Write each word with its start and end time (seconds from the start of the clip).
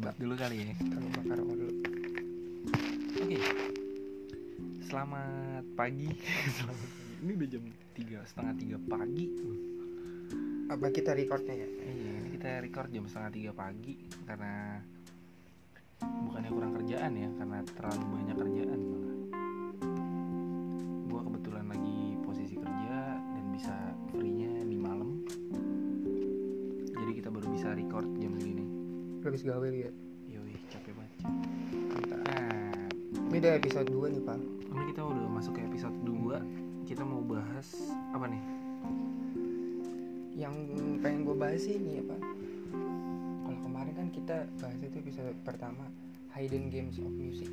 sebat 0.00 0.16
dulu 0.16 0.32
kali 0.32 0.64
ya. 0.64 0.72
Kalau 0.80 1.08
bakar 1.12 1.36
rokok 1.44 1.56
dulu. 1.60 1.74
oke. 3.20 3.38
Selamat 4.88 5.64
pagi. 5.76 6.08
Selamat 6.56 6.88
pagi. 6.88 7.12
Ini 7.20 7.32
udah 7.36 7.48
jam 7.52 7.62
tiga 7.92 8.18
setengah 8.24 8.54
tiga 8.56 8.76
pagi. 8.80 9.24
Apa 10.72 10.88
kita 10.88 11.12
recordnya 11.12 11.52
ya? 11.52 11.68
iya 11.84 12.12
ini 12.16 12.28
kita 12.32 12.64
record 12.64 12.88
jam 12.88 13.04
setengah 13.12 13.28
tiga 13.28 13.52
pagi 13.52 14.00
karena 14.24 14.80
bukannya 16.00 16.48
kurang 16.48 16.72
kerjaan 16.80 17.12
ya 17.20 17.28
karena 17.36 17.58
terlalu 17.76 18.04
banyak 18.08 18.36
kerjaan 18.40 18.80
Habis 29.40 29.56
gawe 29.56 29.68
ya. 29.72 29.88
yoi 30.36 30.52
capek 30.68 30.92
banget 31.00 31.12
Mantap. 31.24 32.20
Ini 33.08 33.36
udah 33.40 33.52
episode 33.56 33.88
2 33.88 34.12
nih, 34.12 34.20
Pak. 34.28 34.36
ini 34.68 34.84
kita 34.92 35.00
udah 35.00 35.24
masuk 35.32 35.56
ke 35.56 35.64
episode 35.64 35.96
2 36.04 36.84
kita 36.84 37.00
mau 37.08 37.24
bahas 37.24 37.88
apa 38.12 38.28
nih 38.28 38.44
Yang 40.44 40.54
pengen 41.00 41.24
gue 41.24 41.36
bahas 41.40 41.64
ini 41.72 42.04
apa? 42.04 42.20
Kalau 43.48 43.58
kemarin 43.64 43.94
kan 43.96 44.08
kita 44.12 44.44
bahas 44.60 44.76
itu 44.76 45.00
episode 45.00 45.32
pertama 45.40 45.88
Hidden 46.36 46.68
Games 46.68 47.00
of 47.00 47.08
Music. 47.08 47.48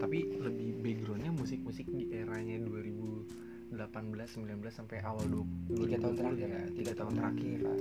tapi 0.00 0.32
lebih 0.32 0.80
backgroundnya 0.80 1.28
musik-musik 1.28 1.84
di 1.92 2.08
eranya 2.16 2.56
2018 2.64 3.76
19 3.76 4.64
sampai 4.72 5.04
awal 5.04 5.28
20 5.28 5.92
Tiga 5.92 6.00
tahun 6.00 6.16
2020 6.16 6.24
terakhir 6.24 6.40
ya 6.40 6.48
ya. 6.48 6.62
tiga 6.72 6.92
tahun 6.96 7.12
terakhir 7.20 7.58
Pak. 7.68 7.80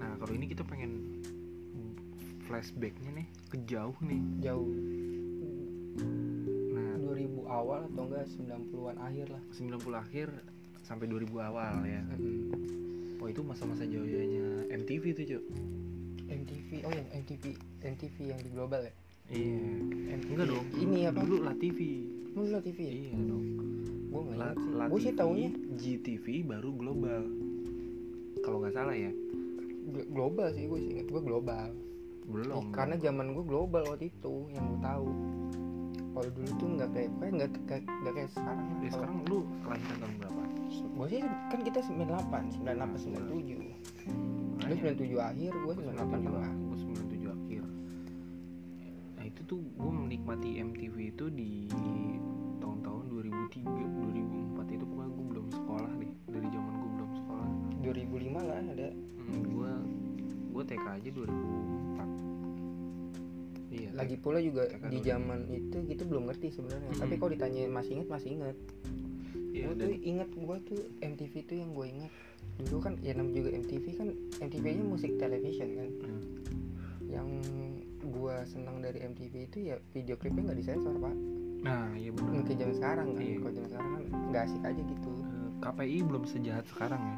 nah 0.00 0.10
kalau 0.16 0.32
ini 0.32 0.46
kita 0.48 0.64
pengen 0.64 1.05
flashbacknya 2.56 3.12
nih 3.12 3.28
ke 3.52 3.56
jauh 3.68 3.92
nih 4.00 4.16
Jauh 4.40 4.64
nah 6.72 6.96
2000 6.96 7.36
awal 7.44 7.84
atau 7.84 8.08
enggak 8.08 8.24
90-an 8.32 8.96
akhir 8.96 9.26
lah. 9.28 9.42
90 9.52 9.76
akhir 9.92 10.28
sampai 10.80 11.04
2000 11.04 11.36
awal 11.36 11.84
ya 11.84 12.00
Mm-mm. 12.16 13.20
oh 13.20 13.28
itu 13.28 13.44
masa-masa 13.44 13.84
jauhnya 13.84 14.24
MTV 14.72 15.04
tuh 15.12 15.24
cuy 15.28 15.40
MTV. 16.32 16.68
Oh, 16.88 16.92
yang 16.96 17.08
MTV 17.12 17.44
MTV 17.84 18.16
yang 18.24 18.40
di 18.40 18.48
global 18.48 18.80
ya? 18.80 18.92
iya 19.28 19.60
MTV. 20.16 20.28
enggak 20.32 20.48
dong 20.48 20.66
Ini 20.72 20.98
apa? 21.12 21.18
dulu 21.20 21.36
La 21.44 21.52
TV 21.52 21.78
Lu 22.32 22.42
lah 22.48 22.64
TV 22.64 22.78
ya? 22.80 22.92
iya 22.94 23.10
dong 23.20 23.44
Gue 24.08 24.20
nggak 24.24 24.38
La, 24.40 24.48
sih. 24.56 24.88
Gue 24.88 25.00
sih 25.04 25.12
taunya 25.12 25.50
GTV 25.76 26.24
baru 26.48 26.72
global 26.72 27.20
kalau 28.40 28.64
nggak 28.64 28.72
salah 28.72 28.96
ya 28.96 29.12
gl- 29.92 30.08
global 30.08 30.48
sih 30.50 30.64
gue 30.64 30.78
sih 30.78 30.90
ingat 30.96 31.06
gue 31.06 31.20
global. 31.20 31.68
Belum 32.26 32.54
Eh, 32.58 32.64
karena 32.74 32.94
zaman 32.98 33.26
gue 33.34 33.44
global 33.46 33.82
waktu 33.86 34.10
itu 34.10 34.34
yang 34.50 34.64
gue 34.66 34.80
tahu. 34.82 35.08
Kalau 36.16 36.28
dulu 36.32 36.50
tuh 36.56 36.68
nggak 36.80 36.90
kayak 36.96 37.10
kayak 37.20 37.32
nggak 37.36 37.50
kayak 37.68 37.84
nggak 37.84 38.14
kayak 38.16 38.30
sekarang. 38.32 38.66
Ya, 38.80 38.90
sekarang 38.90 39.16
lu 39.28 39.38
kelahiran 39.62 39.96
tahun 40.00 40.14
berapa? 40.20 40.40
gue 40.66 41.06
sih 41.12 41.20
kan 41.52 41.60
kita 41.60 41.80
98, 41.84 42.64
98 42.64 43.04
97. 43.04 43.60
Lu 44.66 44.74
97 44.80 45.20
akhir, 45.20 45.52
gue 45.52 45.72
98 45.76 46.26
tengah. 46.26 46.50
Gue 46.56 46.76
97 46.80 47.36
akhir. 47.36 47.62
Nah 49.20 49.24
itu 49.28 49.40
tuh 49.44 49.60
gue 49.60 49.90
menikmati 49.92 50.56
MTV 50.58 50.96
itu 51.12 51.26
di 51.28 51.68
tahun-tahun 52.58 53.04
2003, 53.12 54.56
2004 54.56 54.74
itu 54.74 54.84
pokoknya 54.88 55.10
gue 55.12 55.24
belum 55.36 55.46
sekolah 55.52 55.92
deh. 56.00 56.12
Dari 56.32 56.48
zaman 56.48 56.72
gue 56.80 56.90
belum 56.96 57.10
sekolah. 57.12 57.48
2005 57.84 58.48
lah 58.48 58.56
ada. 58.58 58.88
Hmm, 58.96 59.42
gue 59.44 59.70
gue 60.56 60.62
TK 60.64 60.86
aja 60.88 61.08
2004. 61.12 61.85
Lagi 63.96 64.16
pula 64.16 64.38
juga 64.38 64.62
di 64.84 64.98
2000. 64.98 65.08
zaman 65.08 65.38
itu 65.48 65.76
gitu 65.86 66.02
belum 66.04 66.22
ngerti 66.26 66.46
sebenarnya. 66.50 66.88
Mm-mm. 66.88 67.00
Tapi 67.00 67.14
kalau 67.16 67.30
ditanya 67.32 67.62
masih 67.66 67.92
inget 67.94 68.08
masih 68.08 68.28
inget. 68.32 68.56
Iya, 69.50 69.64
gue 69.64 69.74
tuh 69.74 69.88
inget 69.98 70.30
gue 70.30 70.56
tuh 70.62 70.80
MTV 71.00 71.34
tuh 71.42 71.56
yang 71.56 71.70
gue 71.72 71.86
inget 71.88 72.12
dulu 72.58 72.78
kan 72.78 72.96
ya 72.98 73.12
namanya 73.12 73.36
juga 73.38 73.50
MTV 73.54 73.84
kan 73.94 74.08
MTV 74.38 74.64
nya 74.70 74.84
musik 74.86 75.12
television 75.14 75.68
kan 75.74 75.88
Hmm. 75.98 76.22
yang 77.06 77.28
gue 78.02 78.36
senang 78.44 78.78
dari 78.78 79.00
MTV 79.02 79.34
itu 79.44 79.58
ya 79.66 79.76
video 79.90 80.14
klipnya 80.14 80.46
nggak 80.46 80.58
disensor 80.58 80.92
pak 80.94 81.12
Nah 81.58 81.88
iya 81.94 82.10
benar. 82.10 82.30
Nggak 82.32 82.44
kayak 82.46 82.58
zaman 82.58 82.74
sekarang 82.74 83.06
kan 83.10 83.16
Iya. 83.18 83.36
kalau 83.38 83.52
zaman 83.54 83.68
sekarang 83.68 83.90
kan 83.90 84.02
nggak 84.26 84.42
asik 84.42 84.62
aja 84.62 84.82
gitu 84.82 85.10
Eh, 85.10 85.50
KPI 85.58 85.98
belum 86.02 86.22
sejahat 86.26 86.64
sekarang 86.66 87.00
ya. 87.02 87.16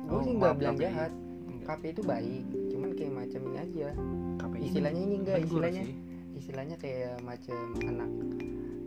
gue 0.00 0.12
Oh, 0.12 0.20
sih 0.20 0.32
nggak 0.32 0.54
bilang 0.56 0.76
KPI. 0.76 0.84
jahat 0.84 1.12
Enggak. 1.44 1.66
KP 1.68 1.82
itu 1.88 2.02
baik 2.04 2.44
cuman 2.68 2.90
kayak 2.92 3.12
macam 3.14 3.40
ini 3.44 3.56
aja 3.60 3.88
KPI 4.36 4.62
Istilahnya 4.64 5.00
ini 5.00 5.14
enggak, 5.16 5.36
istilahnya. 5.40 5.82
sih. 5.84 5.94
Istilahnya 6.48 6.80
kayak 6.80 7.20
macam 7.20 7.60
anak 7.84 8.08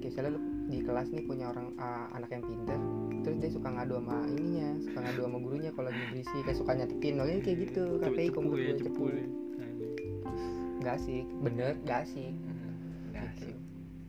kayak 0.01 0.09
misalnya 0.09 0.31
lu 0.33 0.39
di 0.65 0.79
kelas 0.81 1.07
nih 1.13 1.23
punya 1.23 1.45
orang 1.53 1.77
ah, 1.77 2.09
anak 2.11 2.33
yang 2.33 2.41
pintar 2.41 2.79
terus 3.21 3.37
dia 3.37 3.51
suka 3.53 3.69
ngadu 3.69 4.01
sama 4.01 4.17
ininya 4.25 4.69
suka 4.81 4.97
ngadu 4.97 5.19
sama 5.29 5.37
gurunya 5.37 5.69
kalau 5.69 5.87
lagi 5.93 6.01
berisi 6.09 6.37
kayak 6.41 6.57
suka 6.57 6.71
nyatetin 6.73 7.13
loh 7.15 7.25
kayak 7.29 7.57
gitu 7.61 7.83
KPI 8.01 8.29
komputer 8.33 8.65
ya, 8.65 8.73
cepu 8.75 8.89
cepu 8.89 9.03
ya. 9.07 9.25
Nggak 10.81 10.93
asik 10.97 11.25
bener 11.37 11.71
nggak 11.85 11.99
asik 12.01 12.33
Hmm, 12.33 12.57
nggak 13.13 13.23
Gitu. 13.29 13.45
asik. 13.45 13.55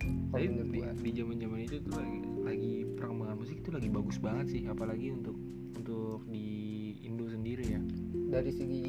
Kalau 0.02 0.32
Tapi 0.32 0.46
menurut 0.48 0.72
di, 0.72 0.80
di 0.96 1.10
zaman-zaman 1.12 1.58
itu 1.60 1.76
tuh 1.78 1.92
lagi, 1.92 2.18
lagi 2.40 2.72
perkembangan 2.96 3.36
musik 3.36 3.56
itu 3.60 3.68
lagi 3.70 3.88
bagus 3.92 4.16
banget 4.16 4.46
sih, 4.48 4.62
apalagi 4.64 5.12
untuk 5.12 5.36
untuk 5.76 6.24
di 6.26 6.48
Indo 7.04 7.28
sendiri 7.28 7.64
ya. 7.68 7.80
dari 8.32 8.48
segi 8.48 8.88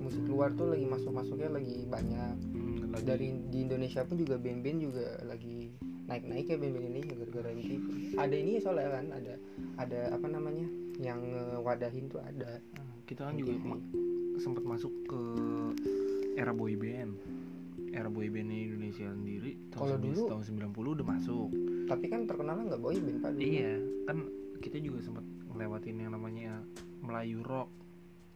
musik 0.00 0.24
luar 0.24 0.56
tuh 0.56 0.72
lagi 0.72 0.88
masuk 0.88 1.12
masuknya 1.12 1.52
lagi 1.52 1.84
banyak 1.84 2.34
Hmm, 2.48 2.77
lagi- 2.90 3.04
dari 3.04 3.26
di 3.44 3.58
Indonesia 3.60 4.00
pun 4.02 4.16
juga 4.16 4.36
band-band 4.36 4.78
juga 4.80 5.06
lagi 5.22 5.72
naik 6.04 6.22
naik 6.24 6.46
ya 6.46 6.56
band-band 6.56 6.84
Indonesia 6.86 7.14
gara-gara 7.14 7.48
MTV 7.50 7.84
ada 8.14 8.34
ini 8.34 8.52
soalnya 8.58 8.90
kan 8.90 9.06
ada 9.12 9.34
ada 9.76 10.00
apa 10.10 10.26
namanya 10.26 10.66
yang 10.98 11.20
ngewadahin 11.22 12.06
tuh 12.06 12.18
ada 12.18 12.58
Ah, 12.74 12.92
kita 13.04 13.24
kan 13.24 13.34
juga 13.34 13.52
ma- 13.62 13.84
sempat 14.36 14.62
masuk 14.62 14.92
ke 15.04 15.20
era 16.34 16.50
boy 16.50 16.74
band. 16.74 17.14
Era 17.88 18.06
boy 18.06 18.28
bandnya 18.28 18.68
Indonesia 18.68 19.08
sendiri 19.08 19.56
Kalau 19.70 19.96
tahun, 19.96 20.02
dulu- 20.04 20.28
tahun 20.28 20.44
90 20.44 20.92
udah 20.94 21.06
masuk. 21.08 21.48
tapi 21.86 22.04
kan 22.06 22.20
terkenalnya 22.22 22.64
nggak 22.68 22.82
boy 22.82 22.94
band 22.94 23.18
pak 23.18 23.30
dulu. 23.32 23.42
Iya, 23.42 23.72
kan 24.04 24.16
kita 24.58 24.76
juga 24.78 24.98
sempat 25.00 25.24
ngelewatin 25.48 25.96
yang 25.98 26.12
namanya 26.12 26.60
Melayu 27.00 27.40
rock. 27.40 27.72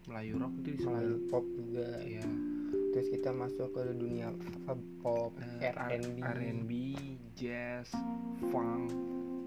Melayu 0.04 0.34
rock 0.36 0.52
itu 0.58 0.82
Melayu 0.82 1.14
pop 1.28 1.44
juga 1.52 1.84
ya 2.00 2.24
terus 2.92 3.08
kita 3.08 3.32
masuk 3.32 3.72
ke 3.72 3.82
dunia 3.96 4.28
pop 5.00 5.32
eh, 5.64 5.72
R&B 5.72 6.20
R&B, 6.20 6.70
jazz, 7.32 7.88
funk. 8.52 8.92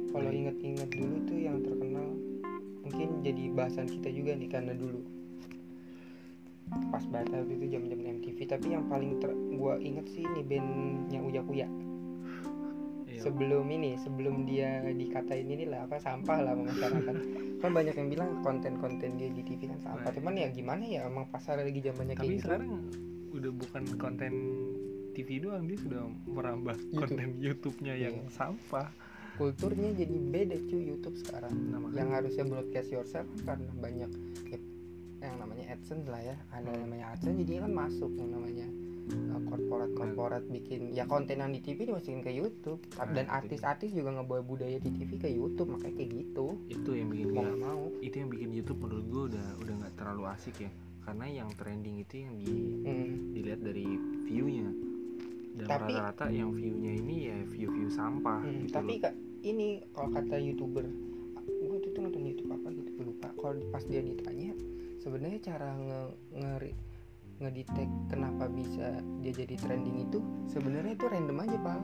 kalau 0.08 0.30
inget-inget 0.32 0.88
dulu 0.88 1.16
tuh 1.28 1.38
yang 1.38 1.58
terkenal 1.60 2.08
mungkin 2.88 3.08
jadi 3.20 3.42
bahasan 3.52 3.84
kita 3.84 4.08
juga 4.08 4.32
nih 4.32 4.48
karena 4.48 4.72
dulu 4.72 5.04
pas 6.88 7.04
batal 7.08 7.44
itu 7.48 7.68
jam-jam 7.68 8.00
MTV 8.00 8.38
tapi 8.48 8.72
yang 8.72 8.84
paling 8.88 9.20
ter 9.20 9.32
gua 9.56 9.76
inget 9.80 10.08
sih 10.08 10.24
ini 10.24 10.40
bandnya 10.44 11.20
Uya 11.20 11.42
Kuya 11.44 11.68
Iya. 13.18 13.24
sebelum 13.24 13.66
ini 13.68 13.90
sebelum 13.96 14.34
dia 14.44 14.70
dikatain 14.86 15.44
ini 15.44 15.66
lah 15.66 15.84
apa 15.84 15.98
sampah 15.98 16.38
lah 16.38 16.54
masyarakat 16.54 17.16
kan 17.58 17.70
banyak 17.72 17.90
yang 17.92 18.08
bilang 18.08 18.30
konten-konten 18.40 19.10
dia 19.14 19.28
di 19.28 19.42
TV 19.42 19.66
kan 19.66 19.78
sampah 19.80 20.06
Nah, 20.06 20.14
cuman 20.14 20.34
ya 20.36 20.48
gimana 20.48 20.82
ya 20.82 21.00
emang 21.04 21.26
pasar 21.26 21.58
lagi 21.58 21.80
zamannya 21.80 22.14
kayak 22.14 22.30
gitu 22.32 22.46
sekarang 22.46 22.70
udah 23.28 23.50
bukan 23.52 23.82
konten 23.94 24.32
TV 25.10 25.42
doang, 25.42 25.66
dia 25.66 25.74
sudah 25.76 25.98
merambah 26.24 26.78
YouTube. 26.78 26.94
konten 26.96 27.28
YouTube-nya 27.36 27.94
yang 27.98 28.16
Iya. 28.16 28.30
sampah. 28.30 28.86
kulturnya 29.34 29.90
jadi 29.92 30.16
beda 30.20 30.56
cuy 30.64 30.82
YouTube 30.84 31.14
sekarang 31.16 31.54
Nah, 31.68 31.78
makanya- 31.80 31.94
yang 31.96 32.10
harusnya 32.12 32.44
broadcast 32.44 32.88
yourself 32.88 33.26
kan 33.38 33.54
karena 33.54 33.70
banyak 33.76 34.10
ya, 34.44 34.58
yang 35.20 35.36
namanya 35.38 35.64
AdSense 35.68 36.06
lah 36.06 36.18
ya 36.20 36.36
ada 36.48 36.66
Hmm. 36.68 36.78
namanya 36.80 37.06
AdSense 37.12 37.38
jadi 37.40 37.52
kan 37.60 37.70
masuk 37.72 38.10
yang 38.14 38.30
namanya 38.32 38.66
korporat-korporat 39.48 40.44
bikin 40.46 40.90
ya 40.90 41.04
konten 41.04 41.38
yang 41.38 41.50
di 41.50 41.60
TV 41.60 41.84
dimasukin 41.84 42.20
ke 42.20 42.30
YouTube 42.30 42.80
Nah, 42.94 43.08
dan 43.08 43.26
artis-artis 43.26 43.90
juga 43.90 44.12
ngebawa 44.12 44.40
budaya 44.40 44.76
di 44.76 44.90
TV 44.90 45.10
ke 45.16 45.28
YouTube 45.28 45.70
makanya 45.70 45.94
kayak 45.96 46.10
gitu 46.14 46.46
Itu 46.66 46.90
yang 46.92 47.08
bikin 47.08 47.30
mau 47.30 47.42
nggak 47.42 47.58
mau 47.58 47.82
itu 47.98 48.14
yang 48.16 48.28
bikin 48.28 48.50
YouTube 48.52 48.78
menurut 48.78 49.06
gue 49.06 49.22
udah 49.32 49.46
udah 49.58 49.74
nggak 49.76 49.94
terlalu 49.94 50.22
asik 50.28 50.56
ya. 50.60 50.70
Karena 51.00 51.24
yang 51.26 51.48
trending 51.50 51.96
itu 51.98 52.14
yang 52.18 52.34
di 52.36 52.52
Hmm. 52.78 53.32
dilihat 53.32 53.60
dari 53.60 53.86
view-nya. 54.24 54.68
Dan 55.56 55.66
Tapi- 55.66 55.90
rata-rata 55.90 56.26
yang 56.28 56.52
view-nya 56.52 56.92
ini 56.94 57.16
ya 57.26 57.36
view-view 57.44 57.88
sampah 57.88 58.40
Hmm, 58.40 58.62
gitu 58.62 58.72
tapi 58.72 59.00
loh. 59.00 59.12
ini 59.42 59.68
kalau 59.90 60.08
kata 60.10 60.36
youtuber 60.36 60.84
gue 61.48 61.78
tuh 61.80 61.90
tuh 61.90 62.00
nonton 62.00 62.22
YouTube 62.22 62.50
apa 62.50 62.68
gitu 62.70 62.88
gue 62.92 63.04
lupa 63.06 63.28
kalau 63.34 63.56
pas 63.68 63.82
dia 63.82 63.98
ditanya 63.98 64.52
sebenarnya 64.98 65.40
cara 65.42 65.68
nge 65.74 66.00
ngeri 66.34 66.72
ngedetect 67.38 67.92
kenapa 68.08 68.44
bisa 68.46 68.86
dia 69.18 69.32
jadi 69.32 69.54
trending 69.56 70.02
itu 70.02 70.18
sebenarnya 70.46 70.92
itu 70.92 71.06
random 71.06 71.38
aja 71.40 71.58
pak. 71.58 71.80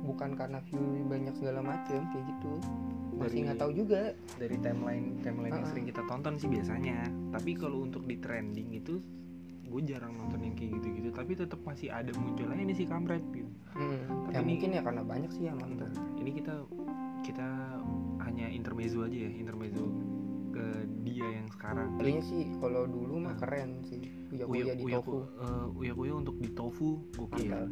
Bukan 0.00 0.30
karena 0.32 0.58
view 0.62 0.80
banyak 1.04 1.34
segala 1.34 1.60
macem 1.60 2.00
kayak 2.08 2.24
gitu. 2.26 2.52
Masih 3.14 3.38
nggak 3.44 3.58
tahu 3.58 3.72
juga. 3.74 4.14
dari 4.36 4.56
timeline 4.56 5.20
timeline 5.20 5.52
yang 5.52 5.66
Ah. 5.66 5.68
sering 5.68 5.84
kita 5.84 6.02
tonton 6.06 6.34
sih 6.34 6.48
biasanya. 6.48 7.04
Tapi 7.30 7.52
kalau 7.52 7.82
untuk 7.82 8.06
di 8.06 8.16
trending 8.16 8.72
itu 8.72 8.96
gue 9.62 9.80
jarang 9.84 10.16
nonton 10.16 10.40
yang 10.40 10.54
kayak 10.54 10.80
gitu-gitu. 10.80 11.12
Tapi 11.12 11.32
tetap 11.36 11.60
masih 11.60 11.92
ada 11.92 12.10
munculnya 12.16 12.58
ini 12.58 12.72
si 12.72 12.82
kampret 12.82 13.20
gitu. 13.28 13.46
Hmm, 13.70 14.26
Tapi 14.26 14.32
ya 14.32 14.40
ini- 14.40 14.48
mungkin 14.48 14.68
ya 14.72 14.82
karena 14.82 15.02
banyak 15.04 15.30
sih 15.30 15.44
yang 15.44 15.58
nonton. 15.58 15.90
ini 16.16 16.30
kita 16.32 16.54
kita 17.20 17.48
hanya 18.20 18.48
intermezzo 18.48 19.04
aja 19.04 19.14
ya 19.14 19.30
intermezzo 19.30 19.84
ke 20.50 20.64
dia 21.20 21.30
yang 21.36 21.48
sekarang 21.50 21.88
Kalinya 21.94 22.24
sih 22.24 22.42
kalau 22.56 22.82
dulu 22.84 23.14
mah 23.20 23.30
Ah. 23.30 23.38
keren 23.38 23.70
sih 23.84 24.00
Uya 24.30 24.44
Uya 24.46 24.72
di 24.72 24.82
Uya 24.82 24.96
tofu 24.98 25.20
eh, 25.20 25.66
Uya 25.76 25.92
Kuya 25.92 26.14
untuk 26.16 26.36
di 26.36 26.48
tofu 26.50 26.88
gokil. 27.12 27.52
Nah, 27.52 27.68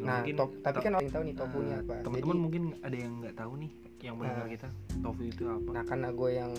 Nah, 0.00 0.16
mungkin 0.18 0.32
top, 0.34 0.50
tapi 0.58 0.74
to- 0.74 0.82
kan 0.82 0.92
orang 0.94 1.02
yang 1.02 1.12
tahu 1.12 1.22
nih 1.22 1.36
tofu 1.36 1.56
ini 1.58 1.68
eh, 1.68 1.78
apa. 1.78 1.94
teman-teman 2.00 2.24
Jadi, 2.30 2.40
mungkin 2.42 2.62
ada 2.80 2.96
yang 2.96 3.12
nggak 3.20 3.34
tahu 3.34 3.52
nih 3.54 3.70
yang 4.00 4.14
mendengar 4.16 4.40
Ah. 4.40 4.50
kita 4.50 4.68
tofu 4.98 5.22
itu 5.22 5.42
apa 5.46 5.68
nah 5.70 5.84
karena 5.84 6.08
gue 6.10 6.30
yang 6.32 6.52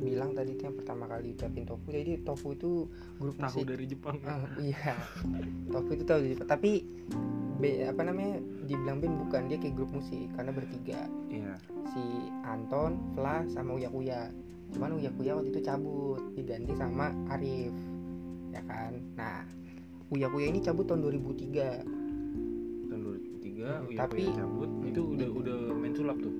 bilang 0.00 0.30
tadi 0.32 0.50
itu 0.52 0.62
yang 0.64 0.76
pertama 0.76 1.04
kali 1.04 1.26
ucapin 1.30 1.64
tofu, 1.64 1.86
jadi 1.88 2.12
tofu 2.20 2.46
itu 2.52 2.70
grup 3.16 3.34
tahu 3.36 3.46
musik. 3.52 3.64
dari 3.68 3.84
Jepang? 3.84 4.16
Ah, 4.22 4.38
iya, 4.56 4.94
tofu 5.68 5.90
itu 5.92 6.04
tahu 6.04 6.18
dari 6.20 6.30
Jepang. 6.32 6.48
Tapi 6.48 6.70
be, 7.58 7.70
apa 7.84 8.02
namanya 8.02 8.34
dibilang 8.64 8.96
band 8.96 9.16
bukan 9.20 9.42
dia 9.46 9.58
kayak 9.58 9.74
grup 9.74 9.90
musik 9.90 10.30
karena 10.32 10.50
bertiga 10.50 11.00
Iya. 11.28 11.52
si 11.86 12.02
Anton, 12.42 12.96
Fla 13.12 13.44
sama 13.46 13.74
Uya 13.74 13.90
Kuya. 13.90 14.30
Cuman 14.70 14.90
Uya 14.94 15.10
Kuya 15.10 15.32
waktu 15.34 15.50
itu 15.50 15.60
cabut 15.60 16.22
diganti 16.32 16.72
sama 16.72 17.10
Arif, 17.28 17.74
ya 18.48 18.62
kan. 18.62 18.92
Nah 19.14 19.42
Uya 20.08 20.26
Kuya 20.26 20.46
ini 20.48 20.58
cabut 20.58 20.84
tahun 20.84 21.02
2003 21.02 21.86
tahun 22.86 23.00
2003 23.00 23.40
Hmm, 23.70 23.88
Uya 23.88 23.98
tapi- 24.00 24.24
Kuya 24.24 24.36
cabut 24.36 24.70
itu 24.82 25.00
udah 25.08 25.28
udah 25.30 25.56
main 25.72 25.92
sulap 25.92 26.18
tuh 26.18 26.34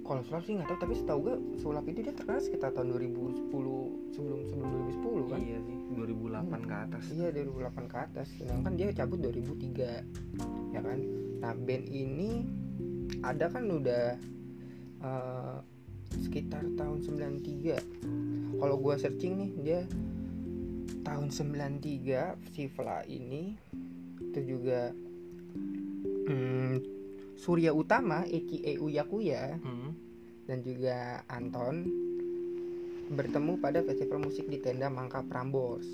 Kalau 0.00 0.22
sulap 0.24 0.42
sih 0.42 0.52
nggak 0.52 0.66
tahu, 0.66 0.78
tapi 0.80 0.94
setahu 0.96 1.18
gue 1.22 1.34
sulap 1.56 1.84
itu 1.86 2.02
dia 2.02 2.10
terkenal 2.10 2.40
sekitar 2.40 2.70
tahun 2.72 2.90
2010 2.90 3.46
sebelum 4.10 4.40
sebelum 4.44 4.68
2010 4.90 5.22
kan? 5.28 5.38
iya 5.38 5.58
sih 5.60 5.76
2008 5.92 6.34
ke 6.60 6.74
atas 6.80 7.04
Iya 7.12 7.28
2008 7.30 7.84
ke 7.84 7.96
atas. 8.00 8.26
Sedangkan 8.32 8.72
dia 8.74 8.90
cabut 8.90 9.18
2003, 9.20 10.02
ya 10.72 10.80
kan? 10.80 10.98
Nah 11.38 11.52
band 11.54 11.86
ini 11.86 12.42
ada 13.22 13.46
kan 13.46 13.64
udah 13.64 14.18
eh, 15.00 15.56
sekitar 16.18 16.66
tahun 16.74 16.98
93. 17.06 18.58
Kalau 18.58 18.76
gua 18.82 18.98
searching 18.98 19.34
nih 19.38 19.50
dia 19.62 19.80
tahun 21.06 21.30
93 21.32 22.52
si 22.52 22.68
Fla 22.68 23.06
ini 23.06 23.56
itu 24.20 24.40
juga 24.44 24.92
hmm, 26.28 26.74
Surya 27.40 27.72
Utama 27.72 28.22
Eki 28.28 28.78
Uya 28.78 29.08
Kuya 29.08 29.56
Hmm. 29.64 29.96
dan 30.44 30.60
juga 30.60 31.24
Anton 31.30 31.88
bertemu 33.10 33.58
pada 33.58 33.82
festival 33.82 34.22
musik 34.22 34.46
di 34.46 34.62
tenda 34.62 34.86
Mangka 34.86 35.26
Prambors. 35.26 35.86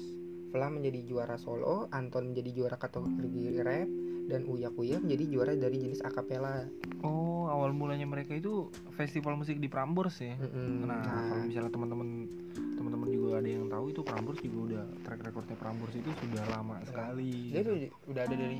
Fla 0.52 0.68
menjadi 0.68 1.00
juara 1.04 1.36
solo, 1.40 1.88
Anton 1.92 2.32
menjadi 2.32 2.50
juara 2.52 2.76
kategori 2.76 3.60
rap, 3.64 3.88
dan 4.26 4.42
Uya 4.44 4.68
Kuya 4.68 4.98
menjadi 4.98 5.24
juara 5.26 5.52
dari 5.54 5.76
jenis 5.78 6.02
akapela. 6.02 6.66
oh 7.02 7.46
awal 7.46 7.70
mulanya 7.70 8.04
mereka 8.04 8.34
itu 8.34 8.68
festival 8.92 9.38
musik 9.38 9.56
di 9.56 9.66
Prambors 9.66 10.18
ya 10.18 10.34
Mm-mm. 10.36 10.84
nah, 10.84 10.98
Nah, 10.98 11.22
kalau 11.30 11.42
misalnya 11.46 11.70
teman-teman 11.70 12.08
teman-teman 12.76 13.08
juga 13.08 13.40
ada 13.40 13.48
yang 13.48 13.66
tahu 13.66 13.84
itu 13.88 14.00
Prambors 14.02 14.38
juga 14.38 14.58
udah 14.68 14.82
track 15.02 15.20
recordnya 15.24 15.56
Prambors 15.56 15.94
itu 15.94 16.10
sudah 16.12 16.44
lama 16.50 16.76
sekali 16.84 17.50
dia 17.50 17.62
tuh 17.62 17.74
udah 18.06 18.22
ada 18.22 18.34
dari 18.34 18.58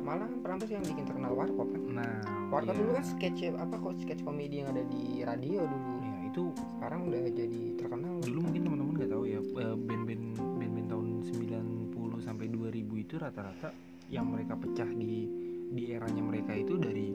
malah 0.00 0.24
kan 0.24 0.32
Prambors 0.40 0.70
yang 0.70 0.82
bikin 0.82 1.04
terkenal 1.04 1.34
Warkop 1.34 1.68
kan. 1.68 1.82
nah 1.92 2.12
Warkop 2.48 2.72
iya. 2.72 2.80
dulu 2.80 2.90
kan 2.94 3.04
sketch 3.04 3.40
apa 3.50 3.74
kok 3.76 3.94
sketch 4.00 4.22
komedi 4.22 4.62
yang 4.62 4.70
ada 4.70 4.82
di 4.86 5.20
radio 5.20 5.66
dulu. 5.66 5.92
ya 6.00 6.14
itu 6.24 6.42
Sekarang 6.78 7.00
udah 7.06 7.22
jadi 7.30 7.62
terkenal. 7.76 8.14
dulu 8.20 8.38
mungkin 8.42 8.62
teman-teman 8.62 8.92
nggak 8.96 9.10
tahu 9.10 9.24
ya 9.24 9.40
eh, 9.40 9.76
band-band 9.76 10.24
band-band 10.56 10.86
tahun 10.88 11.06
90 11.26 12.24
sampai 12.24 12.46
2000 12.48 13.04
itu 13.04 13.14
rata-rata 13.18 13.68
yang 14.08 14.28
mereka 14.30 14.54
pecah 14.58 14.88
di 14.88 15.26
di 15.74 15.82
eranya 15.90 16.22
mereka 16.22 16.54
itu 16.54 16.78
dari 16.78 17.10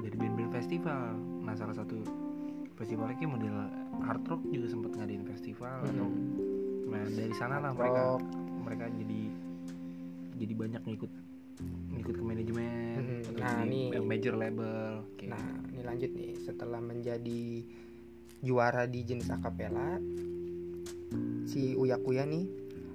dari 0.00 0.16
band-band 0.16 0.52
festival 0.54 1.16
nah 1.44 1.54
salah 1.56 1.74
satu 1.74 2.00
festivalnya 2.78 3.16
kayak 3.20 3.32
model 3.36 3.56
hard 4.00 4.22
rock 4.28 4.42
juga 4.48 4.66
sempat 4.72 4.90
ngadain 4.96 5.24
festival 5.26 5.84
atau 5.84 6.08
Mm-mm. 6.08 6.88
nah 6.88 7.04
dari 7.04 7.34
sana 7.36 7.60
lah 7.60 7.72
mereka 7.76 8.00
rock. 8.16 8.22
mereka 8.64 8.84
jadi 8.96 9.20
jadi 10.40 10.54
banyak 10.56 10.82
ngikut 10.88 11.12
ngikut 11.92 12.14
ke 12.16 12.24
manajemen 12.24 12.96
atau 13.28 13.40
Nah, 13.40 13.64
yang 13.68 14.04
major 14.08 14.34
label 14.36 15.04
kayak 15.20 15.36
Nah, 15.36 15.44
ini 15.72 15.82
lanjut 15.84 16.10
nih. 16.12 16.32
Setelah 16.40 16.80
menjadi 16.80 17.64
juara 18.40 18.88
di 18.88 19.00
jenis 19.04 19.28
akapela, 19.28 20.00
si 21.44 21.76
Uya 21.76 22.00
Kuya 22.00 22.24
nih 22.24 22.44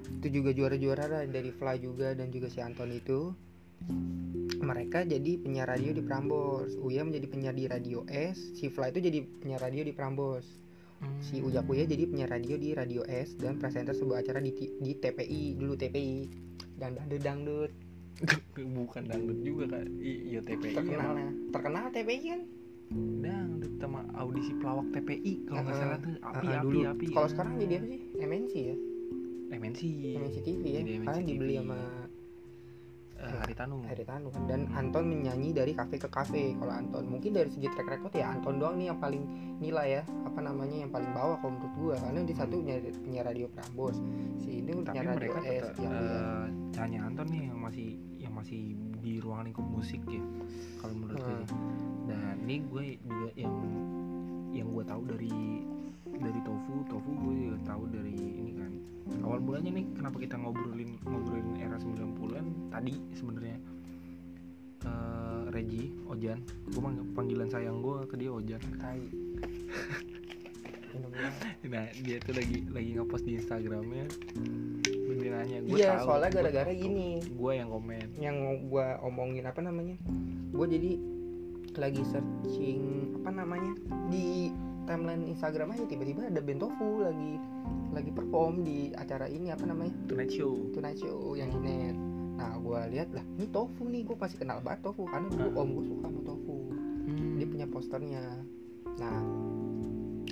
itu 0.09 0.27
juga 0.31 0.49
juara-juara 0.51 1.05
dari 1.25 1.49
Fly 1.49 1.75
juga 1.79 2.11
dan 2.11 2.29
juga 2.29 2.47
si 2.47 2.59
Anton 2.59 2.89
itu 2.89 3.31
mereka 4.57 5.03
jadi 5.03 5.37
penyiar 5.37 5.67
radio 5.67 5.91
di 5.91 6.01
Prambors 6.01 6.73
Uya 6.79 7.03
menjadi 7.03 7.27
penyiar 7.27 7.53
di 7.53 7.65
Radio 7.65 8.01
S 8.07 8.55
si 8.55 8.67
Fly 8.67 8.89
itu 8.89 8.99
jadi 8.99 9.19
penyiar 9.39 9.61
radio 9.61 9.81
di 9.81 9.91
Prambors 9.91 10.47
Hmm. 10.95 11.19
si 11.19 11.43
Uya 11.43 11.59
Kuya 11.59 11.83
jadi 11.83 12.07
penyiar 12.07 12.31
radio 12.31 12.55
di 12.55 12.71
Radio 12.71 13.03
S 13.03 13.35
dan 13.35 13.59
presenter 13.59 13.91
sebuah 13.91 14.23
acara 14.23 14.39
di, 14.39 14.55
di 14.79 14.95
TPI 14.95 15.59
dulu 15.59 15.75
TPI 15.75 16.17
dan 16.73 16.95
dangdut 16.95 17.19
dangdut 17.19 17.71
bukan 18.79 19.03
dangdut 19.03 19.43
juga 19.43 19.75
kan 19.75 19.91
iya 19.99 20.39
TPI 20.39 20.71
terkenal 20.71 21.11
emang. 21.13 21.51
terkenal 21.51 21.85
TPI 21.91 22.17
kan 22.25 22.41
dangdut 23.19 23.73
sama 23.75 24.07
audisi 24.15 24.55
pelawak 24.55 24.87
TPI 24.89 25.33
kalau 25.43 25.61
nggak 25.61 25.75
Uh-uh. 25.75 25.83
salah 25.83 25.97
tuh 25.99 26.13
api 26.23 26.45
Ah, 26.47 26.63
api 26.63 26.63
dulu. 26.63 26.79
api 26.87 27.05
Kalau 27.11 27.27
sekarang 27.27 27.53
jadi 27.59 27.73
apa 27.75 27.87
sih? 27.91 28.01
MNC 28.15 28.53
ya? 28.55 28.75
MNC 29.55 29.81
MNC 30.15 30.37
TV 30.41 30.63
ya. 30.67 30.79
Jadi 30.79 30.91
MNC 30.95 31.05
Karena 31.05 31.21
dibeli 31.23 31.53
TV. 31.53 31.59
sama 31.59 31.79
eh, 33.15 33.31
Haritanu 33.41 33.75
Haritanu 33.83 34.27
kan. 34.29 34.41
Dan 34.45 34.61
Anton 34.71 35.03
menyanyi 35.07 35.49
dari 35.51 35.71
kafe 35.71 35.95
ke 35.95 36.07
kafe. 36.07 36.51
Kalau 36.53 36.73
Anton 36.73 37.03
mungkin 37.07 37.31
dari 37.31 37.47
segi 37.47 37.67
track 37.67 37.87
record 37.89 38.13
ya 38.13 38.27
Anton 38.29 38.59
doang 38.59 38.75
nih 38.75 38.91
yang 38.91 38.99
paling 38.99 39.23
nilai 39.57 39.87
ya. 39.89 40.03
Apa 40.23 40.39
namanya 40.39 40.83
yang 40.83 40.91
paling 40.91 41.09
bawah 41.09 41.39
kalau 41.39 41.55
menurut 41.55 41.73
gua. 41.75 41.95
Karena 41.97 42.19
di 42.21 42.33
satu 42.33 42.53
penyiar, 42.57 42.81
penyiar 42.99 43.25
radio 43.25 43.47
Prambos. 43.47 43.97
Si 44.37 44.59
ini 44.59 44.71
tapi 44.75 44.83
penyiar 44.93 45.05
radio 45.07 45.15
mereka 45.17 45.39
S 45.41 45.47
tetap 45.63 45.75
yang 45.79 45.95
hanya 46.75 46.99
Anton 47.07 47.27
nih 47.31 47.43
yang 47.47 47.59
masih 47.59 47.87
yang 48.19 48.33
masih 48.35 48.61
di 48.99 49.21
ruang 49.21 49.45
lingkup 49.45 49.63
musik 49.63 50.01
ya 50.09 50.17
kalau 50.81 50.97
menurut 50.97 51.21
gue 51.21 51.29
Hmm. 51.29 51.45
sih. 51.45 51.59
dan 52.09 52.35
ini 52.41 52.55
gue 52.59 52.85
juga 52.99 53.29
yang 53.37 53.55
yang 54.49 54.67
gue 54.67 54.83
tahu 54.83 55.01
dari 55.05 55.54
tahu 57.75 57.91
dari 57.91 58.15
ini 58.15 58.51
kan. 58.55 58.71
Awal 59.19 59.39
mulanya 59.43 59.69
nih 59.75 59.85
kenapa 59.91 60.17
kita 60.17 60.39
ngobrolin 60.39 60.95
ngobrolin 61.03 61.59
era 61.59 61.75
90-an 61.75 62.71
tadi 62.71 62.93
sebenarnya. 63.11 63.57
Eh 64.87 65.43
Regi 65.51 65.91
Ojan. 66.07 66.39
Gue 66.71 66.81
panggilan 67.11 67.51
sayang 67.51 67.83
gue 67.83 68.07
ke 68.07 68.15
dia 68.15 68.31
Ojan. 68.31 68.63
Tai. 68.79 69.03
Nah 71.67 71.91
dia 71.91 72.17
tuh 72.23 72.31
lagi 72.39 72.63
lagi 72.71 72.89
ngepost 72.95 73.27
di 73.27 73.35
Instagramnya. 73.35 74.07
Dia 75.15 75.31
nanya 75.31 75.57
gue 75.63 75.75
Iya, 75.79 75.91
tahu. 75.99 76.05
soalnya 76.11 76.29
gara-gara 76.31 76.71
gini. 76.71 77.19
gue 77.19 77.51
yang 77.51 77.67
komen. 77.71 78.07
Yang 78.15 78.37
gua 78.71 78.99
omongin 79.03 79.43
apa 79.43 79.59
namanya? 79.59 79.95
Gue 80.51 80.65
jadi 80.71 80.91
lagi 81.75 82.03
searching 82.07 82.81
apa 83.19 83.31
namanya? 83.31 83.73
Di 84.07 84.51
timeline 84.85 85.25
Instagram 85.25 85.73
aja 85.73 85.83
tiba-tiba 85.83 86.25
ada 86.25 86.39
band 86.39 86.61
Tofu 86.61 87.01
lagi 87.01 87.33
lagi 87.91 88.11
perform 88.11 88.61
di 88.61 88.91
acara 88.91 89.25
ini 89.25 89.49
apa 89.49 89.65
namanya 89.65 89.93
Tonight 90.05 90.31
Show 90.31 90.71
Tonight 90.71 90.97
Show 90.97 91.33
yang 91.33 91.49
di 91.49 91.59
net 91.59 91.95
nah 92.35 92.55
gua 92.57 92.85
lihat 92.85 93.09
lah 93.11 93.23
ini 93.35 93.47
Tofu 93.47 93.85
nih 93.85 94.03
gue 94.03 94.13
pasti 94.13 94.35
kenal 94.35 94.59
banget 94.59 94.83
Tofu 94.83 95.05
karena 95.05 95.27
dulu 95.27 95.47
Ah. 95.49 95.61
om 95.61 95.69
gue 95.71 95.85
suka 95.85 96.05
sama 96.05 96.21
Tofu 96.21 96.55
Hmm. 97.05 97.37
dia 97.37 97.45
punya 97.45 97.65
posternya 97.65 98.23
nah 98.97 99.21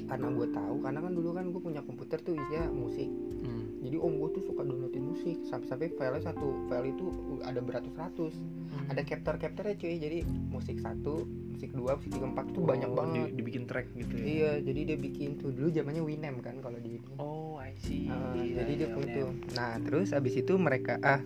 karena 0.03 0.27
gue 0.27 0.47
tahu 0.49 0.75
karena 0.81 0.99
kan 0.99 1.11
dulu 1.13 1.29
kan 1.31 1.45
gue 1.47 1.61
punya 1.61 1.81
komputer 1.81 2.17
tuh 2.17 2.33
isinya 2.33 2.65
musik 2.67 3.09
Hmm. 3.43 3.62
Jadi 3.83 3.97
om 3.97 4.15
gue 4.15 4.29
tuh 4.31 4.43
suka 4.43 4.61
downloadin 4.61 5.03
musik. 5.03 5.37
Sampai-sampai 5.43 5.91
filenya 5.91 6.23
satu 6.25 6.47
file 6.65 6.89
itu 6.89 7.05
ada 7.41 7.59
beratus-ratus. 7.59 8.33
Hmm. 8.73 8.89
ada 8.89 9.01
capture 9.01 9.37
capture 9.37 9.65
ya 9.65 9.75
cuy. 9.75 9.95
Jadi 9.97 10.17
musik 10.49 10.77
satu 10.77 11.23
musik 11.51 11.69
dua 11.71 11.93
musik 11.93 12.09
tiga 12.09 12.25
empat 12.25 12.45
tuh 12.49 12.63
banyak 12.63 12.87
Oh, 12.87 12.95
banget. 12.95 13.29
di- 13.29 13.33
dibikin 13.37 13.63
track 13.63 13.91
gitu 13.93 14.13
ya? 14.13 14.23
Iya 14.23 14.51
jadi 14.63 14.79
dia 14.85 14.97
bikin 14.97 15.37
tuh. 15.37 15.51
Dulu 15.51 15.69
zamannya 15.69 16.01
Winem 16.01 16.39
kan 16.39 16.57
kalau 16.57 16.77
di 16.77 16.95
ini. 16.95 17.11
Oh 17.15 17.55
I 17.55 17.75
see. 17.77 18.07
Ah, 18.07 18.33
Iya, 18.33 18.59
jadi 18.59 18.71
dia 18.73 18.81
iya, 18.81 18.93
punya 18.93 19.05
bener. 19.05 19.17
tuh. 19.19 19.29
Nah 19.53 19.71
terus 19.79 20.09
abis 20.09 20.33
itu 20.35 20.53
mereka 20.55 20.97
ah 20.99 21.21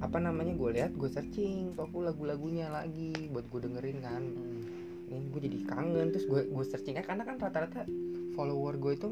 apa 0.00 0.18
namanya 0.18 0.52
gue 0.52 0.70
lihat 0.72 0.92
gue 0.92 1.08
searching 1.08 1.72
tofu 1.72 2.00
lagu-lagunya 2.00 2.68
lagi 2.68 3.12
buat 3.28 3.44
gue 3.46 3.60
dengerin 3.62 3.98
kan. 4.00 4.22
Hmm. 4.24 4.62
ini 5.08 5.26
gue 5.26 5.42
jadi 5.42 5.58
kangen 5.64 6.06
terus 6.10 6.22
gue 6.24 6.46
gue 6.46 6.64
searching 6.64 6.94
karena 6.96 7.24
kan 7.24 7.34
rata-rata 7.36 7.82
follower 8.30 8.78
gue 8.78 8.92
itu 8.94 9.08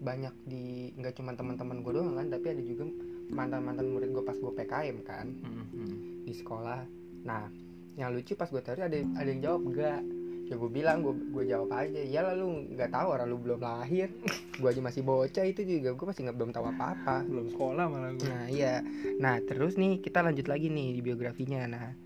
banyak 0.00 0.34
di 0.44 0.90
nggak 0.96 1.14
cuma 1.14 1.34
teman-teman 1.34 1.82
gue 1.82 1.92
doang 1.94 2.14
kan 2.14 2.26
tapi 2.28 2.46
ada 2.50 2.62
juga 2.62 2.84
mantan-mantan 3.30 3.86
murid 3.88 4.10
gue 4.12 4.24
pas 4.24 4.36
gue 4.36 4.52
PKM 4.52 4.96
kan 5.02 5.26
Hmm, 5.42 5.64
hmm. 5.72 5.94
di 6.28 6.32
sekolah. 6.32 6.84
Nah, 7.24 7.48
yang 7.96 8.12
lucu 8.12 8.34
pas 8.34 8.50
gue 8.50 8.60
taruh 8.60 8.84
ada 8.84 8.94
ada 8.94 9.28
yang 9.28 9.40
jawab 9.40 9.62
enggak. 9.70 10.02
ya 10.44 10.60
gue 10.60 10.68
bilang 10.68 11.00
gue 11.00 11.16
gue 11.32 11.44
jawab 11.48 11.72
aja 11.72 12.04
ya 12.04 12.20
lalu 12.20 12.76
nggak 12.76 12.92
tahu 12.92 13.16
orang 13.16 13.32
lu 13.32 13.40
belum 13.40 13.64
lahir 13.64 14.12
gue 14.60 14.68
aja 14.68 14.76
masih 14.84 15.00
bocah 15.00 15.40
itu 15.40 15.64
juga 15.64 15.96
gue 15.96 16.04
masih 16.04 16.20
nggak 16.28 16.36
belum 16.36 16.50
tahu 16.52 16.64
apa 16.68 16.84
apa 16.92 17.16
belum 17.24 17.48
sekolah 17.56 17.84
malah 17.88 18.12
gue 18.12 18.28
nah 18.28 18.44
iya 18.52 18.84
nah 19.16 19.40
terus 19.40 19.80
nih 19.80 20.04
kita 20.04 20.20
lanjut 20.20 20.44
lagi 20.44 20.68
nih 20.68 20.92
di 20.92 21.00
biografinya 21.00 21.64
nah 21.64 21.96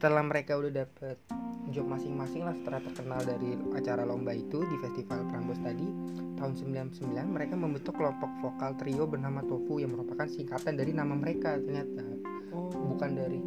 setelah 0.00 0.24
mereka 0.24 0.56
udah 0.56 0.72
dapet 0.72 1.20
job 1.68 1.84
masing-masing 1.84 2.48
lah 2.48 2.56
setelah 2.56 2.80
terkenal 2.80 3.20
dari 3.20 3.52
acara 3.76 4.08
lomba 4.08 4.32
itu 4.32 4.64
di 4.64 4.76
festival 4.80 5.28
Prambos 5.28 5.60
tadi 5.60 5.84
tahun 6.40 6.56
99 6.56 7.20
mereka 7.28 7.52
membentuk 7.52 8.00
kelompok 8.00 8.32
vokal 8.40 8.80
trio 8.80 9.04
bernama 9.04 9.44
Tofu 9.44 9.76
yang 9.76 9.92
merupakan 9.92 10.24
singkatan 10.24 10.80
dari 10.80 10.96
nama 10.96 11.12
mereka 11.12 11.60
ternyata. 11.60 12.00
Oh. 12.48 12.72
Bukan 12.96 13.12
dari 13.12 13.44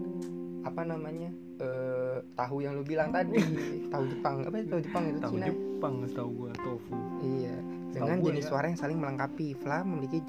apa 0.62 0.86
namanya 0.86 1.34
eh 1.58 2.22
tahu 2.38 2.62
yang 2.62 2.78
lu 2.78 2.86
bilang 2.86 3.10
tadi 3.10 3.42
tahu 3.94 4.14
Jepang 4.14 4.46
apa 4.46 4.62
tahu 4.62 4.82
Jepang 4.86 5.04
itu 5.10 5.20
tahu 5.26 5.34
Cina. 5.34 5.46
Jepang 5.50 5.94
tahu 6.14 6.30
gue 6.38 6.52
tofu. 6.62 6.94
Iya 7.26 7.56
dengan 7.98 8.22
gua 8.22 8.30
jenis 8.30 8.46
ya. 8.46 8.50
suara 8.54 8.66
yang 8.70 8.78
saling 8.78 9.02
melengkapi. 9.02 9.58
Fla 9.58 9.82
memiliki 9.82 10.22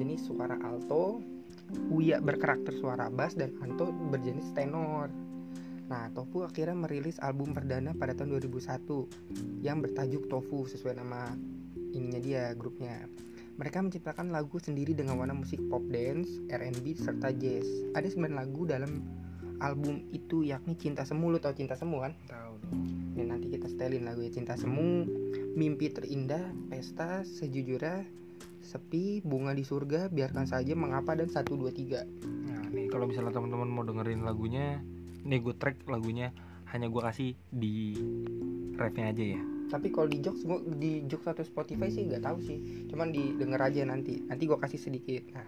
jenis 0.00 0.32
suara 0.32 0.56
alto 0.64 1.20
Uya 1.92 2.24
berkarakter 2.24 2.72
suara 2.72 3.12
bass 3.12 3.36
dan 3.36 3.52
Anto 3.60 3.92
berjenis 3.92 4.48
tenor 4.56 5.12
Nah, 5.88 6.12
Tofu 6.12 6.44
akhirnya 6.44 6.76
merilis 6.76 7.16
album 7.24 7.56
perdana 7.56 7.96
pada 7.96 8.12
tahun 8.12 8.36
2001 8.36 9.64
yang 9.64 9.80
bertajuk 9.80 10.28
Tofu 10.28 10.68
sesuai 10.68 11.00
nama 11.00 11.32
ininya 11.96 12.20
dia 12.20 12.52
grupnya. 12.52 13.08
Mereka 13.58 13.82
menciptakan 13.82 14.30
lagu 14.30 14.60
sendiri 14.62 14.94
dengan 14.94 15.18
warna 15.18 15.34
musik 15.34 15.58
pop 15.66 15.82
dance, 15.90 16.30
R&B 16.46 16.94
serta 16.94 17.34
jazz. 17.34 17.66
Ada 17.96 18.06
9 18.14 18.30
lagu 18.36 18.62
dalam 18.68 19.02
album 19.58 20.06
itu 20.14 20.46
yakni 20.46 20.78
Cinta 20.78 21.02
Semu 21.02 21.34
lu 21.34 21.42
tau 21.42 21.50
Cinta 21.56 21.74
Semu 21.74 21.98
kan? 21.98 22.14
tahu 22.30 22.54
dong 22.62 22.74
Ini 23.18 23.22
nanti 23.26 23.50
kita 23.50 23.66
setelin 23.66 24.06
lagu 24.06 24.22
ya 24.22 24.30
Cinta 24.30 24.54
Semu, 24.54 25.02
Mimpi 25.58 25.90
Terindah, 25.90 26.54
Pesta, 26.70 27.26
Sejujurnya, 27.26 28.06
Sepi, 28.62 29.24
Bunga 29.26 29.50
di 29.56 29.66
Surga, 29.66 30.06
Biarkan 30.06 30.46
Saja, 30.46 30.78
Mengapa 30.78 31.18
dan 31.18 31.26
1 31.26 31.42
2 31.42 31.58
3. 31.74 32.06
nah 32.46 32.62
nih 32.70 32.86
kalau 32.92 33.10
misalnya 33.10 33.34
teman-teman 33.34 33.66
mau 33.66 33.82
dengerin 33.82 34.22
lagunya 34.22 34.78
nih 35.24 35.40
gue 35.42 35.54
track 35.56 35.86
lagunya 35.90 36.30
hanya 36.70 36.86
gue 36.86 37.02
kasih 37.02 37.30
di 37.48 37.96
refnya 38.76 39.10
aja 39.10 39.24
ya 39.38 39.42
Tapi 39.68 39.92
kalau 39.92 40.08
di 40.08 40.24
Jokes 40.24 40.48
gua 40.48 40.64
di 40.64 41.04
Jokes 41.04 41.28
atau 41.28 41.44
Spotify 41.44 41.92
sih 41.92 42.08
nggak 42.08 42.24
tahu 42.24 42.40
sih. 42.40 42.88
Cuman 42.88 43.12
didengar 43.12 43.68
aja 43.68 43.84
nanti. 43.84 44.16
Nanti 44.24 44.48
gua 44.48 44.56
kasih 44.64 44.80
sedikit. 44.80 45.28
Nah. 45.28 45.44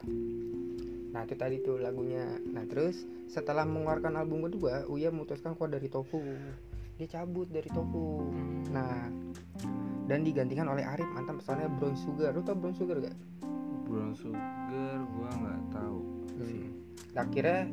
Nah, 1.16 1.24
itu 1.24 1.40
tadi 1.40 1.64
tuh 1.64 1.80
lagunya. 1.80 2.28
Nah, 2.52 2.68
terus 2.68 3.08
setelah 3.32 3.64
mengeluarkan 3.64 4.20
album 4.20 4.44
kedua, 4.44 4.84
Uya 4.92 5.08
memutuskan 5.08 5.56
keluar 5.56 5.72
dari 5.72 5.88
Tofu. 5.88 6.20
Dia 7.00 7.08
cabut 7.08 7.48
dari 7.48 7.72
Tofu. 7.72 8.28
Nah, 8.68 9.08
dan 10.04 10.20
digantikan 10.20 10.68
oleh 10.68 10.84
Arif 10.84 11.08
mantan 11.16 11.40
personelnya 11.40 11.72
Brown 11.80 11.96
Sugar. 11.96 12.36
Lu 12.36 12.44
tau 12.44 12.60
Brown 12.60 12.76
Sugar 12.76 13.00
gak? 13.00 13.16
brown 13.90 14.14
sugar 14.14 15.02
gue 15.02 15.30
nggak 15.34 15.60
tahu 15.74 15.98
sih 16.46 16.70
Nah, 17.10 17.26
akhirnya 17.26 17.66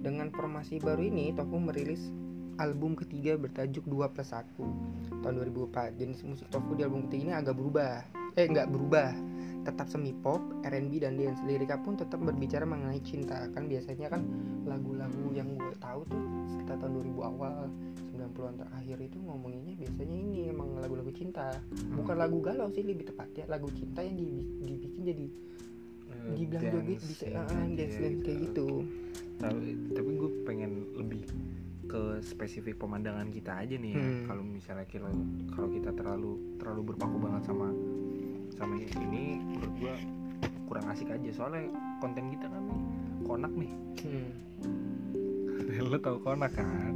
dengan 0.00 0.32
formasi 0.32 0.80
baru 0.80 1.04
ini 1.04 1.36
Tofu 1.36 1.60
merilis 1.60 2.08
album 2.56 2.92
ketiga 2.92 3.36
bertajuk 3.36 3.84
2 3.84 4.12
plus 4.12 4.30
1 4.32 4.44
tahun 5.20 5.34
2004 5.48 5.96
jenis 5.96 6.20
musik 6.24 6.48
Tofu 6.48 6.72
di 6.72 6.84
album 6.84 7.08
ketiga 7.08 7.22
ini 7.22 7.34
agak 7.36 7.54
berubah. 7.56 8.04
Eh 8.36 8.46
nggak 8.46 8.68
berubah. 8.68 9.12
Tetap 9.60 9.92
semi 9.92 10.16
pop, 10.16 10.40
R&B 10.64 11.04
dan 11.04 11.20
dance. 11.20 11.40
Liriknya 11.44 11.76
pun 11.84 11.92
tetap 11.92 12.16
berbicara 12.16 12.64
mengenai 12.64 13.00
cinta. 13.04 13.44
Kan 13.52 13.68
biasanya 13.68 14.08
kan 14.08 14.24
lagu-lagu 14.64 15.36
yang 15.36 15.52
gue 15.52 15.76
tahu 15.76 16.00
tuh 16.08 16.22
sekitar 16.48 16.80
tahun 16.80 16.96
2000 16.96 17.20
awal 17.20 17.68
90-an 18.10 18.56
terakhir 18.56 18.96
itu 19.04 19.16
ngomonginnya 19.20 19.74
biasanya 19.76 20.16
ini 20.16 20.48
emang 20.48 20.80
lagu-lagu 20.80 21.12
cinta. 21.12 21.52
Bukan 21.92 22.16
lagu 22.16 22.40
galau 22.40 22.72
sih 22.72 22.80
lebih 22.80 23.12
tepatnya 23.12 23.44
lagu 23.48 23.68
cinta 23.72 24.00
yang 24.00 24.16
dibi- 24.16 24.48
dibikin 24.64 25.04
jadi 25.04 25.28
Eh, 26.10 26.36
dibilang 26.36 26.68
joget 26.74 27.00
bisa 27.00 27.24
ya, 27.24 27.38
ah, 27.38 27.48
dance 27.48 27.78
dance, 27.80 27.96
dance 27.96 28.20
kayak 28.20 28.38
gitu 28.50 28.68
tapi 29.40 29.66
tapi 29.90 30.10
gue 30.14 30.30
pengen 30.44 30.72
lebih 30.94 31.24
ke 31.82 32.02
spesifik 32.22 32.76
pemandangan 32.76 33.26
kita 33.28 33.50
aja 33.56 33.74
nih 33.74 33.90
ya. 33.90 33.98
Hmm. 33.98 34.24
kalau 34.24 34.42
misalnya 34.42 34.86
kita 34.86 35.08
kalau 35.50 35.68
kita 35.68 35.90
terlalu 35.90 36.32
terlalu 36.56 36.82
berpaku 36.86 37.16
banget 37.18 37.42
sama 37.44 37.68
sama 38.52 38.74
ini 38.78 39.24
menurut 39.40 39.74
gue 39.76 39.94
kurang 40.64 40.86
asik 40.86 41.08
aja 41.08 41.30
soalnya 41.32 41.66
konten 41.98 42.30
kita 42.30 42.46
kan 42.46 42.62
nih 42.62 42.80
konak 43.24 43.52
nih 43.52 43.72
hmm. 44.04 44.28
lo 45.90 45.98
tau 45.98 46.18
konak 46.20 46.52
kan 46.52 46.94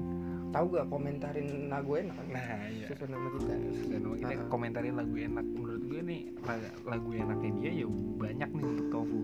tahu 0.50 0.70
gak 0.70 0.86
komentarin 0.86 1.66
lagu 1.66 1.98
enak 1.98 2.14
kan? 2.14 2.26
nah 2.30 2.46
iya 2.70 2.86
sesuai 2.86 3.10
nama 3.10 3.28
kita 3.32 3.52
dan 3.90 4.02
kita 4.14 4.34
Ah. 4.36 4.46
komentarin 4.46 4.94
lagu 4.94 5.14
enak 5.18 5.42
menurut 5.48 5.82
gue 5.82 6.00
nih 6.00 6.20
la- 6.40 6.74
lagu 6.86 7.08
enaknya 7.10 7.50
dia 7.56 7.70
ya 7.82 7.86
banyak 8.14 8.50
nih 8.52 8.64
untuk 8.64 8.86
tofu 8.88 9.20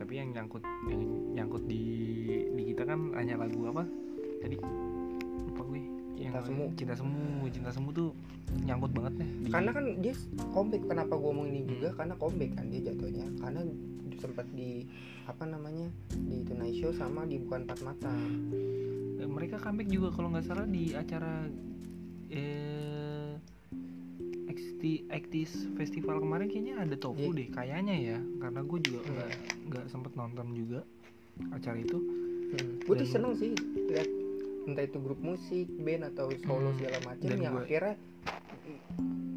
tapi 0.00 0.16
yang 0.16 0.32
nyangkut 0.32 0.64
yang 0.88 1.00
nyangkut 1.36 1.62
di 1.68 1.82
di 2.56 2.62
kita 2.72 2.88
kan 2.88 3.12
hanya 3.12 3.36
lagu 3.36 3.68
apa? 3.68 3.84
Tadi 4.40 4.56
lupa 5.44 5.62
gue. 5.68 5.82
Yang 6.16 6.32
Cinta 6.32 6.40
Semu. 6.44 6.64
cinta 6.76 6.94
semu 6.96 7.20
cinta 7.48 7.70
semu 7.70 7.88
tuh 7.92 8.08
nyangkut 8.64 8.92
banget 8.92 9.24
nih 9.24 9.28
di- 9.44 9.52
karena 9.52 9.70
kan 9.72 9.84
dia 10.00 10.14
comeback 10.52 10.82
kenapa 10.84 11.12
gue 11.16 11.30
ngomong 11.30 11.46
ini 11.48 11.60
juga? 11.68 11.88
Karena 11.92 12.14
comeback 12.16 12.50
kan 12.56 12.66
dia 12.68 12.80
jatuhnya. 12.80 13.26
Karena 13.40 13.60
sempat 14.20 14.46
di 14.52 14.84
apa 15.24 15.44
namanya 15.44 15.88
di 16.12 16.44
Tonight 16.44 16.76
Show 16.76 16.92
sama 16.92 17.24
di 17.24 17.40
Bukan 17.40 17.64
Empat 17.64 17.80
Mata. 17.80 18.12
Eh, 19.16 19.28
mereka 19.28 19.56
comeback 19.56 19.88
juga 19.88 20.12
kalau 20.12 20.28
nggak 20.28 20.44
salah 20.44 20.64
di 20.64 20.92
acara 20.92 21.44
eh 22.28 22.99
Actis 25.10 25.50
Festival 25.74 26.18
kemarin 26.18 26.46
kayaknya 26.46 26.74
ada 26.78 26.96
tofu 26.96 27.30
Iya. 27.30 27.36
deh 27.36 27.48
kayaknya 27.50 27.96
ya. 27.96 28.18
Karena 28.38 28.60
gue 28.60 28.78
juga 28.80 28.98
Hmm. 29.00 29.10
nggak 29.12 29.30
nggak 29.66 29.84
sempet 29.86 30.12
nonton 30.14 30.46
juga 30.52 30.80
acara 31.50 31.76
itu. 31.76 31.98
Gue 32.82 32.94
tuh 32.96 33.08
seneng 33.08 33.32
sih 33.34 33.54
lihat 33.86 34.08
entah 34.62 34.84
itu 34.84 34.98
grup 34.98 35.18
musik 35.18 35.66
band 35.78 36.04
atau 36.08 36.28
solo 36.38 36.68
Hmm. 36.68 36.76
segala 36.76 36.98
macam 37.04 37.28
yang 37.32 37.54
gua- 37.54 37.64
akhirnya 37.64 37.94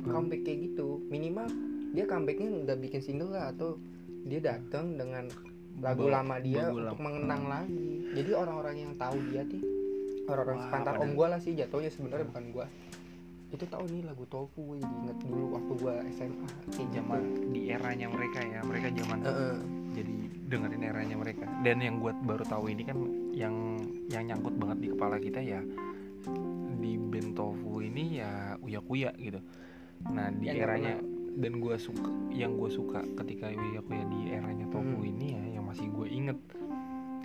comeback 0.04 0.42
kayak 0.44 0.60
gitu. 0.68 0.88
Minimal 1.08 1.48
dia 1.92 2.06
comebacknya 2.06 2.50
nggak 2.64 2.78
bikin 2.80 3.02
single 3.02 3.32
lah 3.32 3.50
atau 3.50 3.78
dia 4.24 4.40
datang 4.40 4.96
dengan 4.96 5.30
lagu 5.80 6.06
lama 6.06 6.38
dia 6.38 6.70
untuk 6.70 7.00
mengenang 7.00 7.44
lagi. 7.46 7.88
Jadi 8.14 8.32
orang-orang 8.32 8.76
yang 8.80 8.94
tahu 8.96 9.18
dia 9.28 9.42
tuh 9.44 9.62
orang-orang 10.24 10.60
sepantar 10.62 10.94
om 10.94 11.00
padahal- 11.02 11.16
gue 11.16 11.28
lah 11.28 11.40
sih 11.40 11.54
jatuhnya 11.54 11.90
sebenarnya 11.90 12.26
bukan 12.26 12.46
gue 12.50 12.66
itu 13.54 13.66
tahu 13.70 13.86
nih 13.86 14.02
lagu 14.02 14.26
tofu 14.26 14.74
gue 14.74 14.78
jadi 14.82 14.96
inget 15.06 15.18
dulu 15.30 15.46
waktu 15.54 15.74
gue 15.78 15.94
SMA 16.18 16.48
kayak 16.74 16.90
zaman 16.90 17.22
di 17.54 17.62
eranya 17.70 18.08
mereka 18.10 18.40
ya 18.42 18.60
mereka 18.66 18.88
zaman 18.92 19.20
Heeh. 19.22 19.58
jadi 19.94 20.14
dengerin 20.50 20.84
eranya 20.86 21.16
mereka. 21.18 21.46
Dan 21.62 21.78
yang 21.82 21.98
gue 21.98 22.14
baru 22.26 22.46
tahu 22.46 22.70
ini 22.70 22.84
kan 22.86 22.98
yang 23.34 23.56
yang 24.10 24.24
nyangkut 24.30 24.54
banget 24.58 24.78
di 24.82 24.88
kepala 24.94 25.18
kita 25.18 25.42
ya 25.42 25.62
di 26.78 26.98
band 26.98 27.34
tofu 27.34 27.82
ini 27.82 28.22
ya 28.22 28.58
uya 28.62 28.82
kuya 28.82 29.10
gitu. 29.18 29.42
Nah 30.10 30.30
di 30.30 30.50
Yang 30.50 30.58
eranya 30.62 30.94
dan 31.34 31.54
gue 31.58 31.76
suka 31.78 32.10
yang 32.30 32.58
gue 32.58 32.70
suka 32.70 33.02
ketika 33.22 33.50
uya 33.50 33.82
kuya 33.82 34.04
di 34.06 34.20
eranya 34.30 34.66
tofu 34.70 34.98
Hmm. 34.98 35.10
ini 35.10 35.28
ya 35.34 35.44
yang 35.58 35.66
masih 35.66 35.90
gue 35.90 36.08
inget 36.10 36.38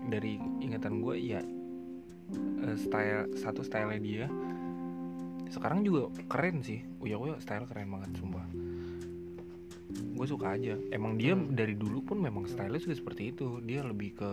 dari 0.08 0.40
ingatan 0.60 1.04
gue 1.04 1.16
ya 1.20 1.40
eh, 2.64 2.76
style 2.76 3.28
satu 3.36 3.60
stylenya 3.60 4.00
dia 4.00 4.26
sekarang 5.50 5.82
juga 5.82 6.12
keren 6.28 6.60
sih. 6.62 6.84
Uya 7.00 7.16
kuya 7.16 7.36
style 7.40 7.66
keren 7.66 7.88
banget 7.90 8.10
sumpah. 8.16 8.46
Gue 10.14 10.26
suka 10.28 10.54
aja. 10.54 10.76
Emang 10.92 11.16
dia 11.16 11.32
Hmm. 11.32 11.52
dari 11.52 11.72
dulu 11.74 12.04
pun 12.04 12.18
memang 12.20 12.44
stylenya 12.46 12.82
juga 12.82 12.96
seperti 12.96 13.32
itu. 13.32 13.58
Dia 13.64 13.82
lebih 13.82 14.18
ke 14.18 14.32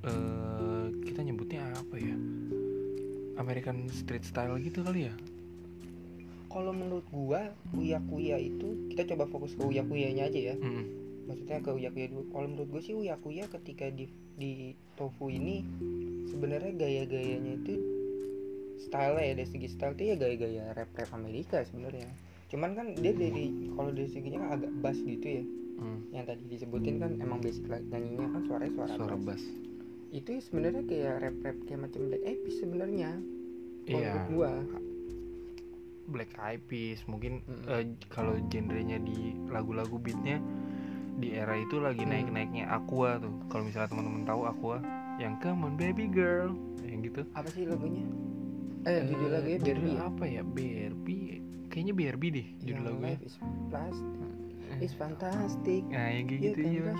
eh 0.00 0.86
kita 1.04 1.20
nyebutnya 1.20 1.76
apa 1.76 1.96
ya? 2.00 2.16
American 3.36 3.88
street 3.88 4.24
style 4.24 4.56
gitu 4.60 4.80
kali 4.80 5.08
ya? 5.08 5.14
Kalau 6.50 6.74
menurut 6.74 7.06
gua 7.08 7.52
uya 7.72 8.02
kuya 8.10 8.36
itu 8.36 8.90
kita 8.90 9.06
coba 9.14 9.30
fokus 9.30 9.54
ke 9.54 9.62
uya 9.62 9.84
kuyanya 9.84 10.26
aja 10.28 10.54
ya. 10.54 10.56
Mm. 10.56 10.84
maksudnya 11.20 11.62
ke 11.62 11.70
uya 11.70 11.94
kuya 11.94 12.06
dulu. 12.10 12.26
Kalau 12.34 12.46
menurut 12.50 12.68
gue 12.74 12.82
sih 12.82 12.94
uya 12.98 13.14
kuya 13.22 13.46
ketika 13.46 13.86
di 13.86 14.10
di 14.34 14.74
tofu 14.98 15.30
ini 15.30 15.62
sebenarnya 16.26 16.74
gaya-gayanya 16.74 17.54
itu 17.54 17.74
style 18.80 19.20
ya 19.20 19.36
dari 19.36 19.48
segi 19.48 19.68
style 19.68 19.94
itu 19.94 20.04
ya 20.10 20.16
gaya-gaya 20.16 20.64
rap 20.72 20.90
rap 20.96 21.10
Amerika 21.12 21.60
sebenarnya. 21.62 22.08
Cuman 22.48 22.74
kan 22.74 22.86
dia 22.96 23.12
dari 23.12 23.70
kalau 23.76 23.92
dari 23.92 24.08
seginya 24.08 24.42
kan 24.42 24.50
agak 24.58 24.72
bass 24.80 24.98
gitu 25.00 25.28
ya. 25.28 25.44
Mm. 25.80 26.12
yang 26.12 26.24
tadi 26.28 26.44
disebutin 26.44 27.00
kan 27.00 27.16
emang 27.24 27.40
basic 27.40 27.64
lah 27.64 27.80
nyanyinya 27.80 28.28
kan 28.36 28.42
suaranya 28.44 28.72
suara, 28.76 28.92
suara 29.00 29.16
bass. 29.16 29.40
bass. 29.40 29.42
Itu 30.12 30.30
sebenarnya 30.36 30.84
kayak 30.84 31.14
rap 31.24 31.36
rap 31.40 31.56
kayak 31.64 31.80
macam 31.88 32.00
Black 32.12 32.22
Eyed 32.26 32.40
Peas 32.44 32.56
sebenarnya. 32.60 33.10
Iya. 33.88 33.96
menurut 33.96 34.26
gua. 34.28 34.52
Black 36.10 36.30
Eyed 36.36 36.62
Peas 36.68 37.00
mungkin 37.06 37.40
Mm-mm. 37.46 37.70
eh, 37.70 37.84
kalau 38.10 38.34
genrenya 38.50 38.98
di 38.98 39.32
lagu-lagu 39.48 39.96
beatnya 39.96 40.42
di 41.16 41.32
era 41.32 41.56
itu 41.56 41.80
lagi 41.80 42.04
Hmm. 42.04 42.12
naik-naiknya 42.12 42.68
Aqua 42.68 43.16
tuh. 43.16 43.32
Kalau 43.48 43.64
misalnya 43.64 43.88
teman-teman 43.88 44.24
tahu 44.26 44.42
Aqua 44.44 44.76
yang 45.16 45.36
Come 45.40 45.64
on 45.64 45.74
baby 45.80 46.12
girl 46.12 46.52
yang 46.84 47.00
gitu. 47.00 47.24
Apa 47.32 47.48
sih 47.52 47.64
lagunya 47.64 48.04
eh 48.86 49.00
judul 49.04 49.28
lagunya 49.28 49.58
judul 49.60 49.76
Barbie 49.76 49.92
ya? 49.92 50.00
apa 50.08 50.24
ya? 50.24 50.42
Barbie 50.42 51.24
kayaknya 51.68 51.94
Barbie 51.94 52.30
deh 52.32 52.46
judul 52.64 52.82
lagunya 52.84 53.14
life 53.16 53.24
is 53.24 53.36
plastic. 53.68 54.18
Is 54.80 54.94
fantastic. 54.96 55.82
Nah 55.90 56.08
yang 56.08 56.24
kayak 56.30 56.40
gitu 56.40 56.60
ya. 56.62 56.94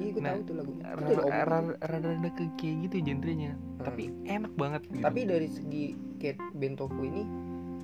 iya 0.00 0.10
gue 0.10 0.22
Nah, 0.24 0.32
tahu 0.32 0.40
tuh 0.48 0.54
lagu 0.56 0.72
rada-rada 0.80 2.30
ke 2.32 2.44
kayak 2.56 2.76
gitu 2.88 2.96
genrenya. 3.04 3.52
Hmm. 3.52 3.84
tapi 3.84 4.02
enak 4.24 4.52
banget 4.56 4.82
gitu. 4.88 5.04
tapi 5.04 5.20
dari 5.28 5.48
segi 5.48 5.84
kayak 6.16 6.40
band 6.56 6.76
Tofu 6.80 7.00
ini 7.04 7.24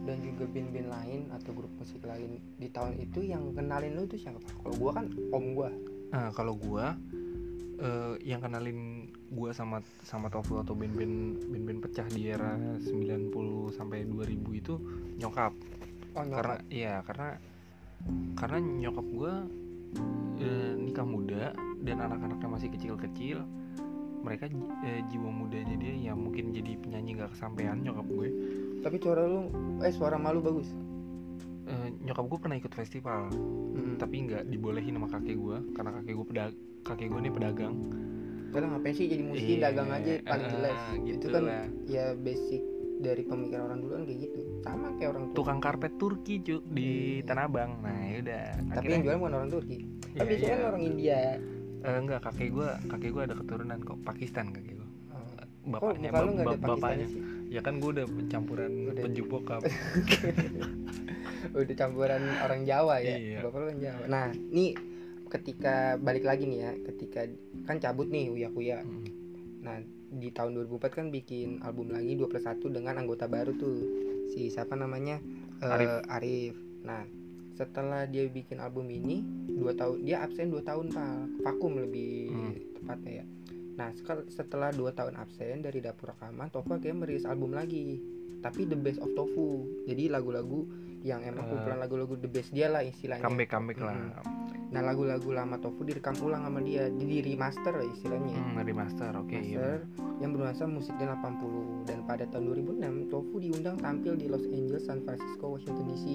dan 0.06 0.22
juga 0.22 0.46
band-band 0.46 0.88
lain 0.88 1.20
atau 1.34 1.50
grup 1.50 1.72
musik 1.76 1.98
lain 2.06 2.38
di 2.56 2.68
tahun 2.70 2.94
itu 3.02 3.26
yang 3.26 3.50
kenalin 3.52 3.98
lu 3.98 4.06
tuh 4.06 4.16
siapa? 4.16 4.38
Kalau 4.38 4.74
gua 4.78 4.90
kan 4.94 5.06
om 5.34 5.44
gua. 5.52 5.68
Nah, 6.14 6.30
kalau 6.30 6.54
gua 6.54 6.94
eh, 7.76 8.14
yang 8.22 8.38
kenalin 8.40 9.05
gua 9.32 9.50
sama 9.50 9.82
sama 10.06 10.30
Tofu 10.30 10.62
atau 10.62 10.74
band-band 10.78 11.46
band-band 11.50 11.80
pecah 11.82 12.06
di 12.10 12.30
era 12.30 12.54
90 12.54 13.32
sampai 13.74 14.06
2000 14.06 14.60
itu 14.60 14.74
nyokap. 15.18 15.52
Oh, 16.14 16.22
nyokap. 16.22 16.38
Karena 16.42 16.56
iya, 16.70 16.94
karena 17.02 17.28
karena 18.38 18.58
nyokap 18.62 19.06
gua 19.10 19.32
eh, 20.38 20.72
nikah 20.76 21.06
muda 21.06 21.52
dan 21.82 21.96
anak-anaknya 22.02 22.48
masih 22.48 22.68
kecil-kecil. 22.72 23.42
Mereka 24.26 24.50
eh, 24.82 25.06
jiwa 25.06 25.30
mudanya 25.30 25.78
dia 25.78 26.10
ya 26.10 26.12
mungkin 26.18 26.50
jadi 26.50 26.74
penyanyi 26.82 27.14
nggak 27.18 27.38
kesampaian 27.38 27.78
nyokap 27.78 28.06
gue. 28.10 28.28
Tapi 28.82 28.96
suara 28.98 29.22
lu 29.26 29.50
eh 29.82 29.94
suara 29.94 30.18
malu 30.18 30.42
bagus. 30.42 30.66
Eh, 31.66 31.88
nyokap 32.02 32.26
gue 32.30 32.38
pernah 32.38 32.56
ikut 32.58 32.74
festival, 32.74 33.30
Hmm. 33.74 33.98
tapi 33.98 34.26
nggak 34.26 34.46
dibolehin 34.50 34.94
sama 34.98 35.10
kakek 35.10 35.34
gue 35.34 35.56
karena 35.74 35.90
kakek 35.98 36.14
gue 36.14 36.26
pedag 36.26 36.52
kakek 36.86 37.06
gue 37.10 37.20
ini 37.26 37.30
pedagang. 37.34 37.74
Karena 38.48 38.66
ngapain 38.68 38.92
sih 38.92 39.06
jadi 39.06 39.22
musik 39.22 39.46
Iya, 39.48 39.58
dagang 39.62 39.90
aja 39.90 40.12
paling 40.22 40.44
eh, 40.44 40.52
jelas. 40.52 40.78
gitu 40.98 41.16
itu 41.18 41.26
kan 41.28 41.42
lah. 41.42 41.64
ya 41.84 42.04
basic 42.14 42.62
dari 42.96 43.22
pemikiran 43.22 43.62
orang 43.64 43.78
dulu 43.78 43.92
kan 43.92 44.04
kayak 44.04 44.20
gitu. 44.22 44.38
Sama 44.62 44.86
kayak 44.96 45.10
orang 45.10 45.24
tua. 45.26 45.36
tukang 45.36 45.58
karpet 45.58 45.92
Turki 45.94 46.34
cu 46.40 46.56
di 46.66 46.88
Iya. 47.14 47.26
Tanah 47.26 47.44
Abang. 47.44 47.70
Nah, 47.78 47.98
yaudah. 48.08 48.44
Tapi 48.56 48.64
akhirnya- 48.72 48.90
yang 48.90 49.02
jualan 49.02 49.18
bukan 49.18 49.34
orang 49.34 49.50
Turki. 49.50 49.76
Iya, 49.76 50.18
Tapi 50.18 50.32
iya. 50.32 50.48
kan 50.48 50.60
orang 50.64 50.82
India. 50.82 51.18
Eh, 51.78 51.96
enggak, 51.96 52.20
kakek 52.20 52.48
gue, 52.50 52.68
kakek 52.88 53.10
gue 53.10 53.22
ada 53.22 53.34
keturunan 53.36 53.78
kok 53.78 53.98
Pakistan 54.02 54.46
kakek 54.50 54.74
gue. 54.74 54.88
Oh, 55.66 55.68
Bapaknya, 55.68 56.08
lu 56.14 56.32
bap- 56.32 56.56
bap- 56.56 56.62
bapaknya. 56.72 57.06
Sih? 57.06 57.20
Ya 57.46 57.60
kan 57.60 57.78
gue 57.78 57.90
udah 57.92 58.06
campuran 58.26 58.70
Udah. 58.88 59.04
bokap. 59.24 59.62
Udah 61.54 61.74
campuran 61.74 62.22
orang 62.40 62.60
Jawa 62.64 62.98
ya. 62.98 63.16
Iya. 63.16 63.38
Bapak 63.42 63.56
lu 63.56 63.66
kan 63.68 63.78
Jawa. 63.78 64.02
Nah, 64.06 64.26
nih 64.32 64.70
ketika 65.28 65.96
balik 65.96 66.24
lagi 66.24 66.46
nih 66.46 66.60
ya, 66.60 66.72
ketika 66.84 67.26
kan 67.64 67.78
cabut 67.78 68.08
nih 68.08 68.30
Uya 68.30 68.48
Kuya. 68.48 68.80
Hmm. 68.82 69.04
Nah, 69.60 69.82
di 70.06 70.30
tahun 70.30 70.54
2004 70.64 70.90
kan 70.92 71.06
bikin 71.10 71.60
album 71.60 71.90
lagi 71.90 72.14
2 72.14 72.26
plus 72.26 72.44
1 72.44 72.62
dengan 72.70 72.94
anggota 72.96 73.26
baru 73.26 73.52
tuh. 73.52 73.76
Si 74.30 74.48
siapa 74.48 74.74
namanya? 74.74 75.18
Eh, 75.58 75.66
Arif. 75.66 75.90
Arif. 76.08 76.54
Nah, 76.82 77.02
setelah 77.52 78.06
dia 78.06 78.28
bikin 78.28 78.60
album 78.60 78.86
ini, 78.86 79.24
dua 79.48 79.72
tahun 79.72 80.04
dia 80.04 80.22
absen 80.22 80.52
2 80.52 80.62
tahun 80.62 80.92
Pak. 80.92 81.42
Vakum 81.42 81.74
lebih 81.76 82.30
Hmm. 82.30 82.54
tepatnya 82.76 83.12
ya. 83.22 83.24
Nah, 83.76 83.88
setelah 84.28 84.70
2 84.72 84.92
tahun 84.92 85.16
absen 85.16 85.60
dari 85.60 85.80
dapur 85.80 86.14
rekaman, 86.14 86.48
Tofu 86.48 86.70
akhirnya 86.72 86.96
merilis 86.96 87.26
album 87.26 87.52
lagi. 87.52 88.00
Tapi 88.40 88.64
The 88.64 88.78
Best 88.78 89.02
of 89.02 89.10
Tofu. 89.12 89.66
Jadi 89.84 90.06
lagu-lagu 90.08 90.64
yang 91.02 91.22
emang 91.22 91.46
Eh, 91.46 91.50
kumpulan 91.50 91.78
lagu-lagu 91.78 92.14
the 92.16 92.26
best 92.26 92.50
dia 92.50 92.66
lah 92.66 92.82
istilahnya. 92.82 93.22
Comeback 93.22 93.50
comeback 93.50 93.78
lah. 93.78 93.94
Nah, 94.66 94.82
lagu-lagu 94.82 95.30
lama 95.30 95.56
Tofu 95.56 95.86
direkam 95.86 96.18
ulang 96.20 96.42
sama 96.42 96.58
dia, 96.58 96.90
jadi 96.90 97.22
di 97.22 97.32
remaster 97.32 97.70
lah 97.70 97.86
istilahnya 97.86 98.34
Hmm, 98.34 98.58
remaster, 98.58 99.14
oke 99.14 99.30
iya. 99.32 99.78
master 99.78 99.78
yang 100.16 100.30
bernuansa 100.32 100.64
musik 100.66 100.96
dan 100.96 101.14
80 101.14 101.84
dan 101.84 102.02
pada 102.02 102.24
tahun 102.26 102.44
2006 102.50 103.06
Tofu 103.06 103.36
diundang 103.38 103.76
tampil 103.76 104.16
di 104.16 104.26
Los 104.26 104.42
Angeles, 104.42 104.82
San 104.82 105.00
Francisco, 105.00 105.54
Washington 105.54 105.86
DC 105.86 106.06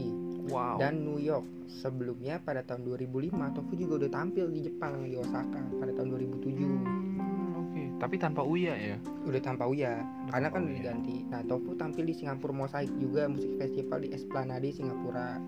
Wow. 0.50 0.76
dan 0.78 1.00
New 1.02 1.16
York. 1.18 1.48
Sebelumnya 1.72 2.38
pada 2.38 2.60
tahun 2.62 2.84
2005 2.84 3.32
Tofu 3.52 3.74
juga 3.74 4.04
udah 4.04 4.12
tampil 4.12 4.52
di 4.52 4.60
Jepang 4.62 5.00
di 5.06 5.16
Osaka 5.16 5.62
pada 5.80 5.92
tahun 5.94 6.08
2007. 6.12 6.68
Hmm, 6.68 7.56
oke. 7.56 7.82
Tapi 8.04 8.16
tanpa 8.18 8.44
Uya 8.44 8.76
ya. 8.76 8.98
Udah 9.24 9.40
tanpa 9.40 9.64
Uya 9.64 10.02
karena 10.28 10.52
kan 10.52 10.66
udah 10.66 10.74
Uya. 10.74 10.80
diganti. 10.82 11.24
Nah, 11.30 11.42
Tofu 11.46 11.72
tampil 11.74 12.04
di 12.04 12.14
Singapura 12.14 12.52
Mosaic 12.52 12.92
juga 13.00 13.32
musik 13.32 13.56
festival 13.56 14.04
di 14.04 14.12
Esplanade 14.12 14.68
Singapura. 14.70 15.40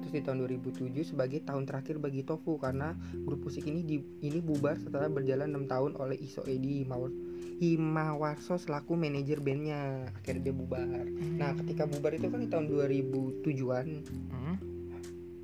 Terus 0.00 0.12
di 0.14 0.22
tahun 0.22 0.38
2007 0.46 0.94
sebagai 1.04 1.42
tahun 1.42 1.66
terakhir 1.66 1.98
bagi 1.98 2.22
Tofu 2.22 2.56
karena 2.56 2.94
grup 3.24 3.44
musik 3.44 3.66
ini 3.66 3.82
di, 3.82 3.96
ini 4.22 4.38
bubar 4.38 4.78
setelah 4.78 5.10
berjalan 5.10 5.50
6 5.52 5.66
tahun 5.68 5.90
oleh 5.98 6.16
Iso 6.16 6.40
Edi 6.44 6.82
Himawar, 6.82 7.10
Himawarso 7.58 8.54
selaku 8.56 8.94
manajer 8.94 9.42
bandnya. 9.42 10.06
Akhirnya 10.14 10.48
dia 10.48 10.54
bubar. 10.54 10.86
Nah, 11.36 11.52
ketika 11.58 11.84
bubar 11.84 12.14
itu 12.14 12.30
kan 12.30 12.40
di 12.40 12.48
tahun 12.48 12.66
2007-an 12.70 13.86
Hmm. 14.30 14.56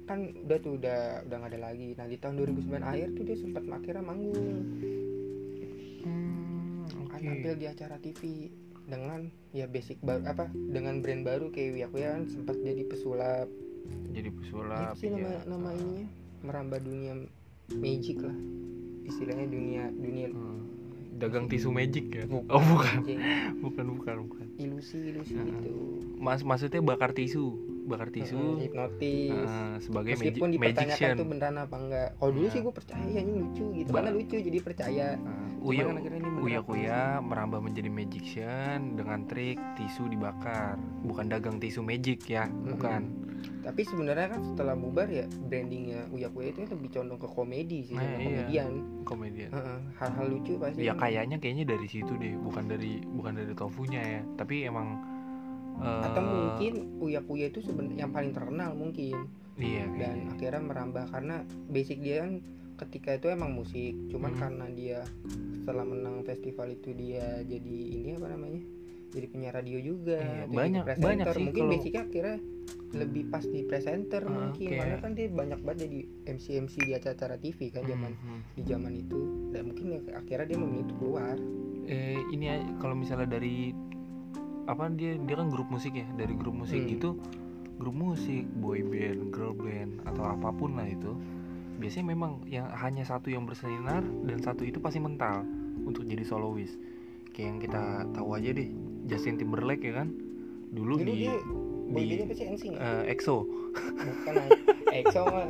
kan 0.04 0.20
udah 0.36 0.58
tuh 0.60 0.76
udah 0.76 1.24
udah 1.24 1.36
nggak 1.40 1.52
ada 1.56 1.60
lagi. 1.72 1.96
Nah, 1.96 2.04
di 2.04 2.20
tahun 2.20 2.36
2009 2.36 2.84
akhir 2.84 3.08
tuh 3.16 3.24
dia 3.24 3.36
sempat 3.40 3.64
akhirnya 3.66 4.04
manggung. 4.04 4.60
Hmm, 6.04 6.84
Kan 7.08 7.18
oke. 7.18 7.24
tampil 7.24 7.54
di 7.56 7.66
acara 7.66 7.96
TV 7.96 8.52
dengan 8.84 9.32
ya 9.56 9.64
basic 9.64 9.96
baru 10.04 10.28
apa 10.28 10.52
dengan 10.52 11.00
brand 11.00 11.24
baru 11.24 11.48
kayak 11.48 11.72
Wiyakuya 11.72 12.20
kan 12.20 12.24
sempat 12.28 12.60
jadi 12.60 12.84
pesulap 12.84 13.48
Jadi 14.10 14.28
pesulap. 14.32 14.90
Apa 14.90 14.96
sih 14.96 15.08
nama 15.08 15.28
iya. 15.28 15.40
nama 15.44 15.68
ininya 15.70 16.06
merambah 16.40 16.78
dunia 16.78 17.12
magic 17.72 18.20
lah 18.20 18.36
istilahnya 19.02 19.46
dunia 19.46 19.82
dunia 19.90 20.28
Hmm. 20.28 20.60
Dagang 21.14 21.46
tisu 21.46 21.70
magic 21.70 22.10
ya? 22.10 22.24
Bukan, 22.26 22.50
Oh 22.50 22.58
bukan, 22.60 22.98
bukan, 23.64 23.84
bukan, 23.92 24.16
bukan. 24.26 24.46
ilusi 24.56 24.98
ilusi 25.08 25.32
Heeh. 25.32 25.46
gitu 25.46 25.72
Mas 26.16 26.40
maksudnya 26.40 26.80
bakar 26.80 27.10
tisu, 27.10 27.54
bakar 27.84 28.08
Heeh, 28.08 28.24
tisu 28.24 28.40
hipnotis 28.60 29.30
eh, 29.46 29.76
sebagai 29.78 30.12
magi- 30.12 30.30
meskipun 30.30 30.48
dipertanyakan 30.50 30.90
magician. 30.90 31.14
tuh 31.14 31.26
beneran 31.26 31.56
apa 31.60 31.76
enggak 31.76 32.08
kalau 32.14 32.30
dulu 32.30 32.44
Iya. 32.44 32.52
sih 32.52 32.60
gue 32.60 32.74
percaya 32.74 33.06
ini 33.16 33.32
lucu 33.36 33.64
gitu 33.74 33.88
Ba- 33.88 33.96
karena 33.96 34.10
lucu 34.12 34.36
jadi 34.36 34.58
percaya 34.60 35.06
Cuman 35.14 35.64
Uya, 35.64 35.84
Uya 36.42 36.60
Kuya 36.60 37.00
merambah 37.20 37.56
menjadi 37.58 37.88
magician 37.88 38.78
dengan 38.92 39.24
trik 39.24 39.56
tisu 39.74 40.06
dibakar, 40.06 40.76
bukan 41.00 41.24
dagang 41.26 41.56
tisu 41.56 41.80
magic 41.80 42.20
ya, 42.26 42.44
bukan. 42.46 43.23
Tapi 43.60 43.80
sebenarnya 43.82 44.28
kan 44.28 44.40
setelah 44.44 44.74
bubar 44.74 45.06
ya 45.06 45.24
brandingnya 45.42 46.06
Uya 46.08 46.28
Kuya 46.28 46.50
itu 46.50 46.64
lebih 46.66 46.90
condong 46.90 47.16
ke 47.16 47.26
komedi 47.26 47.78
sih 47.82 47.94
Nah, 47.94 48.04
sama 48.04 48.16
iya. 48.16 48.24
komedian 48.46 48.72
Komedian. 49.04 49.50
Heeh, 49.50 49.78
hal-hal 49.96 50.26
lucu 50.28 50.52
pasti 50.56 50.80
Ya 50.80 50.92
kan. 50.92 51.00
kayaknya 51.04 51.36
kayaknya 51.38 51.64
dari 51.66 51.86
situ 51.86 52.12
deh, 52.14 52.34
bukan 52.36 52.64
dari 52.66 52.92
bukan 53.06 53.32
dari 53.34 53.52
tofunya 53.52 54.00
ya, 54.00 54.20
tapi 54.34 54.64
emang 54.64 54.96
eh, 55.76 56.02
atau 56.02 56.22
mungkin 56.22 56.72
Uya 56.98 57.20
Kuya 57.20 57.46
itu 57.48 57.60
sebenarnya 57.60 58.00
yang 58.00 58.12
paling 58.12 58.32
terkenal 58.32 58.70
mungkin 58.72 59.26
iya 59.54 59.84
dan 59.92 59.98
kayaknya. 60.18 60.30
akhirnya 60.32 60.62
merambah 60.64 61.04
karena 61.08 61.36
basic 61.68 61.98
dia 61.98 62.22
kan 62.22 62.32
ketika 62.76 63.10
itu 63.14 63.26
emang 63.28 63.54
musik 63.54 63.94
cuman 64.08 64.34
Hmm. 64.34 64.40
karena 64.40 64.66
dia 64.68 64.98
setelah 65.54 65.84
menang 65.84 66.20
festival 66.22 66.68
itu 66.68 66.90
dia 66.92 67.22
jadi 67.40 67.76
ini 67.94 68.10
apa 68.14 68.26
namanya 68.28 68.62
jadi 69.14 69.26
penyiar 69.26 69.54
radio 69.54 69.78
juga 69.78 70.18
Iya, 70.18 70.44
jadi 70.44 70.50
banyak- 70.52 70.84
presenter. 70.84 71.06
banyak 71.06 71.26
sih 71.28 71.38
mungkin 71.40 71.54
kalau- 71.60 71.72
basicnya 71.72 72.02
akhirnya 72.02 72.36
lebih 72.94 73.22
pas 73.26 73.44
di 73.44 73.60
presenter 73.62 74.22
Ah, 74.22 74.30
mungkin 74.30 74.66
kayak- 74.68 74.80
karena 74.80 74.96
kan 75.00 75.12
dia 75.12 75.26
banyak 75.28 75.60
banget 75.60 75.78
jadi 75.84 75.98
MC 76.28 76.46
MC 76.56 76.74
di 76.80 76.92
acara-acara 76.92 77.36
TV 77.36 77.58
kan 77.68 77.82
zaman 77.84 78.12
Hmm, 78.12 78.26
hmm. 78.28 78.40
di 78.52 78.62
zaman 78.64 78.92
itu 78.96 79.20
dan 79.50 79.62
mungkin 79.64 79.86
ya 79.88 80.00
akhirnya 80.14 80.46
dia 80.46 80.58
memilih 80.58 80.82
untuk 80.84 80.98
keluar 81.00 81.36
eh 81.84 82.16
ini 82.28 82.44
aja, 82.48 82.66
kalau 82.76 82.94
misalnya 82.94 83.28
dari 83.28 83.74
apa 84.64 84.88
dia 84.90 85.14
dia 85.16 85.36
kan 85.36 85.48
grup 85.48 85.68
musik 85.68 85.92
ya 85.92 86.06
dari 86.12 86.32
grup 86.32 86.54
musik 86.54 86.80
Hmm. 86.80 86.90
gitu 86.90 87.10
grup 87.74 87.92
musik 87.92 88.46
boy 88.56 88.80
band 88.80 89.28
girl 89.28 89.52
band 89.52 90.00
atau 90.04 90.24
apa 90.24 90.48
pun 90.50 90.72
lah 90.72 90.86
itu 90.86 91.12
biasanya 91.76 92.06
memang 92.08 92.46
yang 92.46 92.70
hanya 92.70 93.02
satu 93.02 93.28
yang 93.28 93.44
bersinar 93.44 94.00
dan 94.22 94.38
satu 94.38 94.62
itu 94.62 94.78
pasti 94.78 94.96
mental 94.96 95.42
untuk 95.80 96.02
jadi 96.02 96.22
solois 96.22 96.78
kayak 97.28 97.44
yang 97.44 97.58
kita 97.60 97.82
tahu 98.08 98.32
aja 98.32 98.50
deh 98.52 98.70
Justin 99.04 99.36
Timberlake 99.36 99.84
ya 99.84 100.04
kan? 100.04 100.08
Dulu 100.74 100.98
dulu 100.98 101.06
di 101.06 101.28
dia 101.28 101.34
di 101.94 102.22
apa 102.24 102.34
sih? 102.34 102.46
NSYNC 102.48 102.74
eh, 102.80 103.02
EXO. 103.12 103.36
Bukan 103.76 104.34
ah. 104.34 104.48
EXO 104.90 105.22
mah. 105.28 105.46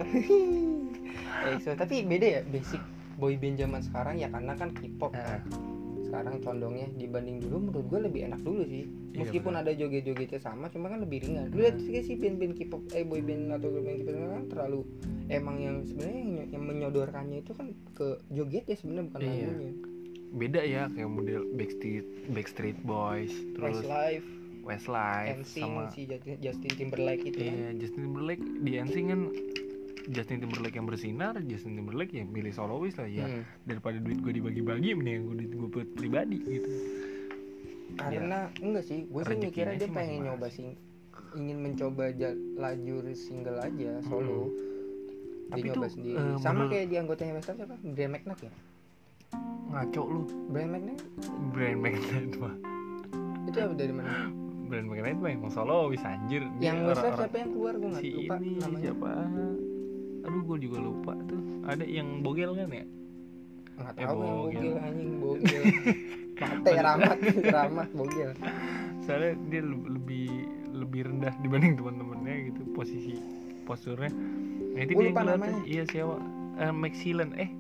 EXO 1.55 1.71
tapi 1.79 2.05
beda 2.05 2.27
ya 2.27 2.41
basic 2.49 2.83
boy 3.15 3.39
band 3.39 3.57
zaman 3.63 3.81
sekarang 3.81 4.15
ya 4.19 4.29
karena 4.29 4.53
kan 4.59 4.75
K-pop 4.75 5.15
Eh, 5.15 5.41
sekarang 6.05 6.39
condongnya 6.47 6.87
dibanding 6.95 7.43
dulu 7.43 7.71
menurut 7.71 7.87
gue 7.91 8.01
lebih 8.07 8.21
enak 8.31 8.41
dulu 8.43 8.63
sih. 8.67 8.87
Iya, 8.87 9.27
meskipun 9.27 9.55
ada 9.59 9.71
joget-jogetnya 9.75 10.39
sama 10.43 10.71
cuma 10.71 10.87
kan 10.91 11.03
lebih 11.03 11.27
ringan. 11.27 11.51
Dulu 11.51 11.59
lihat 11.63 11.79
sih 11.83 12.03
sih 12.03 12.15
band-band 12.19 12.55
K-pop 12.59 12.83
eh 12.95 13.03
boy 13.07 13.23
band 13.23 13.55
atau 13.55 13.69
band 13.71 13.99
K-pop 14.03 14.15
kan 14.15 14.45
terlalu 14.51 14.81
emang 15.31 15.57
yang 15.59 15.77
sebenarnya 15.87 16.21
yang, 16.21 16.33
yang 16.53 16.63
menyodorkannya 16.69 17.39
itu 17.41 17.53
kan 17.57 17.73
ke 17.97 18.21
joget 18.31 18.69
ya 18.69 18.77
sebenarnya 18.77 19.05
bukan 19.11 19.21
Iya. 19.25 19.31
lagunya 19.33 19.75
beda 20.35 20.61
ya 20.61 20.83
kayak 20.89 21.07
model 21.07 21.47
Backstreet 21.55 22.05
Backstreet 22.29 22.79
Boys 22.81 23.31
terus 23.55 23.81
Westlife, 23.81 24.27
Westlife 24.63 25.37
NSYNC, 25.39 25.63
sama 25.63 25.83
si 25.89 26.03
Justin 26.41 26.73
Timberlake 26.75 27.23
itu 27.25 27.39
kan 27.39 27.55
Iya, 27.55 27.69
Justin 27.79 28.01
Timberlake 28.03 28.43
di 28.61 28.71
NSYNC 28.77 29.07
kan 29.09 29.21
Justin 30.05 30.37
Timberlake 30.39 30.77
yang 30.77 30.85
bersinar, 30.85 31.33
Justin 31.43 31.73
Timberlake 31.75 32.13
yang 32.13 32.29
milih 32.29 32.53
solois 32.53 32.93
lah 32.93 33.09
ya. 33.09 33.25
Hmm. 33.25 33.41
Daripada 33.65 33.97
duit 33.97 34.21
gue 34.21 34.37
dibagi-bagi, 34.37 34.93
mending 34.93 35.25
gue 35.25 35.37
duit 35.39 35.53
gue 35.55 35.69
buat 35.71 35.89
pribadi 35.95 36.37
gitu. 36.43 36.69
karena 37.95 38.51
enggak 38.59 38.85
sih 38.85 39.07
gue 39.07 39.23
sih 39.23 39.37
mikirnya 39.39 39.79
dia 39.79 39.87
sih 39.87 39.95
pengen 39.95 39.95
masing-masing. 39.95 40.25
nyoba 40.27 40.47
sing 40.51 40.67
ingin 41.35 41.57
mencoba 41.57 42.05
lajur 42.59 43.05
single 43.15 43.59
aja 43.61 43.91
solo 44.03 44.51
dia 45.47 45.53
Tapi 45.55 45.67
nyoba 45.69 45.79
tuh, 45.79 45.93
sendiri 45.95 46.19
eh, 46.19 46.37
sama 46.37 46.53
menurut- 46.59 46.73
kayak 46.75 46.87
di 46.91 46.97
anggotanya 46.99 47.33
Westlife 47.35 47.59
siapa 47.61 47.75
Brian 47.87 48.11
McKnight 48.11 48.41
ya 48.43 48.53
ngaco 49.67 50.03
lu. 50.05 50.23
Brian 50.49 50.71
McKnight 50.71 51.03
brand 51.51 51.79
magnet 51.79 52.33
mah 52.37 52.55
itu 53.49 53.59
apa 53.59 53.75
dari 53.75 53.93
mana? 53.93 54.11
Brand 54.65 54.87
magnet 54.87 55.17
mah 55.17 55.31
emang 55.31 55.51
solois 55.51 56.03
anjir. 56.03 56.43
Dia 56.57 56.67
yang 56.69 56.85
Westlife 56.85 56.99
orang-orang- 57.05 57.19
siapa 57.21 57.37
yang 57.37 57.51
keluar? 57.51 57.73
Gue 57.75 57.89
nggak 57.89 58.01
si 58.01 58.09
lupa 58.11 58.35
ini 58.37 58.51
namanya. 58.57 58.81
siapa? 58.81 59.09
Aduh 60.25 60.43
gue 60.43 60.59
juga 60.61 60.79
lupa 60.81 61.13
tuh. 61.23 61.41
Ada 61.65 61.85
yang 61.85 62.09
bogel 62.21 62.51
kan 62.53 62.69
ya? 62.71 62.85
Nggak 63.75 63.93
Eh, 63.93 63.97
tahu 63.99 64.09
yang 64.09 64.17
bogel. 64.17 64.41
bogel 64.55 64.75
anjing 64.81 65.13
bogel. 65.19 65.63
Mate 66.35 66.71
ramat 66.77 67.19
ramat 67.47 67.89
bogel. 67.93 68.31
Soalnya 69.01 69.33
dia 69.49 69.63
le- 69.63 69.87
lebih 69.89 70.27
lebih 70.73 71.01
rendah 71.05 71.35
dibanding 71.39 71.75
teman-temannya 71.75 72.35
gitu 72.49 72.63
posisi 72.73 73.15
posturnya. 73.63 74.11
Nah 74.75 74.81
itu 74.81 74.93
dia 74.93 75.09
yang 75.09 75.27
namanya. 75.29 75.61
iya 75.65 75.83
siapa? 75.85 76.19
Eh 76.57 76.73
Maxillen 76.73 77.31
eh 77.37 77.51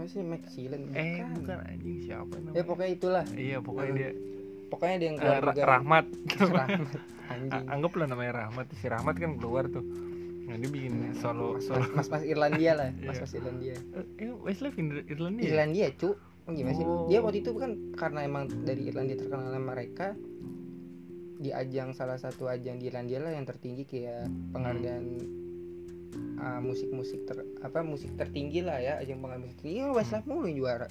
apa 0.00 0.08
sih 0.08 0.24
Max 0.24 0.42
Silent 0.50 0.84
eh 0.92 1.20
bukan 1.30 1.58
anjing 1.60 1.98
siapa 2.00 2.32
namanya? 2.34 2.56
Ya 2.56 2.62
pokoknya 2.64 2.90
itulah. 2.90 3.24
Iya 3.30 3.58
pokoknya 3.60 3.84
Hmm. 3.86 3.98
dia 3.98 4.10
pokoknya 4.66 4.96
dia 4.96 5.04
yang 5.04 5.16
eh, 5.16 5.20
keluar 5.20 5.42
juga. 5.44 5.62
Rahmat. 5.68 6.04
Rahmat 6.40 6.80
anjing. 7.28 7.64
Anggaplah 7.68 8.06
namanya 8.06 8.32
Rahmat. 8.40 8.66
Si 8.72 8.86
Rahmat 8.86 9.14
kan 9.14 9.32
keluar 9.36 9.64
tuh. 9.66 9.84
Nah 10.48 10.56
dia 10.56 10.66
bikin 10.66 10.94
solo 11.14 11.54
mas, 11.54 11.62
solo. 11.62 11.84
mas, 11.92 12.08
mas, 12.08 12.08
mas 12.10 12.24
Irlandia 12.24 12.72
lah 12.72 12.88
mas 12.98 13.14
Iya. 13.14 13.22
mas 13.22 13.32
Irlandia. 13.34 13.74
Eh 13.92 14.04
eh, 14.18 14.32
Westlife 14.34 14.76
Ir- 14.76 15.06
Irlandia? 15.06 15.44
Irlandia 15.46 15.88
cu. 15.94 16.10
Oh, 16.42 16.50
gimana 16.50 16.72
sih? 16.72 16.82
Oh. 16.82 17.04
dia 17.06 17.20
waktu 17.20 17.44
itu 17.44 17.52
kan 17.54 17.70
karena 17.94 18.24
emang 18.24 18.48
dari 18.64 18.88
Irlandia 18.88 19.14
terkenal 19.14 19.52
mereka 19.54 20.16
di 21.36 21.52
ajang 21.52 21.92
salah 21.92 22.16
satu 22.16 22.48
ajang 22.48 22.76
di 22.76 22.88
Irlandia 22.88 23.20
lah 23.20 23.30
yang 23.30 23.44
tertinggi 23.44 23.84
kayak 23.84 24.24
penghargaan 24.50 25.04
ah, 26.36 26.58
musik-musik 26.58 27.24
ter 27.24 27.36
apa 27.60 27.80
musik 27.82 28.10
tertinggi 28.14 28.60
lah 28.60 28.76
ya 28.76 28.98
ajang 28.98 29.18
penghargaan 29.18 29.42
musik 29.42 29.56
tertinggi 29.58 29.78
ya 29.78 29.86
Westlife 29.90 30.24
mulu 30.24 30.44
yang 30.44 30.56
juara 30.58 30.88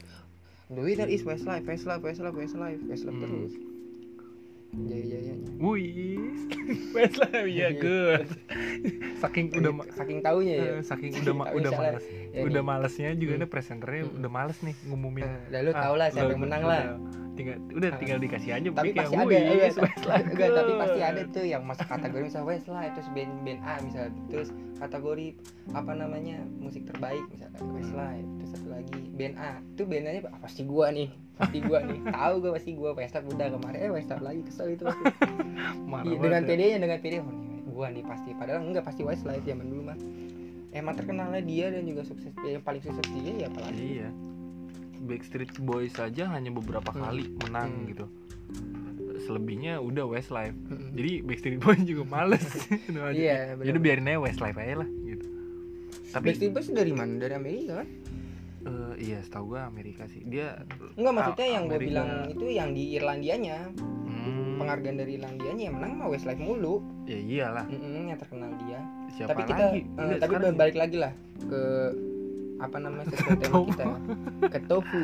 the 0.67 0.79
winner 0.79 1.05
is 1.05 1.21
Westlife 1.21 1.63
Westlife 1.63 1.99
Westlife 1.99 2.33
Westlife 2.33 2.81
Westlife 2.83 3.11
Hmm. 3.11 3.23
terus 3.23 3.53
jaya-jayanya 4.69 5.49
Wih, 5.57 6.21
Westlife 6.95 7.49
ya 7.49 7.73
good. 7.73 8.29
Saking 9.17 9.49
udah 9.51 9.71
ma- 9.73 9.89
saking 9.89 10.21
taunya 10.21 10.53
ya 10.55 10.71
eh, 10.71 10.81
saking 10.81 11.11
udah 11.17 11.33
ma- 11.35 11.51
udah 11.51 11.71
males, 11.73 12.05
ya 12.29 12.45
udah 12.45 12.61
nih. 12.61 12.69
malesnya 12.69 13.09
juga 13.13 13.33
Hmm. 13.33 13.41
nih 13.41 13.49
presenternya 13.49 14.01
Hmm. 14.03 14.15
udah 14.15 14.31
males 14.31 14.57
nih 14.61 14.75
ngumumin. 14.85 15.25
Eh, 15.25 15.41
dah 15.49 15.59
lu 15.59 15.71
Ah, 15.71 15.81
tau 15.81 15.95
lah 15.95 16.07
siapa 16.07 16.21
lo- 16.21 16.31
yang 16.31 16.41
menang 16.41 16.61
udah- 16.61 16.71
lah 16.71 16.83
Tinggal 17.39 17.55
udah 17.71 17.91
tinggal 17.95 18.19
dikasih 18.19 18.51
aja 18.51 18.67
tapi 18.67 18.91
pasti 18.91 19.15
ada 19.15 19.23
"Wih, 19.23 19.39
enggak, 19.39 20.49
tapi 20.51 20.71
good." 20.75 20.81
pasti 20.83 20.99
ada 20.99 21.21
tuh 21.31 21.45
yang 21.47 21.63
masuk 21.63 21.87
kategori 21.87 22.23
misalnya 22.27 22.47
Westlife 22.51 22.93
terus 22.93 23.09
band 23.15 23.31
band 23.41 23.59
A 23.63 23.73
misalnya 23.79 24.11
terus 24.27 24.49
kategori 24.75 25.27
apa 25.71 25.91
namanya 25.95 26.37
musik 26.59 26.83
terbaik 26.83 27.23
misalnya 27.31 27.63
Westlife 27.71 28.27
terus 28.35 28.49
satu 28.51 28.67
lagi 28.67 28.99
band 29.15 29.35
A 29.39 29.51
itu 29.63 29.83
band 29.87 30.03
A 30.03 30.09
nya 30.11 30.21
ah, 30.27 30.39
pasti 30.43 30.61
gua 30.67 30.91
nih 30.91 31.07
pasti 31.33 31.57
gua 31.63 31.79
nih 31.79 31.99
tahu 32.19 32.33
gua 32.43 32.51
pasti 32.53 32.71
gua 32.75 32.91
Westlife 32.91 33.27
udah 33.31 33.47
kemarin 33.55 33.79
eh 33.79 33.89
Westlife 33.89 34.19
lagi 34.19 34.41
kesel 34.43 34.67
itu 34.75 34.83
pasti. 34.83 35.03
Marah 35.91 36.03
Iya, 36.03 36.17
dengan 36.19 36.41
ya. 36.43 36.47
PD 36.51 36.61
nya 36.67 36.77
dengan 36.83 36.97
PD 36.99 37.13
oh 37.17 37.31
nih 37.31 37.59
gua 37.65 37.87
nih 37.87 38.03
pasti 38.03 38.29
padahal 38.35 38.67
enggak 38.67 38.83
pasti 38.83 39.01
Westlife 39.07 39.47
zaman 39.47 39.63
dulu 39.63 39.81
mah 39.87 39.97
emang 40.69 40.93
terkenalnya 40.93 41.39
dia 41.39 41.71
dan 41.71 41.87
juga 41.87 42.03
sukses 42.03 42.35
yang 42.43 42.59
paling 42.61 42.83
sukses 42.83 43.07
dia 43.15 43.31
ya 43.33 43.47
apalagi 43.47 44.03
Iya. 44.03 44.09
Backstreet 44.99 45.55
Boys 45.59 45.93
saja 45.93 46.27
hanya 46.29 46.49
beberapa 46.49 46.89
Hmm. 46.89 47.01
kali 47.01 47.23
menang 47.39 47.71
Hmm. 47.73 47.87
gitu. 47.87 48.05
Selebihnya 49.19 49.77
udah 49.79 50.07
Westlife. 50.07 50.55
Mm-mm. 50.65 50.95
Jadi 50.95 51.11
Backstreet 51.21 51.59
Boys 51.63 51.81
juga 51.83 52.03
males. 52.05 52.45
Gitu 52.87 52.97
aja. 52.97 53.11
Iya, 53.11 53.39
benar. 53.53 53.65
Jadi 53.67 53.77
biarin 53.77 54.07
aja 54.07 54.19
Westlife 54.19 54.57
aja 54.57 54.75
lah 54.79 54.89
gitu. 55.05 55.25
Tapi 56.09 56.23
Backstreet 56.25 56.51
Boys 56.51 56.67
dari 56.69 56.91
mana 56.91 57.13
dari 57.17 57.33
Amerika 57.33 57.73
kan 57.79 57.89
eh, 58.59 58.93
iya, 58.99 59.17
setahu 59.21 59.55
gua 59.55 59.65
Amerika 59.65 60.03
sih. 60.05 60.19
Dia 60.23 60.59
Enggak 60.95 61.13
maksudnya 61.13 61.47
yang 61.49 61.63
gue 61.65 61.79
bilang 61.79 62.07
itu 62.27 62.45
yang 62.45 62.69
di 62.71 62.83
Irlandianya 62.93 63.57
hmm, 63.71 64.59
penghargaan 64.59 64.97
dari 64.97 65.11
Irlandianya 65.15 65.63
yang 65.63 65.75
menang 65.77 65.91
mah 65.95 66.07
Westlife 66.07 66.39
mulu 66.39 66.83
ya 67.05 67.15
iyalah. 67.15 67.65
Mm-mm, 67.65 68.09
yang 68.09 68.19
terkenal 68.19 68.51
dia 68.59 68.79
Siapa 69.15 69.31
tapi 69.31 69.41
kita 69.45 69.63
lagi? 69.63 69.81
Enggak, 69.89 70.17
tapi 70.19 70.33
balik 70.53 70.75
lagi 70.75 70.97
lah 70.97 71.11
ke 71.39 71.61
apa 72.59 72.77
namanya 72.83 73.07
sesuai 73.15 73.35
tema 73.39 73.59
kita 73.67 73.85
ke 74.51 74.59
tofu 74.67 75.03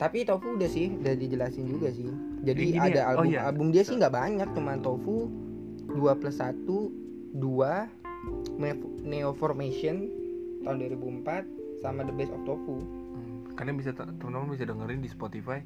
tapi 0.00 0.24
tofu 0.26 0.56
udah 0.56 0.68
sih 0.70 0.90
udah 0.96 1.14
dijelasin 1.14 1.68
juga 1.68 1.92
sih. 1.92 2.08
Jadi 2.42 2.74
Ini 2.74 2.78
ada 2.80 3.00
ya, 3.00 3.04
oh 3.14 3.22
album 3.22 3.30
iya. 3.30 3.40
album 3.46 3.66
dia 3.70 3.82
sih 3.86 3.94
nggak 4.00 4.10
banyak 4.10 4.48
cuman 4.56 4.82
tofu 4.82 5.30
2 5.92 6.20
plus 6.20 6.36
1 6.40 6.66
2 7.36 7.38
Neo 9.06 9.30
Formation 9.36 10.08
tahun 10.62 10.76
2004 11.24 11.82
sama 11.82 12.06
The 12.06 12.14
Best 12.14 12.32
of 12.32 12.42
Tofu. 12.46 12.78
Hmm, 12.78 13.50
kalian 13.58 13.76
bisa 13.78 13.90
teman-teman 13.94 14.54
bisa 14.54 14.64
dengerin 14.66 15.00
di 15.02 15.10
Spotify. 15.10 15.58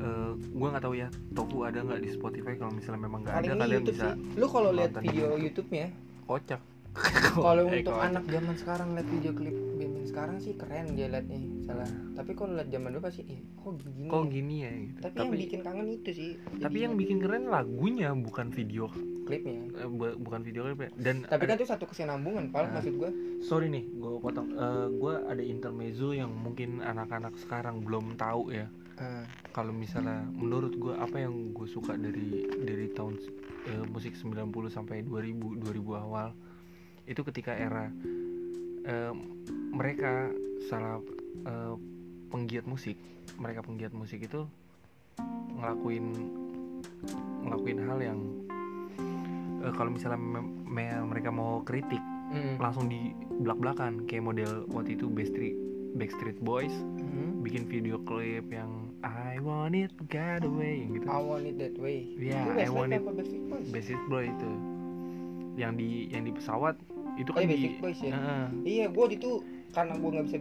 Eh, 0.00 0.32
gua 0.56 0.76
nggak 0.76 0.84
tahu 0.84 0.94
ya, 0.96 1.08
Tofu 1.32 1.64
ada 1.64 1.80
nggak 1.80 2.00
di 2.04 2.10
Spotify? 2.12 2.52
Kalau 2.56 2.72
misalnya 2.72 3.00
memang 3.04 3.24
nggak 3.24 3.34
ada 3.36 3.52
kalian 3.56 3.84
YouTube 3.84 3.96
bisa 3.96 4.08
sih. 4.12 4.38
Lu 4.40 4.46
kalau 4.48 4.70
lihat 4.72 4.92
video 5.00 5.36
YouTube-nya 5.40 5.86
kocak. 6.28 6.60
kalau 7.36 7.64
Eh, 7.66 7.80
untuk 7.80 7.96
anak 7.96 8.24
zaman 8.26 8.54
sekarang 8.54 8.88
lihat 8.92 9.08
video 9.08 9.32
klip 9.32 9.54
band 9.76 9.94
sekarang 10.02 10.36
sih 10.36 10.52
keren 10.54 10.92
dia 10.92 11.06
liatnya 11.06 11.38
salah 11.62 11.86
tapi 12.12 12.34
kalau 12.34 12.52
lihat 12.52 12.68
zaman 12.68 12.90
dulu 12.90 13.02
pasti 13.02 13.22
eh, 13.24 13.40
kok 13.54 13.78
gini 13.78 14.06
kok 14.06 14.18
ya? 14.18 14.28
gini 14.28 14.56
ya 14.58 14.70
gitu. 14.74 14.98
tapi, 15.00 15.16
yang 15.16 15.30
bikin 15.32 15.60
kangen 15.62 15.86
itu 15.88 16.10
sih 16.10 16.30
tapi 16.58 16.76
yang 16.80 16.94
bikin 16.94 17.18
keren 17.18 17.44
lagunya 17.46 18.10
bukan 18.12 18.50
video 18.50 18.90
klipnya 19.22 19.62
eh, 19.76 19.86
bu- 19.88 20.18
bukan 20.18 20.40
video 20.42 20.66
klip 20.66 20.80
ya. 20.80 20.90
dan 20.98 21.22
tapi 21.24 21.44
kan 21.44 21.54
itu 21.54 21.64
satu 21.64 21.86
kesinambungan 21.86 22.50
pal 22.50 22.66
Nah. 22.66 22.74
maksud 22.76 22.94
gua 22.96 23.10
sorry 23.40 23.70
nih 23.70 23.86
gue 23.88 24.10
potong 24.18 24.50
Eh, 24.50 24.88
gua 24.92 25.22
ada 25.24 25.40
intermezzo 25.40 26.10
yang 26.10 26.34
mungkin 26.34 26.80
anak-anak 26.80 27.38
sekarang 27.38 27.80
belum 27.80 28.16
tahu 28.16 28.50
ya 28.50 28.66
Ah, 28.96 29.24
kalau 29.48 29.72
misalnya 29.72 30.28
menurut 30.28 30.76
gue 30.76 30.92
apa 30.92 31.16
yang 31.16 31.56
gue 31.56 31.64
suka 31.64 31.96
dari 31.96 32.44
dari 32.60 32.84
tahun 32.90 33.16
eh, 33.64 33.84
musik 33.86 34.12
90 34.12 34.44
sampai 34.68 35.00
2000 35.00 35.56
2000 35.56 35.64
awal 35.96 36.36
itu 37.10 37.26
ketika 37.26 37.50
era 37.58 37.90
eh, 38.86 39.12
mereka 39.74 40.30
salah 40.70 41.02
eh, 41.42 41.74
penggiat 42.30 42.62
musik 42.70 42.94
mereka 43.42 43.66
penggiat 43.66 43.90
musik 43.90 44.22
itu 44.22 44.46
ngelakuin 45.58 46.06
ngelakuin 47.42 47.78
hal 47.82 47.98
yang 47.98 48.20
eh, 49.66 49.72
kalau 49.74 49.90
misalnya 49.90 50.22
me- 50.22 50.54
me- 50.70 51.06
mereka 51.10 51.34
mau 51.34 51.66
kritik 51.66 51.98
mm, 52.30 52.62
langsung 52.62 52.86
di 52.86 53.10
belak 53.42 53.58
belakan 53.58 54.06
kayak 54.06 54.22
model 54.22 54.70
waktu 54.70 54.94
itu 54.94 55.10
Backstreet 55.10 55.58
Backstreet 55.98 56.38
Boys 56.38 56.70
mm. 56.70 57.42
bikin 57.42 57.66
video 57.66 57.98
klip 58.06 58.46
yang 58.54 58.94
I 59.02 59.42
want 59.42 59.74
it 59.74 59.90
get 60.12 60.44
away 60.44 60.84
yang 60.84 60.92
gitu. 61.00 61.08
I 61.08 61.20
want 61.24 61.48
it 61.48 61.56
that 61.56 61.72
way. 61.80 62.04
Iya, 62.20 62.52
itu 62.52 62.60
I 62.60 62.68
want 62.68 62.92
it 62.92 63.00
Backstreet 63.00 63.44
Boys? 63.48 63.66
Backstreet 63.72 64.04
Boy 64.12 64.24
itu. 64.28 64.52
Yang 65.56 65.72
di 65.80 65.88
yang 66.12 66.22
di 66.28 66.32
pesawat 66.36 66.76
itu 67.20 67.30
oh 67.30 67.34
kan 67.36 67.42
iya, 67.44 67.56
di 67.56 67.68
Boys 67.76 68.00
ya. 68.00 68.12
Heeh. 68.12 68.44
iya 68.64 68.84
waktu 68.88 69.14
itu 69.20 69.30
karena 69.70 69.92
gua 69.96 70.10
nggak 70.16 70.26
bisa 70.26 70.36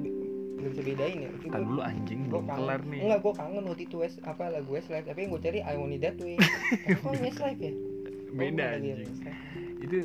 nggak 0.60 0.72
bisa 0.72 0.82
bedain 0.84 1.18
ya 1.20 1.30
itu 1.32 1.46
Ntar 1.48 1.62
dulu 1.62 1.82
anjing 1.82 2.20
Gue 2.28 2.32
belum 2.36 2.46
kelar 2.50 2.82
nih. 2.84 3.00
Enggak, 3.00 3.20
gue 3.24 3.34
kangen 3.34 3.64
waktu 3.64 3.84
itu 3.88 3.96
West, 3.96 4.18
apa 4.24 4.44
lagu 4.50 4.70
Westlife 4.70 5.08
Tapi 5.08 5.20
yang 5.24 5.32
gue 5.32 5.42
cari 5.42 5.60
I 5.64 5.76
Want 5.76 5.94
It 5.94 6.02
That 6.04 6.18
Way. 6.20 6.36
Tapi 6.36 6.96
kok 6.96 7.16
Westlife 7.18 7.62
ya? 7.62 7.74
Oh, 8.30 8.38
beda 8.38 8.66
lagi 8.76 8.90
anjing. 8.94 9.16
Itu 9.82 9.98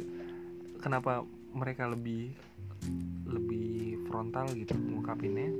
kenapa 0.78 1.26
mereka 1.52 1.84
lebih 1.86 2.32
lebih 3.26 3.68
frontal 4.06 4.48
gitu 4.50 4.72
ngungkapinnya? 4.72 5.52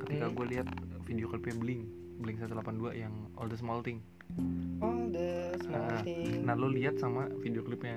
Ketika 0.00 0.24
Hmm. 0.24 0.34
gue 0.34 0.46
lihat 0.48 0.66
video 1.02 1.26
klipnya 1.26 1.54
Blink 1.56 1.82
Blink 2.16 2.36
182 2.38 2.96
yang 2.96 3.12
All 3.36 3.46
the 3.46 3.58
Small 3.58 3.82
Thing. 3.82 4.00
All 4.80 5.06
the 5.08 5.54
small 5.60 5.86
things 6.02 6.42
nah 6.42 6.54
lo 6.54 6.66
lihat 6.66 6.98
sama 6.98 7.30
video 7.38 7.62
klipnya 7.62 7.94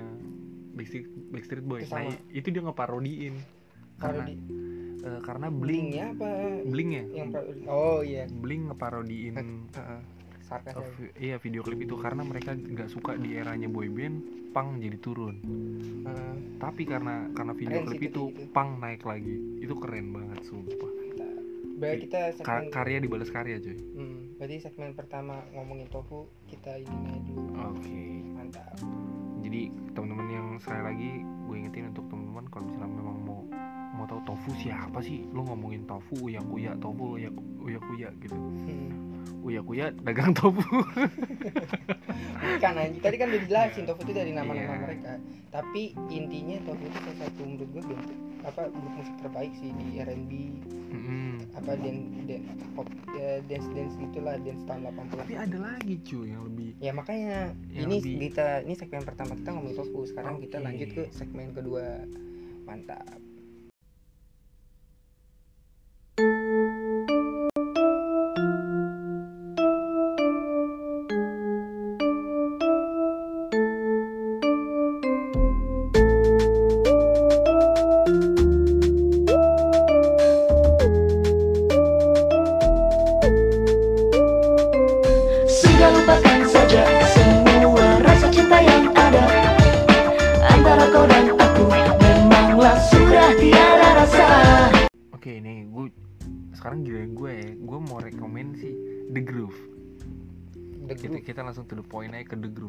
Backstreet, 0.80 1.06
Backstreet 1.28 1.64
Boys. 1.64 1.86
Sama. 1.86 2.08
nah 2.08 2.16
itu 2.32 2.48
dia 2.48 2.62
ngeparodiin. 2.64 3.34
Karena 4.00 4.22
di 4.24 4.34
eh, 5.00 5.20
karena 5.20 5.46
Blink. 5.52 5.92
Blinknya 5.92 6.04
apa? 6.16 6.28
Blink 6.64 6.90
ya 6.92 7.04
Yang 7.12 7.30
Oh 7.68 8.00
iya. 8.00 8.24
Blink 8.28 8.62
ngeparodiin. 8.72 9.34
Sarkas 10.40 10.74
ya. 10.74 10.82
vi- 10.98 11.14
iya 11.20 11.36
video 11.38 11.60
klip 11.60 11.80
itu. 11.84 11.94
Karena 12.00 12.24
mereka 12.24 12.56
nggak 12.56 12.88
suka 12.88 13.14
di 13.14 13.36
eranya 13.36 13.68
boyband 13.68 14.50
pang 14.50 14.80
jadi 14.82 14.98
turun. 14.98 15.36
Heeh. 16.04 16.34
tapi 16.60 16.84
karena 16.84 17.24
karena 17.32 17.56
video 17.56 17.80
Keren 17.80 17.88
klip 17.88 18.02
itu 18.02 18.24
itu 18.36 18.50
pang 18.52 18.76
naik 18.82 19.06
lagi. 19.06 19.62
Itu 19.62 19.78
keren 19.80 20.12
banget 20.12 20.44
sumpah 20.44 20.99
Berarti 21.80 21.98
kita 22.04 22.20
Ka- 22.20 22.34
segmen 22.36 22.68
karya 22.68 22.98
dibalas 23.00 23.32
karya 23.32 23.56
coy 23.56 23.72
hmm, 23.72 24.36
Berarti 24.36 24.56
segmen 24.60 24.92
pertama 24.92 25.40
ngomongin 25.56 25.88
tofu 25.88 26.28
Kita 26.44 26.76
ini 26.76 26.96
aja 27.08 27.20
dulu. 27.24 27.50
Oke. 27.72 28.04
Mantap. 28.36 28.76
Jadi 29.40 29.72
teman-teman 29.96 30.28
yang 30.28 30.46
sekali 30.60 30.82
lagi 30.84 31.10
gue 31.24 31.56
ingetin 31.56 31.88
untuk 31.90 32.04
teman-teman 32.12 32.44
kalau 32.52 32.64
misalnya 32.68 32.92
memang 33.00 33.16
mau 33.24 33.40
mau 34.00 34.06
tahu 34.06 34.20
tofu 34.26 34.50
siapa 34.56 34.98
sih? 34.98 35.22
Lu 35.28 35.42
ngomongin 35.42 35.84
tofu 35.84 36.14
uya 36.22 36.38
kuya 36.42 36.74
tofu 36.74 37.14
uya 37.14 37.28
uya 37.58 37.78
kuya 37.78 38.08
gitu. 38.18 38.34
Hmm. 38.34 38.90
uya 39.40 39.60
kuya 39.60 39.84
dagang 40.00 40.32
tofu. 40.32 40.60
Kan 42.58 42.74
anjing. 42.74 42.98
Tadi 42.98 43.14
kan 43.16 43.26
udah 43.26 43.40
dijelasin 43.40 43.82
tofu 43.84 44.00
itu 44.02 44.12
dari 44.12 44.30
nama-nama 44.30 44.70
Iya. 44.70 44.80
mereka. 44.82 45.10
Tapi 45.50 45.94
intinya 46.08 46.56
tofu 46.62 46.82
itu 46.82 46.98
salah 46.98 47.16
satu 47.20 47.40
menurut 47.42 47.68
gue 47.70 47.82
band 47.84 48.04
apa 48.40 48.60
grup 48.66 48.92
musik 48.94 49.14
terbaik 49.20 49.52
sih 49.54 49.68
di 49.70 50.00
R&B 50.00 50.30
Mm-mm. 50.90 51.44
apa 51.52 51.76
dan 51.76 52.08
dan 52.24 52.40
pop 52.72 52.88
ya, 53.12 53.36
dance 53.44 53.68
dance 53.70 53.92
gitulah 53.94 54.34
dance 54.40 54.64
tahun 54.64 54.88
80 54.88 55.20
tapi 55.20 55.32
ada 55.36 55.56
lagi 55.60 55.94
cuy 56.00 56.24
yang 56.26 56.42
lebih 56.48 56.70
ya 56.80 56.90
makanya 56.90 57.52
Yang 57.68 57.84
ini 57.84 57.94
lebih- 58.00 58.18
kita 58.26 58.46
ini 58.64 58.72
segmen 58.74 59.02
pertama 59.04 59.32
kita 59.36 59.48
ngomongin 59.50 59.76
tofu. 59.76 59.98
Sekarang 60.04 60.34
kita 60.40 60.56
Oke. 60.56 60.64
lanjut 60.64 60.88
ke 60.90 61.02
segmen 61.10 61.46
kedua. 61.52 61.84
Mantap 62.64 63.18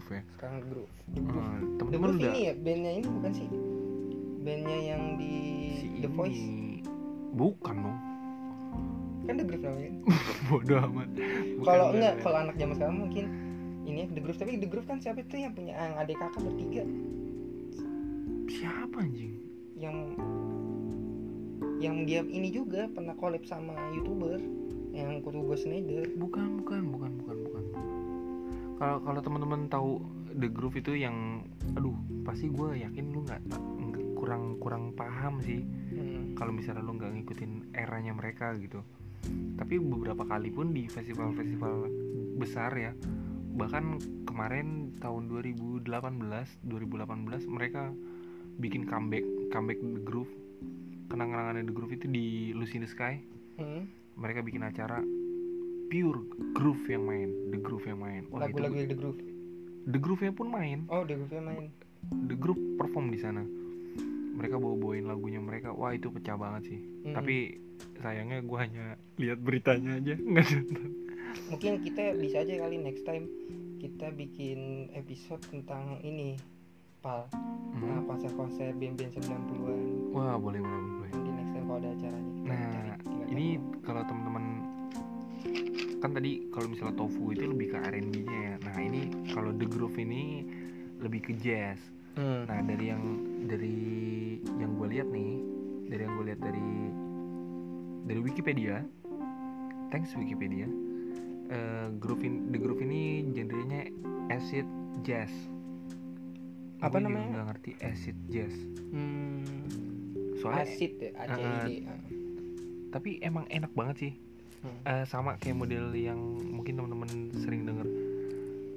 Groove 0.02 0.18
ya. 0.18 0.22
Sekarang 0.34 0.56
The 0.58 0.68
Groove 0.68 0.94
The 1.14 1.22
Groove. 1.22 1.46
Hmm, 1.46 1.78
The 1.78 1.86
Groove 1.86 2.18
udah 2.18 2.32
ini 2.34 2.42
ya 2.42 2.54
bandnya 2.58 2.92
ini 2.98 3.08
bukan 3.08 3.32
sih? 3.32 3.48
Bandnya 4.42 4.78
yang 4.82 5.04
di 5.16 5.34
si 5.78 5.86
The 6.02 6.10
ini- 6.10 6.18
Voice? 6.18 6.44
Bukan 7.32 7.76
dong. 7.78 7.98
Kan 9.22 9.34
The 9.38 9.46
Groove 9.46 9.64
namanya. 9.64 9.92
Bodoh 10.50 10.80
amat. 10.90 11.10
Kalau 11.62 11.86
enggak 11.94 12.14
kalau 12.20 12.38
anak 12.42 12.56
zaman 12.58 12.74
sekarang 12.76 12.98
mungkin 12.98 13.26
ini 13.86 13.98
ya 14.02 14.08
The 14.10 14.22
Groove 14.22 14.40
tapi 14.42 14.52
The 14.58 14.68
Groove 14.68 14.88
kan 14.90 14.98
siapa 14.98 15.22
itu 15.22 15.36
yang 15.38 15.54
punya 15.54 15.78
yang 15.78 15.96
adik 15.96 16.18
kakak 16.18 16.42
bertiga? 16.42 16.84
Siapa 18.50 18.98
anjing? 19.00 19.38
Yang 19.78 19.98
yang 21.82 21.96
dia 22.06 22.22
ini 22.22 22.54
juga 22.54 22.86
pernah 22.94 23.18
collab 23.18 23.42
sama 23.46 23.74
youtuber 23.94 24.38
yang 24.92 25.24
kutu 25.24 25.42
gue 25.42 25.58
Snyder 25.58 26.04
bukan 26.20 26.62
bukan 26.62 26.94
bukan 26.94 27.12
bukan 27.24 27.36
bukan 27.41 27.41
kalau 28.82 28.98
kalau 29.06 29.22
teman-teman 29.22 29.70
tahu 29.70 30.02
The 30.42 30.50
Groove 30.50 30.82
itu 30.82 30.98
yang 30.98 31.46
aduh 31.78 31.94
pasti 32.26 32.50
gue 32.50 32.82
yakin 32.82 33.14
lu 33.14 33.22
nggak 33.30 33.42
kurang 34.18 34.58
kurang 34.58 34.98
paham 34.98 35.38
sih 35.38 35.62
hmm. 35.94 36.34
kalau 36.34 36.50
misalnya 36.50 36.82
lu 36.82 36.98
nggak 36.98 37.14
ngikutin 37.14 37.78
eranya 37.78 38.18
mereka 38.18 38.58
gitu 38.58 38.82
tapi 39.54 39.78
beberapa 39.78 40.26
kali 40.26 40.50
pun 40.50 40.74
di 40.74 40.90
festival-festival 40.90 41.86
besar 42.42 42.74
ya 42.74 42.98
bahkan 43.54 44.02
kemarin 44.26 44.98
tahun 44.98 45.30
2018 45.30 45.86
2018 45.86 46.66
mereka 47.54 47.94
bikin 48.58 48.90
comeback 48.90 49.26
comeback 49.54 49.78
The 49.78 50.02
Groove 50.02 50.34
kenang-kenangannya 51.14 51.70
The 51.70 51.76
Groove 51.78 51.94
itu 52.02 52.10
di 52.10 52.50
Lucy 52.58 52.82
in 52.82 52.86
the 52.86 52.90
Sky 52.90 53.22
Hmm. 53.62 53.86
mereka 54.18 54.42
bikin 54.42 54.66
acara 54.66 55.06
pure 55.92 56.24
groove 56.56 56.88
yang 56.88 57.04
main 57.04 57.30
The 57.52 57.60
Groove 57.60 57.86
yang 57.86 58.00
main. 58.00 58.24
Lagu-lagu 58.32 58.80
The 58.80 58.96
Groove. 58.96 59.20
The 59.84 60.00
Groove 60.00 60.22
nya 60.24 60.32
pun 60.32 60.48
main. 60.48 60.88
Oh 60.88 61.04
The 61.04 61.20
Groove 61.20 61.44
main. 61.44 61.68
The 62.32 62.36
Groove 62.40 62.80
perform 62.80 63.12
di 63.12 63.20
sana. 63.20 63.44
Mereka 64.32 64.56
bawa 64.56 64.80
bawain 64.80 65.06
lagunya 65.06 65.44
mereka. 65.44 65.76
Wah 65.76 65.92
itu 65.92 66.08
pecah 66.08 66.40
banget 66.40 66.72
sih. 66.72 66.80
Hmm. 67.02 67.18
tapi 67.18 67.60
sayangnya 67.98 68.46
gue 68.46 68.58
hanya 68.58 68.86
lihat 69.18 69.42
beritanya 69.42 69.98
aja 69.98 70.14
nggak 70.32 70.46
nonton. 70.48 70.90
Mungkin 71.50 71.72
kita 71.84 72.04
bisa 72.16 72.46
aja 72.46 72.54
kali 72.62 72.78
next 72.78 73.04
time 73.04 73.26
kita 73.78 74.14
bikin 74.14 74.88
episode 74.94 75.42
tentang 75.50 75.98
ini 76.00 76.38
pal. 77.02 77.26
Nah, 77.74 77.98
Hmm. 77.98 78.06
konser-konser 78.06 78.78
band-band 78.78 79.12
90-an 79.18 80.14
wah 80.14 80.38
boleh 80.38 80.62
boleh 80.62 80.80
boleh 81.02 81.12
next 81.34 81.52
time 81.56 81.66
kalau 81.66 81.80
ada 81.80 81.90
acaranya 81.98 82.32
nah 82.46 82.94
ini 83.26 83.46
kalau 83.82 84.02
teman-teman 84.06 84.46
kan 86.02 86.12
tadi 86.12 86.50
kalau 86.50 86.68
misalnya 86.70 86.96
tofu 86.98 87.32
itu 87.32 87.46
lebih 87.46 87.74
ke 87.74 87.78
R&B 87.78 88.14
nya 88.26 88.40
ya 88.42 88.56
nah 88.62 88.76
ini 88.78 89.02
kalau 89.30 89.54
The 89.54 89.66
Groove 89.66 89.98
ini 89.98 90.46
lebih 91.00 91.32
ke 91.32 91.34
jazz 91.38 91.80
Hmm. 92.12 92.44
Nah 92.44 92.60
dari 92.68 92.92
yang 92.92 93.04
dari 93.48 93.78
yang 94.60 94.76
gue 94.76 94.88
lihat 94.92 95.08
nih, 95.08 95.32
dari 95.88 96.02
yang 96.04 96.14
gue 96.20 96.26
lihat 96.28 96.42
dari 96.44 96.68
dari 98.04 98.20
Wikipedia, 98.20 98.84
thanks 99.96 100.12
Wikipedia, 100.12 100.68
eh 101.48 101.88
groove 102.04 102.28
in, 102.28 102.52
the 102.52 102.60
groove 102.60 102.84
ini 102.84 103.32
genrenya 103.32 103.88
acid 104.28 104.68
jazz. 105.08 105.32
Apa 106.84 107.00
Gua 107.00 107.08
namanya? 107.08 107.28
nggak 107.32 107.46
ngerti 107.56 107.72
acid 107.80 108.18
jazz. 108.28 108.56
Hmm. 108.92 109.48
Soalnya, 110.36 110.68
acid 110.68 110.92
ya 111.00 111.12
Ah. 111.16 111.64
tapi 112.92 113.24
emang 113.24 113.48
enak 113.48 113.72
banget 113.72 113.96
sih. 114.04 114.14
Hmm. 114.62 114.78
Eh, 114.86 115.06
sama 115.06 115.36
kayak 115.36 115.58
model 115.58 115.90
yang 115.92 116.22
mungkin 116.48 116.78
teman-teman 116.78 117.10
sering 117.36 117.66
denger 117.66 117.88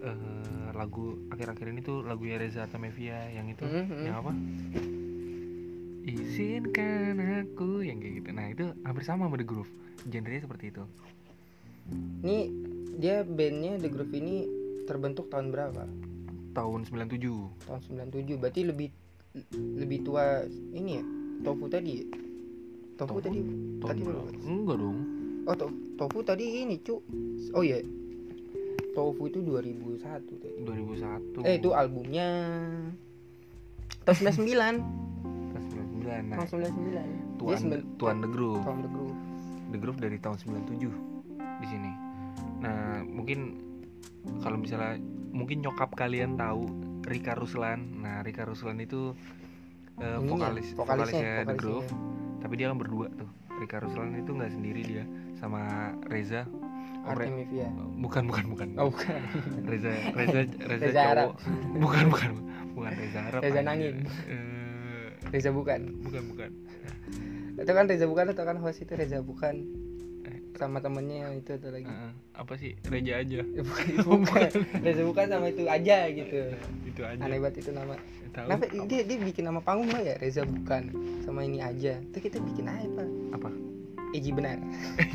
eh, 0.03 0.69
lagu 0.73 1.21
akhir-akhir 1.29 1.67
ini 1.71 1.81
tuh 1.81 2.01
lagu 2.01 2.25
Reza 2.25 2.65
Artamevia 2.65 3.29
yang 3.31 3.47
itu 3.47 3.63
Hmm, 3.63 3.85
hmm. 3.85 4.03
yang 4.03 4.17
apa 4.19 4.33
izinkan 6.05 7.17
aku 7.17 7.81
yang 7.81 7.97
kayak 7.97 8.15
gitu 8.21 8.29
nah 8.31 8.47
itu 8.47 8.65
hampir 8.83 9.03
sama 9.03 9.25
sama 9.25 9.37
The 9.37 9.45
Groove 9.45 9.71
genrenya 10.05 10.43
seperti 10.43 10.73
itu 10.73 10.85
Ini 12.21 12.39
dia 12.97 13.21
bandnya 13.21 13.77
The 13.77 13.89
Groove 13.89 14.13
ini 14.13 14.49
terbentuk 14.85 15.29
tahun 15.29 15.49
berapa? 15.49 15.85
tahun 16.55 16.87
97 16.87 17.67
Tahun 17.67 17.81
97. 18.15 18.39
Berarti 18.39 18.61
lebih 18.63 18.89
lebih 19.75 20.07
tua 20.07 20.47
ini 20.71 20.97
ya. 20.97 21.05
Tofu 21.43 21.67
tadi. 21.67 21.93
ya? 21.99 22.07
Tofu, 22.95 23.19
Tofu? 23.19 23.27
tadi 23.27 23.39
tahun 23.83 23.91
tadi 23.91 24.01
berapa? 24.01 24.31
enggak 24.47 24.77
dong 24.79 24.99
Oh, 25.45 25.55
to- 25.55 25.77
Tofu 25.95 26.21
tadi 26.21 26.63
ini, 26.63 26.79
Cuk. 26.79 27.01
Oh 27.53 27.61
iya. 27.61 27.79
Tofu 28.93 29.27
itu 29.27 29.39
2001 29.39 30.01
tadi. 30.35 30.57
2001 30.61 31.43
Eh, 31.43 31.59
itu 31.59 31.71
albumnya 31.71 32.29
tahun 34.03 34.17
99. 34.17 34.77
tahun 35.51 35.63
99 35.63 36.25
nah 36.25 36.37
Tahun 36.39 36.49
99. 36.49 36.93
Dia 36.95 37.13
Tuan, 37.37 37.57
sembilan- 37.59 37.87
Tuan 37.97 38.17
The 38.19 38.31
Groove 38.31 38.63
Tahun 38.63 38.79
The 38.79 38.91
Groove. 38.91 39.17
The 39.67 39.79
Groove 39.79 39.99
dari 39.99 40.17
tahun 40.19 40.37
97 40.39 40.93
di 41.57 41.67
sini 41.67 41.93
nah 42.57 42.81
mungkin 43.03 43.61
kalau 44.39 44.57
misalnya 44.57 44.97
mungkin 45.31 45.61
nyokap 45.61 45.93
kalian 45.93 46.35
tahu 46.35 46.65
Rika 47.03 47.35
Ruslan 47.35 47.81
nah 47.99 48.21
Rika 48.21 48.45
Ruslan 48.45 48.79
itu 48.79 49.13
Ininya, 49.95 50.21
vokalis 50.27 50.67
vokalisnya, 50.71 50.77
vokalisnya 50.77 51.21
The 51.21 51.35
vokalisnya. 51.43 51.57
Groove 51.57 51.89
tapi 52.39 52.55
dia 52.55 52.67
kan 52.67 52.79
berdua 52.79 53.07
tuh 53.11 53.29
Rika 53.57 53.77
Ruslan 53.81 54.15
itu 54.15 54.31
nggak 54.31 54.53
sendiri 54.53 54.81
dia 54.83 55.05
sama 55.45 55.93
Reza 56.09 56.49
Artemisia. 57.05 57.69
bukan 58.01 58.25
bukan 58.25 58.45
bukan 58.49 58.69
Oh, 58.81 58.89
bukan. 58.89 59.21
Reza 59.69 59.93
Reza 60.17 60.41
Reza, 60.73 60.85
Reza 60.89 61.03
Arab. 61.05 61.37
bukan 61.85 62.09
bukan 62.09 62.31
bukan 62.73 62.93
Reza 62.97 63.21
Arab 63.29 63.41
Reza. 63.45 63.61
Nangin. 63.61 64.09
Eh, 64.25 65.13
Reza 65.29 65.53
bukan. 65.53 65.81
bukan 66.01 66.23
bukan 66.33 66.51
Itu 67.61 67.71
kan 67.71 67.85
Reza 67.85 68.09
bukan 68.09 68.33
atau 68.33 68.45
kan 68.49 68.57
host 68.57 68.81
itu 68.81 68.97
Reza 68.97 69.21
bukan. 69.21 69.69
Eh. 70.25 70.41
Sama 70.57 70.81
temennya 70.81 71.29
yang 71.29 71.35
itu 71.37 71.53
ada 71.53 71.69
lagi. 71.77 71.85
Eh, 71.85 72.13
apa 72.33 72.53
sih 72.57 72.73
Reja 72.89 73.21
aja 73.21 73.45
bukan, 73.69 73.87
bukan. 74.25 74.51
Reza 74.81 75.03
bukan 75.05 75.27
sama 75.29 75.47
itu 75.53 75.69
aja 75.69 76.09
gitu. 76.09 76.41
itu 76.89 77.01
aja 77.05 77.21
Aneh 77.21 77.37
banget 77.37 77.61
itu 77.61 77.71
nama. 77.77 78.01
Tahu 78.33 78.49
Kenapa 78.49 78.65
apa? 78.67 78.87
dia 78.89 79.01
dia 79.05 79.19
bikin 79.21 79.45
nama 79.45 79.61
panggung 79.61 79.93
ya 80.01 80.17
Reza 80.17 80.49
bukan 80.49 80.89
sama 81.21 81.45
ini 81.45 81.61
aja. 81.61 82.01
Itu 82.01 82.17
kita 82.17 82.41
bikin 82.41 82.65
apa? 82.65 83.05
apa 83.37 83.51
Eji 84.15 84.31
benar. 84.31 84.63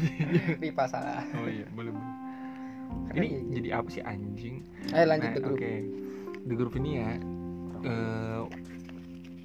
Ripa 0.61 0.83
salah. 0.85 1.23
oh 1.33 1.47
iya 1.47 1.63
boleh 1.71 1.89
boleh 1.89 2.07
ini 3.11 3.27
ya 3.27 3.39
gitu. 3.39 3.51
jadi 3.55 3.69
apa 3.71 3.89
sih 3.89 4.01
anjing 4.03 4.55
Ayo 4.91 5.05
lanjut 5.07 5.25
Nah, 5.25 5.33
ke 5.33 5.39
grup. 5.39 5.55
oke 5.55 5.71
the 6.41 6.55
group 6.55 6.73
ini 6.75 6.91
ya 6.95 7.09
eh, 7.81 8.41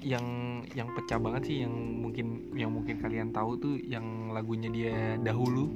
yang 0.03 0.25
yang 0.71 0.87
pecah 0.91 1.17
banget 1.17 1.41
sih 1.45 1.57
yang 1.61 1.73
mungkin 1.73 2.25
yang 2.53 2.69
mungkin 2.69 2.97
kalian 2.99 3.29
tahu 3.31 3.55
tuh 3.55 3.75
yang 3.81 4.03
lagunya 4.31 4.69
dia 4.69 4.95
dahulu 5.19 5.69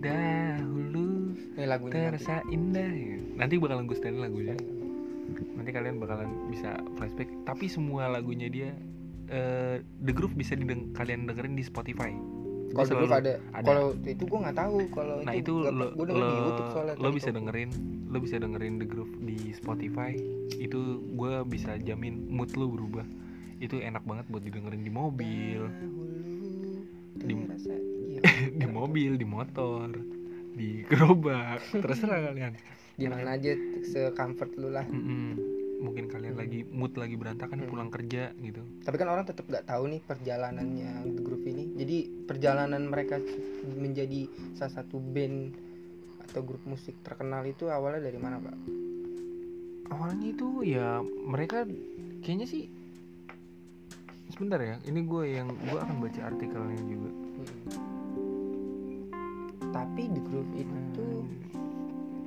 dahulu 0.00 1.32
Ini 1.54 1.64
lagunya. 1.66 1.92
nanti. 1.92 2.08
terasa 2.08 2.34
indah 2.46 2.88
ya. 2.90 3.16
nanti 3.36 3.54
bakalan 3.56 3.84
gue 3.84 3.96
lagunya 4.18 4.56
nanti 5.54 5.70
kalian 5.70 5.96
bakalan 5.96 6.28
bisa 6.48 6.76
flashback 6.96 7.28
tapi 7.44 7.68
semua 7.68 8.08
lagunya 8.08 8.48
dia 8.48 8.72
eh, 9.28 9.76
The 9.98 10.12
Groove 10.12 10.34
bisa 10.34 10.56
dideng- 10.56 10.90
kalian 10.90 11.24
dengerin 11.24 11.52
di 11.52 11.62
Spotify. 11.62 12.10
Kalau 12.70 12.86
dulu 12.86 13.04
selalu- 13.04 13.20
ada. 13.20 13.34
ada. 13.50 13.66
Kalau 13.66 13.86
itu 14.00 14.22
gue 14.24 14.38
nggak 14.40 14.56
tahu. 14.56 14.76
Kalau 14.90 15.16
Nah 15.20 15.34
itu 15.34 15.52
nggak- 15.56 15.74
lo, 15.74 15.86
lo, 15.92 16.02
di 16.06 16.36
YouTube 16.36 16.70
soalnya. 16.70 16.94
lo 16.96 17.08
bisa 17.10 17.26
tuh. 17.26 17.34
dengerin 17.36 17.70
lo 18.06 18.18
bisa 18.18 18.36
dengerin 18.36 18.74
The 18.76 18.86
Groove 18.86 19.14
di 19.20 19.38
Spotify 19.52 20.12
itu 20.56 20.80
gue 21.10 21.32
bisa 21.44 21.78
jamin 21.78 22.26
mood 22.28 22.50
lo 22.52 22.66
berubah 22.66 23.06
itu 23.56 23.78
enak 23.78 24.02
banget 24.02 24.26
buat 24.26 24.42
didengerin 24.42 24.80
di 24.80 24.90
mobil 24.90 25.62
Di- 27.16 27.36
di 28.56 28.66
mobil 28.66 29.14
di 29.14 29.24
motor 29.24 29.92
di 30.50 30.82
gerobak 30.84 31.62
terserah 31.70 32.18
kalian 32.26 32.52
di 32.92 33.06
mana 33.06 33.32
aja 33.32 33.52
se 33.82 34.10
comfort 34.10 34.52
lu 34.56 34.68
lah. 34.68 34.84
Mm-mm. 34.84 35.59
Mungkin 35.80 36.06
kalian 36.06 36.36
Hmm. 36.36 36.42
lagi 36.44 36.60
mood 36.62 36.92
lagi 36.94 37.16
berantakan 37.16 37.64
Hmm. 37.64 37.68
pulang 37.68 37.88
kerja 37.88 38.30
gitu 38.36 38.60
Tapi 38.84 38.96
kan 38.96 39.08
orang 39.08 39.24
tetap 39.24 39.48
nggak 39.48 39.64
tahu 39.64 39.82
nih 39.88 40.00
perjalanannya 40.04 40.92
The 41.08 41.20
Groove 41.20 41.46
ini. 41.46 41.64
Jadi 41.74 41.96
perjalanan 42.28 42.84
mereka 42.84 43.16
menjadi 43.74 44.28
salah 44.54 44.72
satu 44.78 45.00
band 45.00 45.56
atau 46.22 46.44
grup 46.44 46.62
musik 46.62 46.94
terkenal 47.00 47.42
itu 47.42 47.66
awalnya 47.66 48.06
dari 48.06 48.20
mana, 48.20 48.38
Pak? 48.38 48.56
awalnya 49.90 50.30
itu 50.30 50.48
ya 50.62 51.02
mereka 51.02 51.66
kayaknya 52.22 52.46
sih 52.46 52.70
sebentar 54.30 54.62
ya 54.62 54.78
ini 54.86 55.02
gue 55.02 55.24
yang 55.34 55.50
gue 55.50 55.74
akan 55.76 55.98
baca 55.98 56.30
artikelnya 56.30 56.78
juga 56.86 57.10
Tapi 59.70 60.02
The 60.10 60.22
Groove 60.22 60.52
itu 60.54 61.06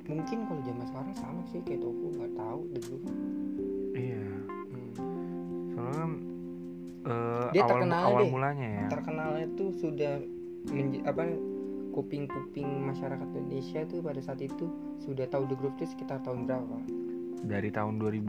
mungkin 0.03 0.37
kalau 0.43 0.61
zaman 0.61 0.85
sekarang 0.85 1.15
sama 1.15 1.41
sih 1.47 1.63
kayak 1.63 1.79
Tofu 1.79 2.05
nggak 2.13 2.33
tahu 2.35 2.59
The 2.71 2.79
Groove. 2.83 3.07
Soalnya 5.83 5.99
kan 5.99 6.11
eh, 7.03 7.47
Dia 7.51 7.61
awal 7.61 7.69
terkenal 7.69 8.01
awal 8.05 8.21
deh. 8.21 8.31
mulanya 8.31 8.67
ya 8.69 8.85
Terkenalnya 8.87 9.47
tuh 9.53 9.69
sudah 9.73 10.13
menj- 10.65 11.03
apa 11.03 11.23
kuping-kuping 11.91 12.65
masyarakat 12.83 13.27
Indonesia 13.29 13.83
tuh 13.85 13.99
pada 13.99 14.17
saat 14.17 14.39
itu 14.39 14.65
sudah 14.97 15.27
tahu 15.27 15.45
The 15.45 15.55
Groove 15.55 15.77
itu 15.77 15.85
sekitar 15.89 16.23
tahun 16.23 16.47
berapa? 16.47 16.77
dari 17.43 17.69
tahun 17.69 17.99
2000 17.99 18.23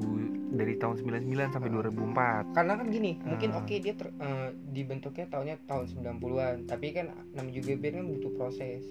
dari 0.52 0.74
tahun 0.74 0.98
99 0.98 1.22
sampai 1.48 1.70
Ah. 1.70 1.74
2004 1.78 2.50
karena 2.50 2.72
kan 2.74 2.86
gini 2.88 3.12
mungkin 3.22 3.48
Ah. 3.48 3.62
oke 3.62 3.74
dia 3.78 3.94
ter- 3.94 4.10
eh, 4.12 4.50
dibentuknya 4.68 5.30
tahunnya 5.30 5.56
tahun 5.64 5.84
90-an 5.86 6.66
tapi 6.66 6.90
kan 6.90 7.06
namanya 7.30 7.54
juga 7.54 7.78
band 7.78 7.94
kan 7.94 8.06
butuh 8.10 8.32
proses 8.34 8.82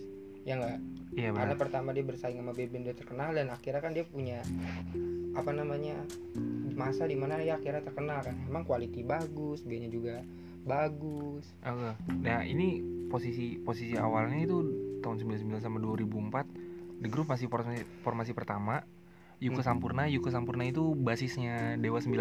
ya 0.43 0.59
enggak 0.59 0.79
iya 1.13 1.29
karena 1.31 1.53
benar 1.53 1.57
pertama 1.57 1.89
dia 1.91 2.03
bersaing 2.03 2.37
sama 2.37 2.51
band-band 2.51 2.83
udah 2.89 2.97
terkenal 2.97 3.29
dan 3.31 3.47
akhirnya 3.47 3.81
kan 3.81 3.91
dia 3.93 4.03
punya 4.03 4.39
apa 5.33 5.49
namanya 5.49 5.97
masa 6.73 7.05
di 7.05 7.13
mana 7.13 7.37
ya 7.37 7.57
akhirnya 7.57 7.81
terkenal 7.81 8.21
kan. 8.21 8.33
Emang 8.45 8.65
quality 8.65 9.01
bagus 9.01 9.61
bandnya 9.61 9.89
juga 9.89 10.15
bagus. 10.63 11.45
Oke. 11.61 11.91
Nah 12.21 12.41
ini 12.43 12.81
posisi 13.09 13.61
posisi 13.61 13.93
awalnya 13.93 14.41
itu 14.41 14.57
tahun 15.01 15.21
99 15.21 15.61
sama 15.61 15.77
2004 15.77 17.03
The 17.03 17.09
Groove 17.11 17.29
masih 17.29 17.47
formasi, 17.51 17.83
formasi 18.01 18.31
pertama. 18.33 18.81
Yuka 19.37 19.59
Hmm. 19.59 19.75
Sampurna 19.75 20.07
Yuka 20.07 20.31
Sampurna 20.31 20.63
itu 20.63 20.95
basisnya 20.95 21.75
Dewa 21.75 21.99
19 21.99 22.15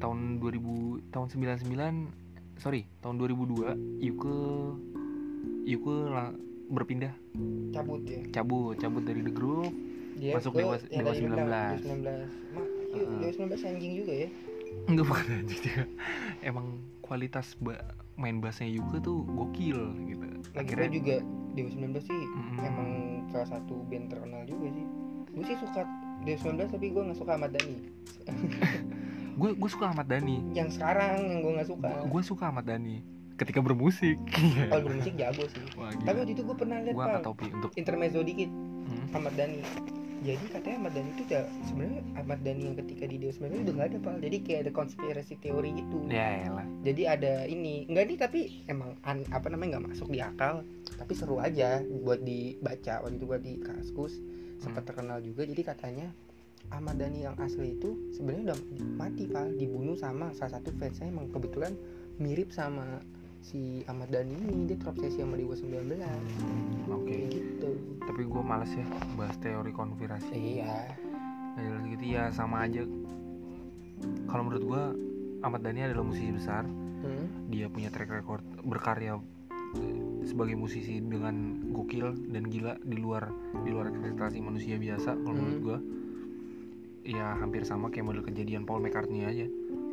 tahun 0.00 0.40
2000 0.40 1.12
tahun 1.12 1.26
99 1.28 2.08
sorry 2.56 2.88
tahun 2.98 3.14
2002 3.20 3.76
Yuka 4.00 4.36
Yuka 5.68 5.96
la- 6.08 6.36
berpindah. 6.68 7.12
Cabut 7.70 8.02
ya? 8.02 8.20
Cabut 8.30 8.74
cabut 8.74 9.02
dari 9.02 9.20
The 9.20 9.32
Groove 9.32 9.72
dia 10.14 10.34
Masuk 10.34 10.50
Dewa- 10.52 10.82
Dewa 10.82 11.14
lu 11.14 11.30
bilang, 11.30 11.78
19. 11.78 11.78
Dewa 11.78 11.94
19 11.94 12.26
Ma, 12.50 12.62
yuk. 12.90 13.08
Dewa 13.18 13.32
19 13.54 13.68
anjing 13.68 13.92
juga 13.96 14.12
ya? 14.16 14.28
Enggak 14.84 15.04
bukan 15.06 15.26
anjing 15.32 15.60
dia 15.62 15.82
emang 16.42 16.66
kualitas 17.00 17.54
ba- 17.56 17.86
main 18.14 18.38
bassnya 18.38 18.66
Yuka 18.66 18.98
tuh 18.98 19.22
gokil 19.24 19.78
gitu. 20.04 20.26
Lagi 20.52 20.72
gue 20.72 20.88
juga 20.92 21.16
Dewa 21.52 21.70
19 21.70 22.02
sih 22.02 22.18
Mm-mm. 22.18 22.58
emang 22.60 22.88
salah 23.28 23.48
satu 23.48 23.86
band 23.86 24.06
terkenal 24.08 24.42
juga 24.44 24.66
sih. 24.68 24.86
Gue 25.30 25.44
sih 25.44 25.56
suka 25.56 25.82
Dewa 26.20 26.36
19 26.36 26.66
tapi 26.68 26.86
gue 26.88 27.02
nggak 27.04 27.16
suka 27.16 27.32
Ahmad 27.32 27.50
Dhani. 27.52 27.76
Gue 29.38 29.54
gue 29.54 29.70
suka 29.70 29.86
Ahmad 29.88 30.10
Dhani. 30.10 30.42
Yang 30.50 30.74
sekarang 30.74 31.22
yang 31.22 31.40
gue 31.40 31.52
nggak 31.54 31.68
suka. 31.68 31.90
Gue 32.04 32.22
suka 32.22 32.50
Ahmad 32.50 32.66
Dhani 32.66 32.98
ketika 33.38 33.62
bermusik. 33.62 34.18
Kalau 34.68 34.82
bermusik 34.86 35.14
jago 35.14 35.46
sih. 35.46 35.62
Wah 35.74 35.94
tapi 35.94 36.16
waktu 36.18 36.32
itu 36.34 36.42
gue 36.42 36.56
pernah 36.56 36.78
lihat 36.82 36.94
pak 36.94 37.22
topi 37.22 37.46
untuk 37.48 37.72
intermezzo 37.74 38.20
dikit 38.20 38.50
Hmm. 38.88 39.04
Ahmad 39.12 39.36
Dhani. 39.36 39.60
Jadi 40.18 40.44
katanya 40.48 40.76
Ahmad 40.80 40.92
Dhani 40.96 41.10
itu 41.12 41.22
udah 41.28 41.44
sebenarnya 41.62 42.00
Ahmad 42.16 42.38
Dhani 42.40 42.62
yang 42.64 42.76
ketika 42.80 43.04
di 43.04 43.16
Dewa 43.20 43.32
19 43.36 43.62
udah 43.62 43.74
nggak 43.76 43.88
ada 43.88 43.98
pak. 44.00 44.16
Jadi 44.24 44.36
kayak 44.40 44.60
ada 44.64 44.72
konspirasi 44.72 45.34
teori 45.38 45.70
gitu. 45.76 45.96
Ya 46.08 46.28
elah 46.42 46.66
jadi 46.80 47.02
ada 47.06 47.32
ini 47.44 47.84
enggak 47.84 48.04
nih 48.08 48.18
tapi 48.18 48.40
emang 48.64 48.96
an, 49.04 49.28
apa 49.28 49.46
namanya 49.46 49.76
nggak 49.76 49.92
masuk 49.92 50.08
di 50.08 50.18
akal. 50.18 50.64
Tapi 50.96 51.12
seru 51.12 51.36
aja 51.36 51.84
buat 51.84 52.18
dibaca. 52.18 53.04
Waktu 53.04 53.14
itu 53.14 53.26
buat 53.28 53.42
di 53.44 53.54
kaskus 53.60 54.16
sempat 54.56 54.82
Hmm. 54.82 54.88
terkenal 54.88 55.18
juga. 55.20 55.44
Jadi 55.44 55.62
katanya 55.62 56.08
Ahmad 56.68 56.96
Dhani 56.96 57.22
yang 57.22 57.36
asli 57.38 57.76
itu 57.76 57.92
sebenarnya 58.10 58.50
udah 58.50 58.58
mati 58.96 59.28
pak. 59.28 59.52
Dibunuh 59.54 59.94
sama 59.94 60.32
salah 60.32 60.56
satu 60.56 60.72
fansnya 60.74 61.12
emang 61.12 61.28
kebetulan 61.28 61.76
mirip 62.16 62.50
sama 62.50 63.04
si 63.40 63.80
Ahmad 63.84 64.10
Dhani 64.10 64.34
ini 64.34 64.66
dia 64.66 64.76
terobsesi 64.76 65.22
sama 65.22 65.34
Dewa 65.34 65.54
19 65.54 65.94
oke. 66.88 67.06
Kayak 67.06 67.26
gitu. 67.32 67.70
Tapi 68.02 68.22
gue 68.24 68.42
males 68.42 68.72
ya 68.72 68.86
bahas 69.14 69.36
teori 69.38 69.70
konspirasi. 69.70 70.32
Iya. 70.32 70.92
Nggak 71.54 71.62
jelas 71.64 71.84
gitu 71.88 72.04
ya 72.04 72.22
sama 72.30 72.64
aja. 72.64 72.82
Kalau 74.26 74.42
menurut 74.44 74.64
gue 74.64 74.82
Ahmad 75.40 75.60
Dhani 75.60 75.80
adalah 75.84 76.04
musisi 76.04 76.30
besar. 76.30 76.64
Hmm. 76.98 77.30
dia 77.46 77.70
punya 77.70 77.94
track 77.94 78.10
record 78.10 78.42
berkarya 78.66 79.22
eh, 79.78 79.98
sebagai 80.26 80.58
musisi 80.58 80.98
dengan 80.98 81.62
gokil 81.70 82.10
dan 82.34 82.42
gila 82.42 82.74
di 82.82 82.98
luar 82.98 83.30
di 83.62 83.70
luar 83.70 83.94
ekspektasi 83.94 84.42
manusia 84.42 84.74
biasa 84.74 85.14
kalau 85.14 85.30
Hmm. 85.30 85.38
menurut 85.38 85.60
gua. 85.62 85.78
Ya 87.06 87.38
hampir 87.38 87.62
sama 87.62 87.88
kayak 87.88 88.02
model 88.02 88.26
kejadian 88.26 88.66
Paul 88.66 88.82
McCartney 88.82 89.22
aja 89.24 89.46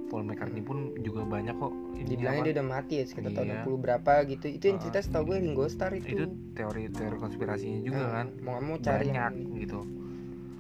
Paul 0.06 0.24
McCartney 0.24 0.62
pun 0.62 0.78
juga 1.00 1.24
banyak 1.24 1.54
kok. 1.54 1.74
Dibilangnya 1.98 2.44
dia 2.44 2.54
udah 2.54 2.68
mati 2.68 2.94
ya 2.96 3.06
sekitar 3.06 3.32
tahun 3.34 3.48
Iya. 3.48 3.62
60 3.63 3.78
berapa 3.80 4.12
gitu. 4.26 4.46
Itu 4.48 4.65
yang 4.68 4.80
cerita 4.80 5.00
setahu 5.00 5.24
gue 5.26 5.38
Ringo 5.39 5.65
Starr 5.65 5.94
itu, 5.96 6.08
itu 6.08 6.26
teori-teori 6.54 7.18
konspirasinya 7.18 7.80
juga 7.82 8.02
Ah, 8.02 8.12
kan? 8.15 8.28
Mau 8.39 8.58
mau 8.60 8.78
cari 8.78 9.08
banyak 9.08 9.15
yang- 9.15 9.58
gitu. 9.58 9.80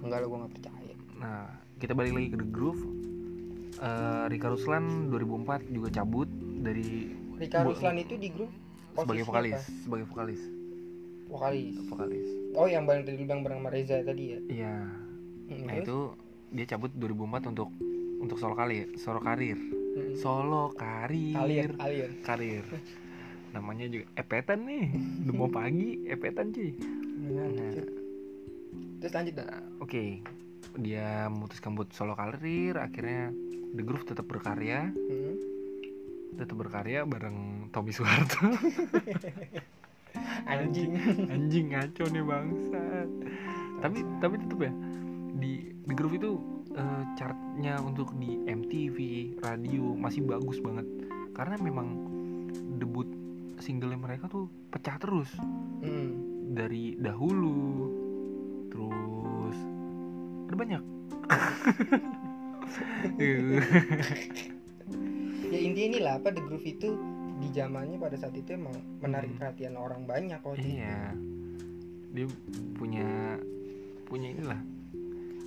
Enggak 0.01 0.17
lo 0.19 0.25
gue 0.27 0.39
nggak 0.39 0.53
percaya. 0.53 0.93
Nah 1.15 1.45
kita 1.75 1.93
balik 1.93 2.13
lagi 2.13 2.27
ke 2.27 2.37
The 2.37 2.47
Groove. 2.47 2.81
Eh, 3.75 4.23
Rika 4.27 4.47
Ruslan 4.47 4.83
2004 5.09 5.67
juga 5.67 5.91
cabut 5.91 6.29
dari 6.57 7.11
Rika 7.35 7.61
Ruslan 7.61 7.99
itu 7.99 8.15
di 8.15 8.31
grup 8.31 8.47
sebagai 8.93 9.23
vokalis 9.23 9.53
apa? 9.53 9.83
sebagai 9.83 10.05
vokalis. 10.07 10.41
Vokalis. 11.25 11.75
Vokalis. 11.85 12.27
Oh 12.53 12.65
yang 12.65 12.85
bareng 12.85 13.03
tadi 13.03 13.19
bilang 13.19 13.43
bareng 13.43 13.59
sama 13.59 13.69
Reza 13.69 13.99
tadi 13.99 14.23
ya? 14.31 14.39
Iya. 14.47 14.75
Hmm, 15.45 15.63
Nah 15.67 15.75
itu 15.75 15.97
dia 16.49 16.65
cabut 16.65 16.91
2004 16.93 17.51
untuk 17.51 17.67
untuk 18.19 18.37
solo 18.39 18.55
kali 18.55 18.95
solo 18.97 19.19
karir? 19.19 19.57
Hmm. 19.95 20.11
solo 20.19 20.75
karir. 20.75 21.39
Alir 21.39 21.71
alir 21.79 22.09
karir. 22.19 22.65
Namanya 23.55 23.87
juga 23.87 24.05
epetan 24.19 24.67
nih. 24.67 24.91
Udah 25.23 25.33
mau 25.35 25.47
pagi 25.63 26.03
epetan 26.03 26.51
cuy. 26.51 26.75
Nah, 27.31 27.47
terus 28.99 29.13
lanjut 29.15 29.33
Nah, 29.39 29.63
oke. 29.79 30.03
Dia 30.75 31.31
memutuskan 31.31 31.71
buat 31.71 31.95
solo 31.95 32.19
karir 32.19 32.75
akhirnya 32.75 33.31
The 33.75 33.83
Groove 33.83 34.07
tetap 34.07 34.27
berkarya. 34.27 34.91
Hmm. 34.91 35.35
tetap 36.35 36.59
berkarya 36.59 37.07
bareng 37.07 37.71
Tommy 37.71 37.95
Soeharto. 37.95 38.43
Anjing. 40.51 40.99
Anjing 41.31 41.71
ngaco 41.71 42.03
nih 42.11 42.23
bangsat. 42.27 43.09
Tapi 43.79 43.97
tapi 44.19 44.35
tetap 44.43 44.59
ya 44.59 44.73
di 45.39 45.71
The 45.87 45.93
Groove 45.95 46.19
itu 46.19 46.54
eh, 46.75 47.03
chartnya 47.15 47.79
untuk 47.79 48.11
di 48.15 48.35
MTV 48.43 48.97
radio 49.39 49.95
masih 49.95 50.23
bagus 50.23 50.59
banget 50.59 50.85
karena 51.31 51.55
memang 51.57 51.87
debut 52.75 53.07
single 53.57 53.95
mereka 53.95 54.27
tuh 54.27 54.49
pecah 54.69 54.97
terus 54.97 55.31
Hmm. 55.79 56.11
dari 56.51 56.97
dahulu 56.97 57.87
terus 58.67 59.57
ada 60.45 60.55
banyak 60.55 60.83
ya 65.45 65.59
intinya 65.61 65.85
inilah 65.93 66.13
apa 66.19 66.27
The 66.33 66.41
Groove 66.41 66.65
itu 66.65 66.89
di 67.35 67.47
zamannya 67.51 67.99
pada 67.99 68.15
saat 68.15 68.33
itu 68.33 68.55
emang 68.55 68.75
menarik 68.99 69.31
Hmm. 69.31 69.39
perhatian 69.39 69.75
orang 69.75 70.03
banyak 70.03 70.39
waktu 70.41 70.63
itu. 70.63 70.79
iya 70.79 71.11
dia 72.11 72.25
punya 72.73 73.37
punya 74.07 74.27
inilah 74.31 74.59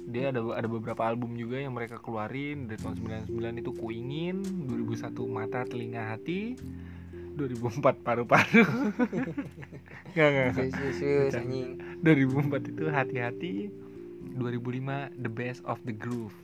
dia 0.08 0.32
ada 0.32 0.40
ada 0.56 0.64
beberapa 0.64 1.04
album 1.04 1.36
juga 1.36 1.60
yang 1.60 1.76
mereka 1.76 2.00
keluarin 2.00 2.64
dari 2.64 2.80
tahun 2.80 3.28
99 3.28 3.60
itu 3.60 3.70
Kuingin 3.76 4.36
2001 4.64 5.12
Mata 5.28 5.68
Telinga 5.68 6.16
Hati 6.16 6.56
2004 7.38 8.02
Paru-Paru. 8.02 8.66
Nggak, 10.16 10.28
nggak, 10.34 10.48
anjing. 11.30 11.70
2004 12.02 12.70
itu 12.74 12.84
Hati-Hati 12.90 13.52
2005 14.34 15.22
The 15.22 15.30
Best 15.30 15.60
of 15.62 15.78
the 15.86 15.94
Groove. 15.94 16.34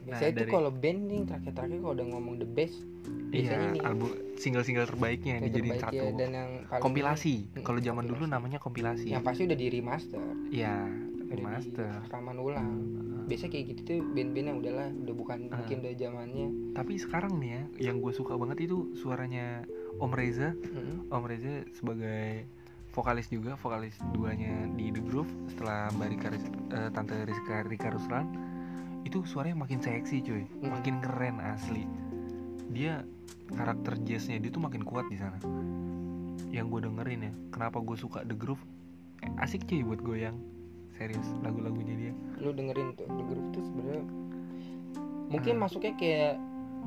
Biasanya 0.00 0.32
tuh 0.32 0.38
dari- 0.42 0.54
kalau 0.56 0.70
band 0.72 1.00
nih 1.06 1.20
terakhir-terakhir 1.28 1.78
kalau 1.78 1.94
udah 1.94 2.06
ngomong 2.08 2.34
the 2.40 2.48
best 2.48 2.82
biasanya 3.30 3.68
iya 3.68 3.74
nih 3.76 3.82
album 3.84 4.10
single-single 4.40 4.86
terbaiknya 4.88 5.30
yang 5.38 5.42
dijadiin 5.46 5.76
terbaik 5.76 5.84
satu. 5.86 5.94
ya, 5.94 6.10
dan 6.16 6.30
yang 6.32 6.50
paling 6.66 6.82
kompilasi. 6.82 7.34
Kalau 7.62 7.80
zaman 7.84 8.04
dulu 8.08 8.24
namanya 8.26 8.58
kompilasi. 8.58 9.06
Yang 9.12 9.22
pasti 9.22 9.42
udah 9.46 9.58
di 9.60 9.66
remaster. 9.70 10.24
Iya, 10.50 10.74
udah 11.30 11.38
remaster. 11.38 11.86
di 11.88 12.04
rekaman 12.04 12.36
ulang 12.36 12.68
biasanya 13.24 13.50
kayak 13.52 13.66
gitu 13.68 13.80
tuh 13.80 13.98
band-band 14.10 14.46
yang 14.46 14.58
udahlah 14.58 14.88
udah 14.90 15.14
bukan 15.14 15.38
Ah. 15.46 15.56
mungkin 15.56 15.76
udah 15.80 15.92
zamannya 15.94 16.46
Tapi 16.70 16.92
sekarang 16.96 17.32
nih 17.36 17.50
ya, 17.50 17.62
yang 17.86 17.96
gue 17.98 18.10
suka 18.10 18.34
banget 18.34 18.58
itu 18.64 18.90
suaranya 18.94 19.62
Om 19.96 20.10
Reza. 20.10 20.50
Mm-mm. 20.50 21.06
Om 21.08 21.24
Reza 21.24 21.54
sebagai 21.72 22.46
vokalis 22.90 23.26
juga, 23.26 23.54
vokalis 23.54 23.94
duanya 24.10 24.50
di 24.70 24.88
The 24.88 24.98
Groove 25.00 25.30
setelah 25.46 25.90
Mbak 25.90 26.08
Rika, 26.10 26.28
eh, 26.32 26.90
Tante 26.90 27.16
Rizka 27.22 27.62
Rika 27.62 27.88
Ruslan. 27.90 28.26
Itu 29.02 29.22
suaranya 29.22 29.60
makin 29.60 29.78
seksi 29.78 30.16
cuy, 30.20 30.42
Hmm. 30.58 30.70
makin 30.72 30.98
keren 30.98 31.38
asli. 31.38 31.86
Dia 32.68 33.02
karakter 33.48 33.98
jazznya 34.00 34.38
dia 34.38 34.48
tuh 34.48 34.60
makin 34.60 34.82
kuat 34.82 35.06
di 35.06 35.14
sana. 35.14 35.38
Yang 36.48 36.66
gue 36.68 36.80
dengerin 36.84 37.20
ya, 37.20 37.32
kenapa 37.50 37.78
gue 37.78 37.94
suka 37.94 38.22
The 38.22 38.34
Groove? 38.34 38.62
Asik 39.36 39.66
cuy 39.66 39.82
buat 39.82 40.00
goyang. 40.00 40.34
Serius, 41.00 41.24
lagu-lagunya 41.40 41.96
dia. 41.96 42.12
lu 42.36 42.52
dengerin 42.52 42.92
tuh 42.92 43.04
The 43.06 43.22
Groove 43.22 43.48
tuh 43.50 43.62
sebenarnya 43.62 44.04
mungkin 45.28 45.54
Ah. 45.54 45.60
masuknya 45.62 45.92
kayak 45.94 46.32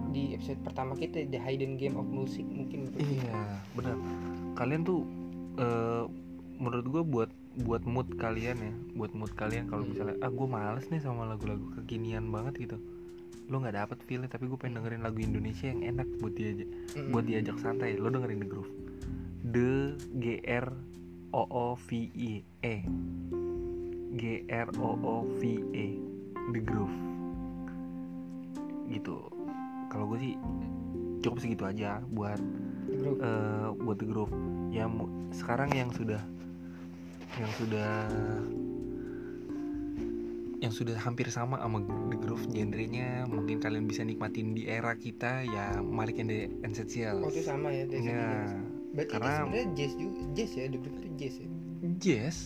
di 0.09 0.33
episode 0.33 0.57
pertama 0.61 0.93
kita 0.93 1.21
The 1.23 1.37
Hidden 1.37 1.77
Game 1.77 1.93
of 1.93 2.05
Music 2.07 2.41
mungkin 2.43 2.89
Iya, 2.91 3.57
benar. 3.71 3.97
Kalian 4.55 4.81
tuh 4.83 5.05
eh, 5.55 6.05
menurut 6.55 6.85
gue 6.87 7.03
buat 7.03 7.29
buat 7.55 7.83
mood 7.83 8.17
kalian 8.17 8.57
ya, 8.59 8.73
buat 8.93 9.13
mood 9.13 9.33
kalian 9.33 9.65
kalau 9.67 9.81
Hmm. 9.81 9.93
misalnya 9.93 10.15
ah 10.19 10.31
gue 10.31 10.47
males 10.47 10.85
nih 10.87 10.97
sama 10.99 11.21
lagu-lagu 11.23 11.69
kekinian 11.75 12.25
banget 12.27 12.53
gitu. 12.59 12.77
Lo 13.45 13.57
nggak 13.59 13.73
dapet 13.75 13.97
feelnya 14.03 14.25
tapi 14.27 14.45
gue 14.45 14.57
pengen 14.57 14.77
dengerin 14.79 15.01
lagu 15.01 15.17
Indonesia 15.19 15.67
yang 15.67 15.81
enak 15.87 16.09
buat 16.17 16.33
diajak 16.33 16.65
Mm-mm. 16.91 17.09
buat 17.09 17.25
diajak 17.25 17.57
santai. 17.59 17.93
Lo 17.95 18.09
dengerin 18.09 18.37
The 18.39 18.47
Groove. 18.47 18.71
The 19.43 19.69
G 20.15 20.25
R 20.43 20.69
O 21.31 21.41
O 21.43 21.65
V 21.75 21.87
I 22.11 22.31
E. 22.63 22.75
G 24.13 24.45
R 24.49 24.69
O 24.77 24.89
O 25.01 25.15
V 25.39 25.41
E. 25.73 25.87
The 26.51 26.61
Groove. 26.61 26.97
Gitu. 28.87 29.17
Kalau 29.89 30.05
gue 30.11 30.19
sih 30.21 30.33
cukup 31.23 31.39
segitu 31.39 31.63
aja 31.63 32.03
buat 32.11 32.37
The 32.91 32.95
Groove 32.99 33.19
eh, 33.23 33.67
buat 33.79 33.97
The 33.97 34.07
Groove 34.07 34.33
ya 34.75 34.85
sekarang 35.31 35.71
yang 35.71 35.87
sudah 35.95 36.19
yang 37.39 37.51
sudah 37.57 37.91
yang 40.59 40.71
sudah 40.71 40.95
hampir 40.99 41.27
sama 41.31 41.59
sama 41.63 41.79
The 42.11 42.17
Groove 42.19 42.51
genrenya 42.51 43.23
mungkin 43.27 43.63
kalian 43.63 43.87
bisa 43.87 44.03
nikmatin 44.03 44.51
di 44.51 44.67
era 44.67 44.99
kita 44.99 45.47
ya 45.47 45.79
Malik 45.79 46.19
and 46.19 46.27
the 46.31 46.51
Essentials 46.67 47.23
oh 47.23 47.31
itu 47.31 47.43
sama 47.43 47.71
ya 47.71 47.87
dari 47.87 48.03
itu 48.03 49.09
karena- 49.09 49.47
sebenarnya 49.47 49.67
jazz 49.79 49.93
juga 49.95 50.19
jazz 50.35 50.51
ya 50.55 50.65
The 50.67 50.79
Groove 50.79 50.99
itu 50.99 51.09
jazz 51.15 51.35
ya 51.39 51.47
jazz. 51.99 52.37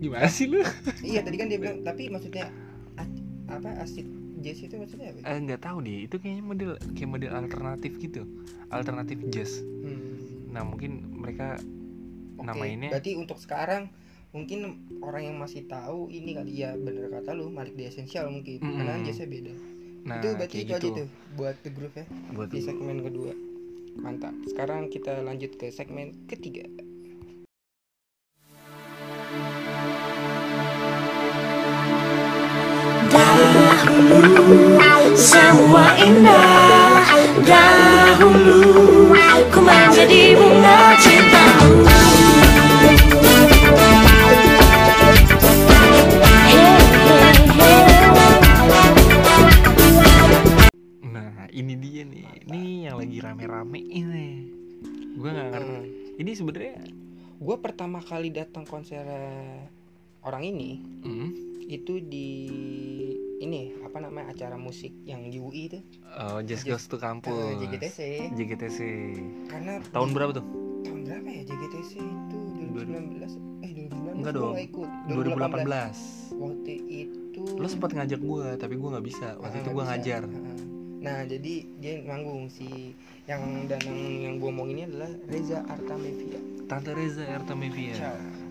Gimana 0.00 0.26
sih 0.32 0.48
lu? 0.48 0.64
Iya 1.04 1.20
tadi 1.20 1.36
kan 1.36 1.46
dia 1.52 1.60
bilang 1.60 1.84
tapi 1.84 2.08
maksudnya 2.08 2.48
apa 3.50 3.70
asik 3.84 4.06
jazz 4.40 4.64
itu 4.64 4.74
maksudnya 4.80 5.12
apa? 5.12 5.20
Eh, 5.26 5.38
nggak 5.44 5.60
tahu 5.60 5.78
deh 5.84 6.08
itu 6.08 6.16
kayaknya 6.16 6.44
model 6.44 6.70
kayak 6.96 7.10
model 7.10 7.32
alternatif 7.36 7.92
gitu 8.00 8.22
alternatif 8.72 9.18
jazz. 9.28 9.60
Hmm. 9.60 10.48
nah 10.50 10.66
mungkin 10.66 11.06
mereka 11.14 11.62
Oke, 12.40 12.42
namainnya 12.42 12.90
berarti 12.90 13.14
untuk 13.14 13.38
sekarang 13.38 13.86
mungkin 14.34 14.82
orang 15.02 15.30
yang 15.30 15.36
masih 15.38 15.66
tahu 15.66 16.08
ini 16.10 16.34
kali 16.34 16.62
ya 16.62 16.74
bener 16.78 17.10
kata 17.10 17.34
lu 17.34 17.50
Malik 17.50 17.74
di 17.74 17.86
Essential 17.86 18.30
mungkin 18.30 18.62
Mm-mm. 18.62 18.78
karena 18.78 19.02
jazznya 19.02 19.28
beda. 19.28 19.54
Nah 20.06 20.18
itu 20.22 20.28
berarti 20.38 20.56
itu 20.64 20.72
aja 20.72 20.80
gitu. 20.80 20.88
tuh 21.04 21.08
buat 21.36 21.56
the 21.66 21.70
groove 21.74 21.96
ya 21.98 22.06
buat 22.34 22.48
di 22.48 22.60
segmen 22.62 22.98
kedua. 23.02 23.32
Mantap. 23.98 24.34
Sekarang 24.46 24.86
kita 24.88 25.18
lanjut 25.20 25.58
ke 25.58 25.74
segmen 25.74 26.14
ketiga 26.30 26.64
Semua 35.12 35.92
indah 36.00 37.04
dahulu 37.44 39.12
Ku 39.52 39.60
menjadi 39.60 40.40
bunga 40.40 40.96
cintamu 40.96 41.84
Hey, 42.80 42.96
hey, 42.96 43.36
hey. 46.48 47.80
Nah, 51.04 51.44
ini 51.52 51.76
dia 51.76 52.08
nih. 52.08 52.24
Ini 52.48 52.88
yang 52.88 52.96
lagi 52.96 53.20
rame-rame 53.20 53.80
ini. 53.84 54.28
Gue 55.20 55.28
nggak 55.28 55.48
ngerti. 55.52 55.76
Hmm. 55.76 56.16
Ini 56.24 56.30
sebenarnya 56.32 56.76
gue 57.40 57.56
pertama 57.60 58.00
kali 58.00 58.32
datang 58.32 58.64
konser 58.64 59.04
orang 60.24 60.44
ini 60.44 60.76
hmm, 61.04 61.28
itu 61.72 61.96
di 62.04 62.28
ini 63.40 63.60
apa 63.80 63.98
namanya 63.98 64.30
acara 64.30 64.54
musik 64.54 64.92
yang 65.02 65.24
di 65.26 65.36
UI 65.36 65.66
itu 65.66 65.80
oh, 66.12 66.38
Just 66.42 66.62
Goes 66.62 66.84
to 66.84 66.96
Campus. 66.96 67.32
eh, 67.32 67.56
JGTC 67.58 67.98
JGTC. 68.30 68.78
karena 69.48 69.80
Tahun 69.88 70.10
berapa 70.10 70.32
tuh? 70.32 70.44
tahun 70.82 71.00
berapa 71.02 71.28
ya 71.30 71.42
JGTC 71.44 71.92
itu 71.96 72.38
2019 72.70 73.24
eh 73.60 73.70
2019 73.88 74.12
Enggak 74.14 74.32
dong. 74.34 74.54
ikut 74.54 74.88
2018. 75.08 76.36
waktu 76.36 76.72
itu 76.86 77.42
Lo 77.56 77.66
sempat 77.66 77.90
ngajak 77.90 78.20
gue, 78.20 78.46
tapi 78.54 78.74
gue 78.74 78.88
nggak 78.90 79.06
bisa. 79.06 79.32
Waktu 79.34 79.48
Ah, 79.50 79.56
itu 79.56 79.64
nggak 79.64 79.72
gue 79.74 79.84
ngajar. 79.86 80.22
Ah. 80.22 80.56
Nah 81.00 81.18
jadi 81.24 81.52
dia 81.74 81.94
manggung 82.02 82.44
si 82.46 82.92
yang 83.24 83.40
dan 83.64 83.80
yang, 83.80 83.96
yang 84.22 84.34
gue 84.36 84.50
omong 84.50 84.68
ini 84.68 84.84
adalah 84.84 85.08
Reza 85.26 85.64
Artamevia. 85.64 86.36
Tante 86.66 86.92
Reza 86.92 87.24
Ertamevia. 87.24 87.96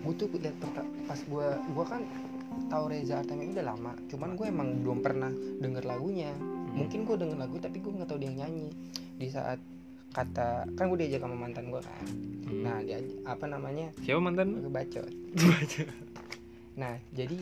Gue 0.02 0.14
tuh 0.16 0.26
perta- 0.28 0.58
pas 1.06 1.20
gue 1.20 1.46
gue 1.68 1.84
kan 1.84 2.02
tahu 2.68 2.84
Reza 2.88 3.18
Artamevia 3.18 3.60
udah 3.60 3.66
lama. 3.70 3.92
Cuman 4.06 4.30
gue 4.34 4.46
emang 4.46 4.68
belum 4.80 4.98
pernah 5.00 5.30
denger 5.32 5.84
lagunya. 5.84 6.30
Hmm. 6.32 6.76
Mungkin 6.76 7.02
gue 7.04 7.16
denger 7.16 7.38
lagu 7.38 7.56
tapi 7.58 7.78
gue 7.78 7.92
nggak 7.92 8.08
tahu 8.08 8.18
dia 8.18 8.28
yang 8.30 8.38
nyanyi. 8.46 8.68
Di 9.16 9.28
saat 9.28 9.58
kata 10.10 10.66
kan 10.74 10.90
gue 10.90 10.98
diajak 11.00 11.22
sama 11.22 11.36
mantan 11.36 11.70
gue 11.70 11.80
kan. 11.80 12.04
Hmm. 12.46 12.62
Nah 12.62 12.76
dia 12.82 12.98
apa 13.24 13.44
namanya 13.44 13.90
Siapa 14.02 14.18
mantan? 14.18 14.58
gue 14.58 14.72
bacot. 14.78 15.06
Nah 16.74 16.94
jadi 17.10 17.36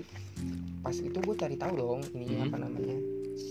pas 0.80 0.94
itu 0.94 1.14
gue 1.14 1.34
cari 1.34 1.56
tahu 1.56 1.72
dong 1.76 2.00
ini 2.12 2.26
Hmm. 2.28 2.46
apa 2.48 2.56
namanya 2.58 2.98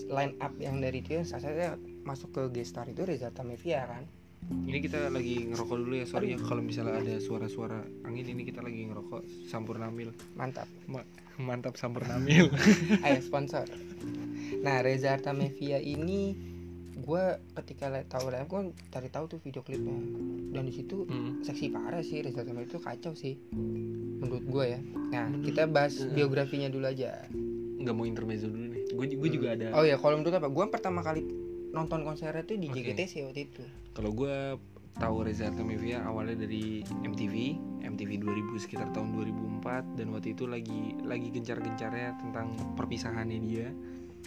line 0.08 0.34
up 0.38 0.52
yang 0.58 0.78
dari 0.78 1.00
dia 1.00 1.22
satunya 1.22 1.74
masuk 2.04 2.28
ke 2.30 2.42
gestar 2.54 2.84
itu 2.84 3.04
Reza 3.04 3.28
Tamevia 3.28 3.84
kan 3.84 4.04
Ini 4.48 4.78
kita 4.78 5.08
lagi 5.08 5.44
ngerokok 5.46 5.76
dulu 5.76 5.94
ya. 5.94 6.04
Sorry 6.04 6.32
ya 6.32 6.38
kalau 6.38 6.60
misalnya 6.60 6.98
ada 6.98 7.14
suara-suara 7.18 7.78
angin 8.02 8.24
ini 8.26 8.42
kita 8.42 8.60
lagi 8.60 8.84
ngerokok 8.84 9.22
Sampurnamil. 9.46 10.12
mantap 10.34 10.68
Mantap 11.38 11.74
Sampurnamil. 11.74 12.48
ayo 13.04 13.20
sponsor 13.20 13.68
nah 14.58 14.80
Reza 14.80 15.12
Artamevia 15.12 15.76
ini 15.78 16.34
gue 16.98 17.24
ketika 17.54 17.86
tahu 18.04 18.26
live 18.28 18.44
gue 18.44 18.60
cari 18.88 19.06
tahu 19.06 19.24
tuh 19.28 19.38
video 19.38 19.60
klipnya 19.60 19.94
dan 20.50 20.64
di 20.64 20.72
situ 20.72 21.04
Hmm. 21.04 21.38
seksi 21.40 21.68
parah 21.68 22.00
sih 22.00 22.18
Reza 22.18 22.42
Artamevia 22.42 22.66
itu 22.66 22.78
kacau 22.78 23.12
sih 23.14 23.38
menurut 24.16 24.42
gue 24.42 24.64
ya 24.68 24.80
nah 25.06 25.24
Menurut- 25.26 25.46
kita 25.46 25.62
bahas 25.66 25.94
Eh. 25.96 26.10
biografinya 26.10 26.66
dulu 26.66 26.86
aja 26.86 27.22
Nggak 27.78 27.94
mau 27.94 28.02
intermezzo 28.02 28.48
dulu 28.48 28.66
nih. 28.66 28.82
Gue 28.90 29.06
gue 29.06 29.30
juga 29.30 29.54
ada. 29.54 29.70
oh 29.72 29.84
ya 29.84 29.94
kalau 29.94 30.18
menurut 30.18 30.34
apa 30.34 30.48
gue 30.48 30.64
pertama 30.66 30.98
kali 31.00 31.22
nonton 31.70 32.00
konsernya 32.00 32.42
tuh 32.42 32.56
di 32.56 32.66
Oke. 32.66 32.80
JGTC 32.82 33.12
waktu 33.22 33.40
itu 33.44 33.62
Kalau 33.92 34.10
gue 34.10 34.56
tahu 34.94 35.16
Reza 35.22 35.46
Artamevia 35.46 36.02
awalnya 36.02 36.42
dari 36.42 36.82
MTV, 36.82 37.34
MTV 37.82 38.10
2000 38.18 38.58
sekitar 38.58 38.90
tahun 38.90 39.14
2004 39.60 39.94
dan 39.94 40.06
waktu 40.10 40.32
itu 40.32 40.44
lagi 40.44 40.80
lagi 41.02 41.28
gencar-gencarnya 41.30 42.18
tentang 42.18 42.50
perpisahannya 42.74 43.38
dia 43.38 43.68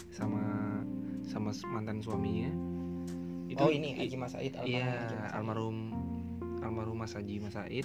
sama 0.10 0.39
sama 1.22 1.52
mantan 1.68 2.00
suaminya. 2.00 2.52
oh 3.54 3.68
ini 3.68 3.92
Haji 3.94 4.16
Mas 4.16 4.32
Said 4.32 4.56
almarhum 4.56 4.72
Iya, 4.72 4.88
Mas 4.88 5.32
almarhum 5.34 5.78
almarhum 6.62 6.98
Mas 6.98 7.14
Haji 7.14 7.36
Mas 7.38 7.54
Said 7.54 7.84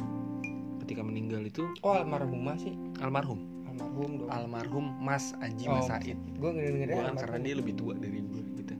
ketika 0.78 1.02
meninggal 1.02 1.42
itu 1.42 1.66
oh 1.82 1.90
almarhumah 1.92 2.54
sih 2.54 2.70
almarhum 2.98 3.42
almarhum 3.66 4.10
dong 4.16 4.30
almarhum 4.30 4.86
Mas 4.96 5.34
Haji 5.34 5.64
Oh, 5.66 5.74
Mas 5.74 5.90
Said. 5.90 6.14
gue 6.14 6.38
kan 6.38 6.54
almarhum. 6.54 7.18
karena 7.18 7.38
dia 7.42 7.54
lebih 7.56 7.74
tua 7.74 7.98
dari 7.98 8.22
gue 8.22 8.42
gitu 8.56 8.74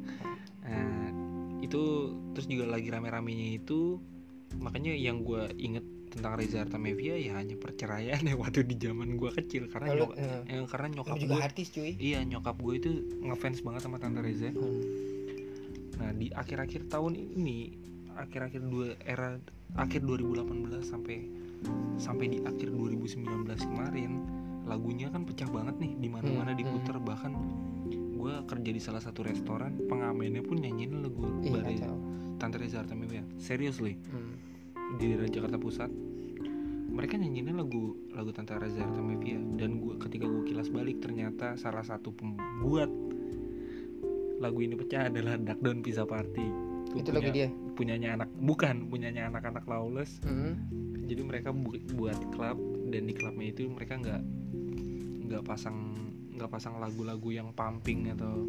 itu 1.67 1.83
terus 2.33 2.47
juga 2.47 2.65
lagi 2.69 2.89
rame-ramenya 2.89 3.57
itu 3.57 3.99
makanya 4.57 4.91
yang 4.91 5.21
gue 5.21 5.51
inget 5.57 5.83
tentang 6.07 6.33
Reza 6.35 6.63
Artamevia 6.63 7.13
ya 7.15 7.37
hanya 7.37 7.55
perceraian 7.55 8.23
ya 8.23 8.35
waktu 8.35 8.65
di 8.65 8.79
zaman 8.79 9.15
gue 9.15 9.29
kecil. 9.35 9.69
Karena 9.69 9.91
Kalau, 9.91 10.07
nyok- 10.07 10.17
eh, 10.17 10.41
eh, 10.49 10.65
karena 10.65 10.87
lu 10.89 10.95
nyokap 10.97 11.17
gue 11.19 11.41
artis 11.43 11.69
cuy. 11.71 11.93
Iya 11.93 12.25
nyokap 12.25 12.57
gue 12.57 12.75
itu 12.75 12.91
ngefans 13.21 13.61
banget 13.61 13.83
sama 13.85 13.99
tante 13.99 14.23
Reza. 14.23 14.49
Nah 15.97 16.11
di 16.13 16.31
akhir-akhir 16.31 16.89
tahun 16.89 17.13
ini 17.17 17.59
akhir-akhir 18.15 18.63
dua 18.65 18.97
era 18.99 19.37
akhir 19.75 20.01
2018 20.01 20.81
sampai 20.81 21.17
sampai 21.97 22.27
di 22.31 22.39
akhir 22.41 22.69
2019 22.71 23.21
kemarin 23.61 24.13
lagunya 24.65 25.09
kan 25.09 25.23
pecah 25.23 25.47
banget 25.47 25.77
nih 25.77 25.93
di 25.97 26.09
mana-mana 26.09 26.51
Hmm, 26.51 26.59
diputer. 26.59 26.97
Bahkan 26.97 27.33
gue 28.27 28.43
kerja 28.45 28.71
di 28.73 28.81
salah 28.81 28.99
satu 28.99 29.23
restoran 29.23 29.79
pengamennya 29.81 30.43
pun 30.43 30.59
nyanyiin 30.59 30.99
lagu 30.99 31.31
Ih, 31.41 31.55
kacau. 31.55 31.95
Tante 32.37 32.59
Reza 32.59 32.83
Artamevia 32.83 33.23
seriously 33.37 33.95
Hmm. 34.05 34.35
di 34.99 35.07
daerah 35.07 35.31
Jakarta 35.31 35.57
Pusat 35.57 35.91
mereka 36.89 37.15
nyanyiinnya 37.15 37.55
lagu 37.55 37.95
lagu 38.11 38.31
Tante 38.31 38.51
Reza 38.53 38.83
Artamevia 38.83 39.39
dan 39.55 39.79
gua 39.79 39.95
ketika 39.97 40.27
gue 40.27 40.43
kilas 40.45 40.67
balik 40.69 40.99
ternyata 40.99 41.55
salah 41.55 41.81
satu 41.81 42.11
pembuat 42.11 42.91
lagu 44.37 44.59
ini 44.59 44.75
pecah 44.75 45.07
adalah 45.07 45.39
Duck 45.39 45.61
Down 45.61 45.81
Pizza 45.81 46.03
Party 46.03 46.45
Itu 46.93 47.09
lagu 47.11 47.31
dia. 47.31 47.49
punyanya 47.73 48.17
anak 48.17 48.29
bukan 48.35 48.87
punyanya 48.87 49.29
anak-anak 49.29 49.65
lawless 49.65 50.19
Hmm. 50.21 50.59
jadi 51.01 51.23
mereka 51.23 51.53
bu- 51.53 51.79
buat 51.95 52.19
klub 52.31 52.59
dan 52.87 53.03
di 53.05 53.13
klubnya 53.13 53.47
itu 53.47 53.65
mereka 53.67 53.97
nggak 53.97 54.21
nggak 55.25 55.43
pasang 55.43 56.06
nggak 56.37 56.53
pasang 56.53 56.77
lagu-lagu 56.77 57.29
yang 57.33 57.51
pumping 57.57 58.13
atau 58.13 58.45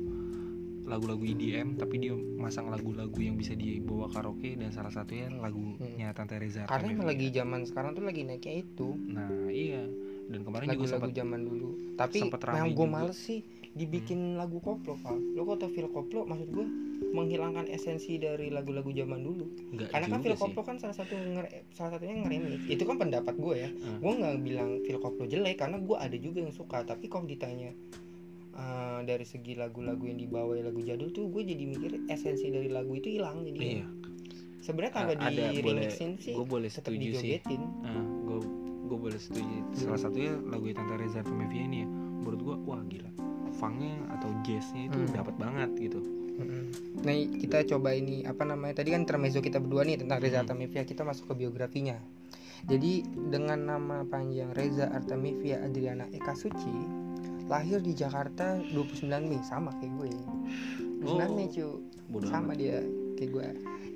lagu-lagu 0.88 1.20
EDM 1.20 1.76
tapi 1.76 2.00
dia 2.00 2.16
masang 2.16 2.72
lagu-lagu 2.72 3.20
yang 3.20 3.36
bisa 3.36 3.52
dibawa 3.52 4.08
karaoke 4.08 4.56
dan 4.56 4.72
salah 4.72 4.88
satunya 4.88 5.28
lagunya 5.36 6.16
Tante 6.16 6.40
Reza 6.40 6.64
Hmm. 6.64 6.72
Karena 6.72 6.88
emang 6.96 7.08
lagi 7.12 7.28
zaman 7.32 7.62
sekarang 7.68 7.92
tuh 7.92 8.04
lagi 8.08 8.24
naiknya 8.24 8.64
itu 8.64 8.96
nah 9.12 9.28
iya 9.52 9.84
dan 10.28 10.44
kemarin 10.44 10.68
juga 10.68 10.76
lagu-lagu 10.76 10.92
sempat 10.92 11.12
zaman 11.16 11.40
dulu. 11.44 11.70
Tapi 11.96 12.18
yang 12.28 12.68
gue 12.72 12.76
juga. 12.76 12.84
Hmm. 12.88 12.96
males 12.96 13.20
sih 13.20 13.40
dibikin 13.78 14.36
lagu 14.36 14.58
koplo, 14.58 14.98
Val. 14.98 15.16
Lo 15.38 15.46
kok 15.46 15.62
tau 15.62 15.70
feel 15.70 15.88
koplo 15.88 16.26
maksud 16.26 16.50
gue 16.50 16.66
menghilangkan 17.14 17.70
esensi 17.70 18.18
dari 18.18 18.50
lagu-lagu 18.50 18.90
zaman 18.90 19.22
dulu. 19.22 19.46
nggak 19.72 19.94
Karena 19.94 20.08
kan 20.10 20.20
feel 20.20 20.34
sih 20.34 20.42
koplo 20.42 20.62
kan 20.66 20.82
salah 20.82 20.98
satu 20.98 21.14
ngere- 21.14 21.70
salah 21.72 21.96
satunya 21.96 22.26
ngeremix. 22.26 22.66
Itu 22.66 22.84
kan 22.84 22.98
pendapat 22.98 23.38
gue 23.38 23.56
ya. 23.56 23.70
Hmm. 23.70 24.02
Gue 24.02 24.14
nggak 24.18 24.36
bilang 24.42 24.70
feel 24.82 24.98
koplo 24.98 25.24
jelek 25.24 25.62
karena 25.62 25.78
gue 25.78 25.96
ada 25.96 26.18
juga 26.18 26.42
yang 26.42 26.52
suka. 26.52 26.82
Tapi 26.82 27.06
kalau 27.06 27.24
ditanya 27.24 27.70
eh, 28.58 29.00
dari 29.06 29.24
segi 29.24 29.54
lagu-lagu 29.54 30.02
yang 30.04 30.18
dibawa 30.18 30.58
lagu 30.58 30.82
jadul 30.82 31.14
tuh 31.14 31.30
gue 31.30 31.46
jadi 31.46 31.64
mikir 31.64 32.10
esensi 32.10 32.50
dari 32.50 32.68
lagu 32.68 32.90
itu 32.92 33.14
hilang 33.14 33.46
jadi 33.46 33.58
iya 33.62 33.88
sebenarnya 34.66 35.14
ada 35.14 35.14
di 35.16 35.62
remixin 35.62 36.18
sih 36.18 36.34
gue 36.34 36.44
boleh 36.44 36.68
setuju 36.68 36.98
sih 37.16 37.38
dijogetin 37.40 37.62
gue 38.26 38.40
gue 38.90 38.98
boleh 38.98 39.20
setuju 39.22 39.56
salah 39.72 40.02
satunya 40.02 40.34
lagu 40.44 40.66
Tante 40.74 40.96
Reza 40.98 41.22
Artamevia 41.22 41.64
ini 41.64 41.86
ya 41.86 41.88
menurut 41.88 42.42
gue 42.42 42.56
wah 42.66 42.82
gila 42.84 43.12
funknya 43.58 43.92
atau 44.10 44.30
jazznya 44.42 44.86
itu 44.86 44.98
Hmm. 45.00 45.12
dapat 45.12 45.36
banget 45.36 45.70
gitu 45.76 46.00
Mm-mm. 46.38 46.70
Nah 47.02 47.14
kita 47.36 47.66
coba 47.68 47.92
ini 47.92 48.22
apa 48.22 48.46
namanya 48.46 48.78
tadi 48.78 48.94
kan 48.94 49.02
intermezzo 49.02 49.42
kita 49.42 49.58
berdua 49.58 49.82
nih 49.82 49.98
tentang 49.98 50.22
Reza 50.22 50.38
Hmm. 50.38 50.46
Artamevia 50.46 50.86
kita 50.86 51.02
masuk 51.02 51.26
ke 51.28 51.42
biografinya. 51.42 51.98
Jadi 52.64 53.02
dengan 53.28 53.58
nama 53.60 53.98
panjang 54.04 54.50
Reza 54.52 54.86
Artamevia 54.88 55.58
Adriana 55.60 56.06
Eka 56.08 56.34
Suci 56.34 56.70
lahir 57.44 57.80
di 57.80 57.90
Jakarta 57.92 58.54
29 58.62 59.08
Mei 59.24 59.42
sama 59.42 59.74
kayak 59.74 59.94
gue. 59.96 60.10
29 61.00 61.10
Oh, 61.10 61.30
Mei 61.32 61.48
cu 61.48 61.66
bodoh 62.08 62.28
sama 62.28 62.54
amat. 62.54 62.56
dia 62.56 62.78
kayak 63.16 63.30
gue. 63.32 63.48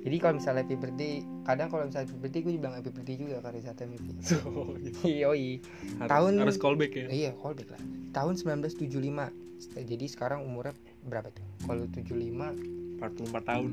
Jadi 0.02 0.16
kalau 0.18 0.34
misalnya 0.34 0.60
happy 0.60 0.76
birthday 0.76 1.12
kadang 1.44 1.68
kalau 1.68 1.82
misalnya 1.84 2.06
happy 2.06 2.18
birthday 2.18 2.40
gue 2.42 2.52
bilang 2.56 2.74
happy 2.74 2.90
birthday 2.90 3.16
juga 3.16 3.34
ke 3.38 3.48
Reza 3.52 3.70
Artamevia. 3.70 4.14
Yoi. 5.22 5.62
harus, 5.96 6.10
Tahun- 6.10 6.38
harus 6.40 6.56
callback 6.56 6.92
ya 6.92 7.06
Iya, 7.06 7.30
callback 7.36 7.70
lah. 7.70 7.82
Tahun 8.10 8.34
1975. 8.34 9.30
Jadi 9.70 10.06
sekarang 10.10 10.42
umurnya 10.42 10.74
berapa 11.06 11.30
tuh? 11.30 11.44
Kalau 11.66 11.84
75 11.90 12.98
44 12.98 13.50
tahun. 13.50 13.70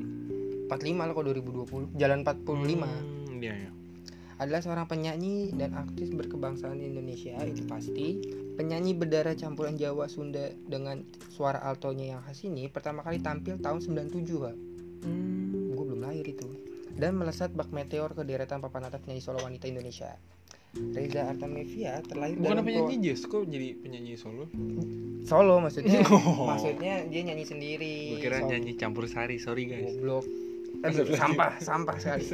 45 0.70 1.06
lah 1.06 1.14
kalau 1.14 1.26
2020 1.34 1.98
jalan 1.98 2.18
45 2.22 2.86
Hmm, 2.86 3.42
iya 3.42 3.54
ya 3.66 3.70
adalah 4.40 4.64
seorang 4.64 4.88
penyanyi 4.88 5.52
dan 5.52 5.76
aktris 5.76 6.16
berkebangsaan 6.16 6.80
Indonesia 6.80 7.36
itu 7.44 7.60
pasti. 7.68 8.24
Penyanyi 8.56 8.96
berdarah 8.96 9.36
campuran 9.36 9.76
Jawa 9.76 10.08
Sunda 10.08 10.48
dengan 10.64 11.04
suara 11.28 11.60
altonya 11.60 12.16
yang 12.16 12.20
khas 12.24 12.40
ini 12.48 12.64
pertama 12.72 13.04
kali 13.04 13.20
tampil 13.20 13.60
tahun 13.60 13.84
97 13.84 14.24
pak. 14.40 14.56
Hmm. 15.04 15.76
gue 15.76 15.84
belum 15.84 16.00
lahir 16.00 16.24
itu. 16.24 16.48
Dan 16.96 17.20
melesat 17.20 17.52
bak 17.52 17.68
meteor 17.68 18.16
ke 18.16 18.24
deretan 18.24 18.64
papan 18.64 18.88
atas 18.88 19.04
penyanyi 19.04 19.20
solo 19.20 19.44
wanita 19.44 19.68
Indonesia 19.68 20.16
Reza 20.70 21.26
Artamevia 21.26 21.98
terlahir 22.06 22.38
bukan 22.38 22.50
dalam 22.52 22.64
penyanyi 22.64 22.96
jazz 23.02 23.26
kok 23.26 23.42
jadi 23.44 23.74
penyanyi 23.76 24.14
solo 24.14 24.46
solo 25.22 25.58
maksudnya 25.58 26.00
Oh. 26.14 26.46
maksudnya 26.46 27.02
dia 27.04 27.20
nyanyi 27.26 27.42
sendiri 27.42 27.94
gue 28.14 28.22
kira 28.22 28.38
Solo. 28.38 28.48
nyanyi 28.48 28.72
campur 28.74 29.04
sari 29.04 29.36
sorry 29.36 29.66
guys 29.66 29.98
Goblok. 29.98 30.24
Aduh, 30.80 31.04
sampah, 31.12 31.60
sampah 31.60 31.96
sekali. 32.00 32.24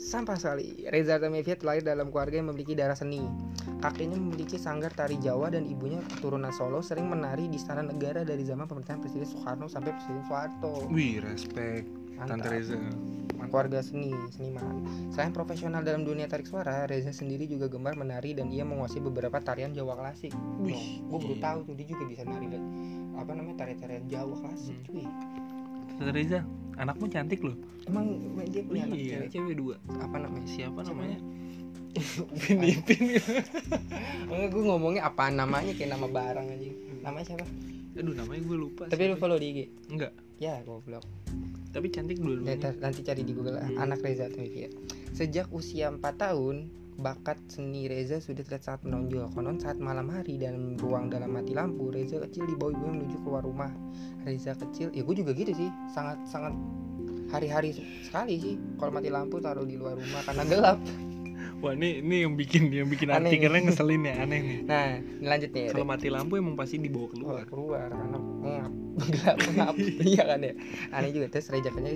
Sampah 0.00 0.32
sekali. 0.32 0.88
Reza 0.88 1.20
Artamevia 1.20 1.52
terlahir 1.52 1.84
dalam 1.84 2.08
keluarga 2.08 2.40
yang 2.40 2.48
memiliki 2.48 2.72
darah 2.72 2.96
seni. 2.96 3.20
Kakeknya 3.76 4.16
memiliki 4.16 4.56
sanggar 4.56 4.88
tari 4.88 5.20
Jawa 5.20 5.52
dan 5.52 5.68
ibunya 5.68 6.00
keturunan 6.08 6.48
Solo 6.48 6.80
sering 6.80 7.10
menari 7.10 7.44
di 7.44 7.60
Istana 7.60 7.84
Negara 7.84 8.24
dari 8.24 8.40
zaman 8.40 8.64
pemerintahan 8.64 9.04
Presiden 9.04 9.28
Soekarno 9.28 9.68
sampai 9.68 9.92
Presiden 9.92 10.22
Soeharto. 10.24 10.88
wih 10.88 11.20
respect 11.20 11.84
Tante. 12.22 12.48
Reza 12.48 12.76
Mantap. 12.76 13.48
Keluarga 13.48 13.80
seni, 13.80 14.12
seniman. 14.30 14.84
Selain 15.10 15.30
profesional 15.30 15.80
dalam 15.80 16.02
dunia 16.02 16.26
tarik 16.26 16.44
suara, 16.44 16.84
Reza 16.84 17.08
sendiri 17.10 17.44
juga 17.44 17.66
gemar 17.66 17.94
menari 17.94 18.32
dan 18.32 18.48
ia 18.48 18.62
menguasai 18.62 19.00
beberapa 19.00 19.38
tarian 19.38 19.70
Jawa 19.70 19.96
klasik. 19.96 20.30
Wih, 20.58 21.00
gue 21.00 21.18
baru 21.18 21.36
tahu 21.38 21.58
tuh 21.64 21.74
dia 21.74 21.86
juga 21.86 22.04
bisa 22.04 22.22
nari 22.22 22.46
dan 22.46 22.62
apa 23.14 23.32
namanya 23.32 23.56
tarian-tarian 23.58 24.04
Jawa 24.06 24.36
klasik, 24.38 24.76
Hmm. 24.82 24.86
cuy. 24.86 25.06
Tante 25.96 26.12
Reza 26.12 26.40
anakmu 26.76 27.06
cantik 27.06 27.40
loh 27.40 27.56
Emang 27.84 28.08
dia 28.46 28.62
punya 28.62 28.84
anak 28.84 28.96
iya 28.96 29.20
cewek? 29.26 29.52
dua 29.52 29.76
Apa 29.90 30.16
namanya? 30.16 30.48
siapa 30.48 30.80
namanya 30.80 31.20
Upin 32.26 32.56
Ipin 32.62 33.20
Enggak 34.30 34.48
gue 34.48 34.62
ngomongnya 34.62 35.04
apa 35.04 35.28
namanya 35.28 35.74
kayak 35.74 35.92
nama 35.92 36.06
barang 36.06 36.46
aja 36.48 36.70
Namanya 37.02 37.24
siapa? 37.26 37.44
aduh 37.90 38.14
namanya 38.14 38.40
gue 38.40 38.56
lupa 38.56 38.84
Tapi 38.86 39.02
lu 39.04 39.16
follow 39.18 39.36
di 39.36 39.46
IG 39.46 39.58
enggak 39.90 40.12
Ya 40.40 40.64
goblok. 40.64 41.04
Tapi 41.70 41.92
cantik 41.92 42.16
dulu 42.16 42.48
Ya, 42.48 42.56
Nanti 42.56 43.04
cari 43.04 43.22
di 43.28 43.36
Google. 43.36 43.60
Hmm. 43.60 43.76
Anak 43.76 44.00
Reza 44.00 44.26
Artamevia 44.26 44.72
Sejak 45.12 45.52
usia 45.52 45.92
4 45.92 46.00
tahun 46.16 46.72
Bakat 47.00 47.36
seni 47.48 47.88
Reza 47.88 48.20
sudah 48.20 48.44
terlihat 48.44 48.64
sangat 48.64 48.88
menonjol. 48.88 49.32
Konon 49.32 49.56
saat 49.56 49.80
malam 49.80 50.12
hari 50.12 50.36
dan 50.36 50.76
ruang 50.76 51.08
dalam 51.08 51.32
mati 51.32 51.56
lampu 51.56 51.88
Reza 51.88 52.20
kecil 52.24 52.44
dibawa 52.44 52.76
ibunya 52.76 52.92
menuju 52.92 53.16
keluar 53.24 53.40
rumah. 53.44 53.72
Reza 54.24 54.52
kecil 54.52 54.92
Ya 54.92 55.00
gue 55.04 55.16
juga 55.16 55.32
gitu 55.32 55.52
sih. 55.52 55.72
Sangat 55.92 56.20
sangat 56.28 56.52
hari-hari 57.32 57.72
sekali 58.04 58.36
sih. 58.36 58.54
Kalau 58.76 58.92
mati 58.92 59.08
lampu 59.08 59.40
taruh 59.40 59.64
di 59.64 59.80
luar 59.80 59.96
rumah 59.96 60.20
karena 60.28 60.44
gelap 60.44 60.78
wah 61.60 61.72
ini 61.76 62.00
ini 62.00 62.16
yang 62.24 62.34
bikin 62.34 62.72
yang 62.72 62.88
bikin 62.88 63.12
Aneh. 63.12 63.28
artikelnya 63.28 63.60
ngeselin 63.68 64.02
ya 64.08 64.14
aneh 64.24 64.40
nih. 64.40 64.58
Nah 64.64 64.86
lanjut 65.20 65.50
nih 65.52 65.64
kalau 65.72 65.86
mati 65.86 66.08
lampu 66.08 66.40
emang 66.40 66.56
pasti 66.56 66.80
dibawa 66.80 67.08
keluar. 67.12 67.44
Keluar 67.44 67.46
keluar 67.46 67.88
karena 67.92 68.18
ngap 68.18 68.72
gelap 69.14 69.38
ngap. 69.54 69.74
Iya 70.00 70.22
kan 70.24 70.40
ya? 70.40 70.54
Aneh 70.96 71.10
juga 71.12 71.26
terus 71.28 71.46
rejakannya 71.52 71.94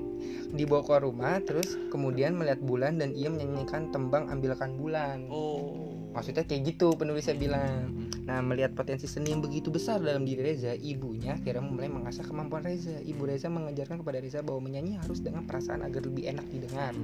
dibawa 0.53 0.81
keluar 0.85 1.03
rumah 1.09 1.35
terus 1.43 1.77
kemudian 1.89 2.37
melihat 2.37 2.61
bulan 2.61 3.01
dan 3.01 3.17
ia 3.17 3.33
menyanyikan 3.33 3.91
tembang 3.91 4.29
ambilkan 4.29 4.77
bulan. 4.77 5.27
Oh 5.33 6.04
maksudnya 6.15 6.47
kayak 6.47 6.63
gitu 6.75 6.95
penulisnya 6.95 7.35
bilang. 7.35 8.07
Nah 8.25 8.41
melihat 8.41 8.73
potensi 8.73 9.05
seni 9.05 9.35
yang 9.35 9.45
begitu 9.45 9.69
besar 9.69 10.01
dalam 10.01 10.25
diri 10.25 10.41
Reza 10.41 10.73
ibunya 10.73 11.37
akhirnya 11.37 11.61
mulai 11.61 11.91
mengasah 11.91 12.25
kemampuan 12.25 12.65
Reza. 12.65 12.97
Ibu 13.03 13.29
Reza 13.29 13.51
mengajarkan 13.51 14.01
kepada 14.01 14.23
Reza 14.23 14.41
bahwa 14.41 14.65
menyanyi 14.65 14.97
harus 14.97 15.21
dengan 15.21 15.45
perasaan 15.45 15.85
agar 15.85 16.07
lebih 16.07 16.31
enak 16.31 16.47
didengar. 16.49 16.95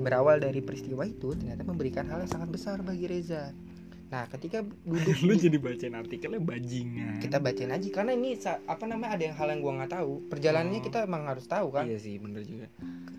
Berawal 0.00 0.42
dari 0.42 0.58
peristiwa 0.64 1.06
itu 1.06 1.36
ternyata 1.36 1.62
memberikan 1.62 2.08
hal 2.10 2.24
yang 2.24 2.32
sangat 2.32 2.50
besar 2.50 2.82
bagi 2.82 3.06
Reza 3.06 3.54
nah 4.14 4.30
ketika 4.30 4.62
duduk 4.86 5.18
lu 5.20 5.34
di- 5.34 5.42
jadi 5.44 5.58
bacain 5.58 5.90
artikelnya 5.92 6.38
bajingan. 6.38 7.18
Kita 7.18 7.42
bacain 7.42 7.66
aja 7.68 7.88
karena 7.90 8.14
ini 8.14 8.38
apa 8.64 8.84
namanya 8.86 9.18
ada 9.18 9.22
yang 9.24 9.34
hal 9.34 9.48
yang 9.50 9.58
gua 9.58 9.72
nggak 9.76 9.92
tahu. 9.92 10.12
Perjalanannya 10.30 10.78
Oh. 10.78 10.84
kita 10.84 10.98
emang 11.02 11.26
harus 11.26 11.44
tahu 11.44 11.66
kan? 11.68 11.84
Iya 11.84 11.98
sih 11.98 12.14
bener 12.16 12.46
juga. 12.46 12.70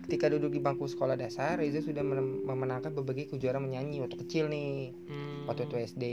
Ketika 0.02 0.32
duduk 0.32 0.50
di 0.50 0.60
bangku 0.62 0.86
sekolah 0.86 1.14
dasar 1.14 1.58
Reza 1.58 1.82
sudah 1.82 2.00
memenangkan 2.46 2.90
berbagai 2.90 3.28
kejuaraan 3.28 3.60
menyanyi 3.62 4.00
waktu 4.00 4.16
kecil 4.18 4.48
nih 4.48 4.96
Hmm. 5.04 5.44
waktu 5.44 5.66
itu 5.66 5.76
SD 5.76 6.04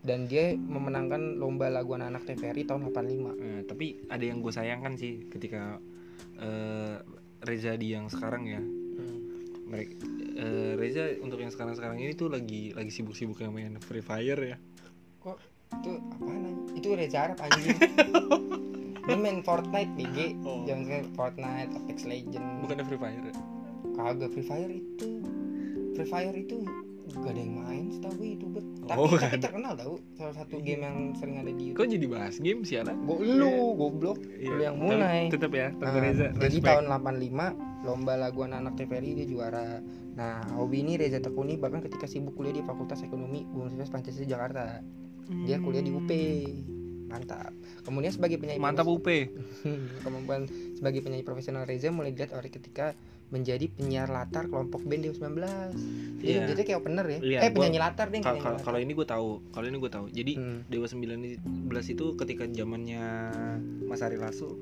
dan 0.00 0.24
dia 0.24 0.52
memenangkan 0.54 1.36
lomba 1.36 1.68
lagu 1.68 1.92
anak-anak 1.92 2.24
TVRI 2.24 2.64
tahun 2.64 2.80
85 2.86 3.32
Eh, 3.34 3.60
tapi 3.64 3.86
ada 4.06 4.20
yang 4.20 4.40
gue 4.40 4.52
sayangkan 4.52 4.96
sih 4.96 5.28
ketika 5.28 5.76
eh, 6.36 6.96
Reza 7.40 7.76
di 7.76 7.92
yang 7.92 8.08
sekarang 8.08 8.44
ya. 8.46 8.62
Mereka 9.64 9.92
eh, 10.34 10.72
Reza 10.74 11.18
untuk 11.22 11.38
yang 11.38 11.50
sekarang-sekarang 11.50 11.98
ini 11.98 12.12
tuh 12.12 12.28
lagi 12.28 12.74
lagi 12.74 12.90
sibuk-sibuk 12.90 13.38
yang 13.38 13.54
main 13.54 13.78
Free 13.78 14.02
Fire 14.02 14.38
ya? 14.38 14.56
Kok 15.22 15.38
itu 15.74 15.92
apa 15.98 16.32
itu 16.74 16.88
Reza 16.94 17.18
Arab 17.30 17.38
anjing. 17.40 17.78
Dia 19.04 19.20
main 19.20 19.44
Fortnite 19.44 19.92
BG 20.00 20.40
Oh. 20.48 20.64
jangan 20.64 20.84
kayak 20.88 21.06
Fortnite 21.12 21.70
Apex 21.76 22.08
Legend 22.08 22.46
bukannya 22.64 22.84
Free 22.88 23.00
Fire 23.00 23.24
ya? 23.24 23.34
kagak 23.94 24.30
Free 24.34 24.46
Fire 24.46 24.72
itu 24.72 25.08
Free 25.94 26.08
Fire 26.08 26.34
itu 26.34 26.66
gak 27.16 27.30
ada 27.30 27.40
yang 27.40 27.54
main 27.56 27.84
setahu 27.88 28.12
gue 28.14 28.28
youtuber 28.30 28.62
tapi, 28.84 28.96
Oh, 28.96 29.10
tapi 29.10 29.26
ada. 29.30 29.42
terkenal 29.42 29.72
tau 29.74 29.94
salah 30.12 30.34
satu 30.34 30.56
game 30.58 30.80
yang 30.80 30.96
sering 31.12 31.36
ada 31.36 31.48
di 31.48 31.62
YouTube 31.66 31.78
kok 31.78 31.88
jadi 31.88 32.06
bahas 32.06 32.34
game 32.36 32.60
sih 32.62 32.76
anak 32.76 32.96
Gue 33.00 33.16
lu, 33.20 33.50
goblok. 33.72 34.18
Lu 34.20 34.58
yang 34.58 34.76
mulai. 34.76 35.28
tetap 35.28 35.50
ya 35.50 35.70
Tante 35.72 35.88
Nah, 35.90 36.02
Reza 36.02 36.26
jadi 36.30 36.42
respect. 36.52 36.66
tahun 36.66 36.84
85 36.88 37.84
lomba 37.84 38.12
lagu 38.14 38.40
anak-anak 38.42 38.74
TVRI 38.74 39.10
dia 39.14 39.26
juara. 39.26 39.68
Nah, 40.14 40.34
hobi 40.54 40.80
ini 40.80 40.96
Reza 40.96 41.18
tekuni 41.18 41.54
bahkan 41.54 41.80
ketika 41.80 42.04
sibuk 42.04 42.32
kuliah 42.32 42.52
di 42.52 42.62
Fakultas 42.62 43.00
Ekonomi 43.00 43.44
Universitas 43.46 43.90
Pancasila 43.90 44.24
Jakarta. 44.26 44.80
Dia 45.42 45.56
kuliah 45.58 45.80
di 45.80 45.90
UP. 45.90 46.10
mantap 47.04 47.54
kemudian 47.80 48.10
sebagai 48.10 48.36
penyanyi 48.36 48.58
mantap 48.58 48.84
UP 48.84 49.06
kemampuan 50.02 50.48
sebagai 50.74 50.98
penyanyi 50.98 51.22
profesional 51.22 51.62
Reza 51.62 51.86
mulai 51.88 52.10
dilihat 52.10 52.34
oleh 52.34 52.48
ketika 52.48 52.96
menjadi 53.34 53.66
penyiar 53.68 54.06
latar 54.06 54.46
kelompok 54.46 54.80
band 54.80 55.02
Dewa 55.02 55.14
19 55.18 55.74
jadi 56.16 56.30
Iya. 56.32 56.46
jadi 56.48 56.60
kayak 56.64 56.78
opener 56.78 57.04
ya 57.04 57.18
Iya, 57.18 57.38
eh 57.40 57.48
gua- 57.48 57.54
penyanyi 57.58 57.78
latar 57.80 58.06
deh 58.08 58.22
kalau 58.62 58.78
ini 58.78 58.92
gue 58.92 59.04
tahu 59.04 59.28
kalau 59.50 59.66
ini 59.66 59.76
gue 59.76 59.90
tahu 59.90 60.06
jadi 60.08 60.32
Hmm. 60.34 60.58
Dewa 60.64 60.86
19 60.86 61.42
itu 61.84 62.04
ketika 62.14 62.44
zamannya 62.46 63.02
Mas 63.82 64.00
Ari 64.00 64.16
Lasso 64.16 64.54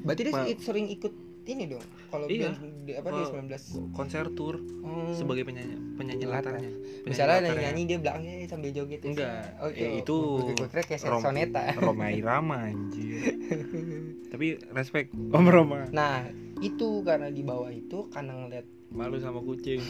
berarti 0.00 0.22
dia 0.24 0.32
sering 0.56 0.88
ikut 0.88 1.12
ini 1.42 1.66
dong 1.66 1.82
kalau 2.08 2.24
Iya. 2.26 2.56
di, 2.80 2.94
apa 2.94 3.08
Dewa 3.08 3.26
19 3.28 3.92
konser 3.92 4.24
tour 4.30 4.56
Hmm. 4.56 5.12
sebagai 5.12 5.42
penyanyi 5.42 5.76
penyanyi 5.94 6.24
Latar. 6.24 6.56
latarnya 6.56 6.72
Penyanyi 6.72 7.06
misalnya 7.06 7.36
latarnya. 7.38 7.62
nyanyi 7.66 7.82
dia 7.84 7.98
belakangnya 7.98 8.32
sambil 8.46 8.70
joget 8.72 9.00
Enggak, 9.02 9.44
Oke, 9.60 9.76
eh, 9.78 9.92
itu 10.00 10.16
gue 10.48 10.66
kira 10.66 10.82
kayak 10.82 11.00
Rom- 11.06 11.20
soneta 11.22 11.62
Roma 11.76 12.06
Irama 12.10 12.56
anjir 12.66 13.20
tapi 14.32 14.46
respect 14.70 15.10
Om 15.12 15.46
Roma 15.46 15.80
nah 15.90 16.24
itu 16.60 17.00
karena 17.02 17.32
di 17.32 17.42
bawah 17.42 17.72
itu 17.72 18.06
karena 18.12 18.36
ngeliat 18.36 18.66
malu 18.92 19.16
sama 19.16 19.40
kucing. 19.40 19.80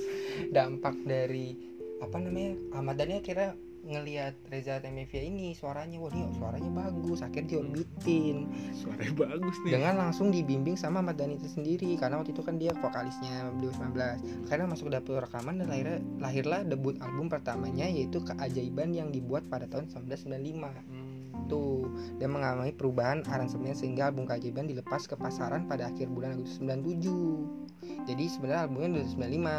Dampak 0.56 0.94
dari 1.02 1.54
apa 2.02 2.16
namanya 2.18 2.58
Ahmad 2.74 2.98
Dhani 2.98 3.22
akhirnya 3.22 3.54
ngelihat 3.84 4.34
Reza 4.48 4.80
Temevia 4.80 5.20
ini 5.20 5.52
suaranya 5.52 6.00
wah 6.00 6.08
dia 6.08 6.24
suaranya 6.40 6.72
bagus 6.72 7.20
akhirnya 7.20 7.60
diorbitin 7.60 8.48
suaranya 8.72 9.12
bagus 9.12 9.56
nih. 9.60 9.72
Dengan 9.76 9.94
langsung 10.00 10.32
dibimbing 10.32 10.76
sama 10.80 11.04
Ahmad 11.04 11.20
Dhani 11.20 11.36
itu 11.36 11.48
sendiri 11.52 11.92
karena 12.00 12.16
waktu 12.16 12.32
itu 12.32 12.40
kan 12.40 12.56
dia 12.56 12.72
vokalisnya 12.72 13.52
Dewa 13.60 13.72
19 13.76 14.48
karena 14.48 14.64
masuk 14.64 14.88
ke 14.88 14.92
dapur 14.96 15.20
rekaman 15.20 15.60
dan 15.60 15.68
lahirnya, 15.68 16.00
lahirlah 16.16 16.60
debut 16.64 16.96
album 17.04 17.28
pertamanya 17.28 17.84
yaitu 17.84 18.24
Keajaiban 18.24 18.96
yang 18.96 19.12
dibuat 19.12 19.44
pada 19.52 19.68
tahun 19.68 19.92
1995 19.92 20.64
Hmm. 20.64 21.03
Tuh 21.46 21.90
dia 22.16 22.26
mengalami 22.30 22.72
perubahan 22.72 23.22
aransemen 23.28 23.76
sehingga 23.76 24.08
album 24.10 24.24
keajaiban 24.24 24.66
dilepas 24.66 25.04
ke 25.04 25.14
pasaran 25.18 25.68
pada 25.68 25.90
akhir 25.92 26.08
bulan 26.10 26.38
Agustus 26.38 26.62
97 26.62 27.64
jadi 28.04 28.24
sebenarnya 28.28 28.68
albumnya 28.68 29.00
udah 29.00 29.06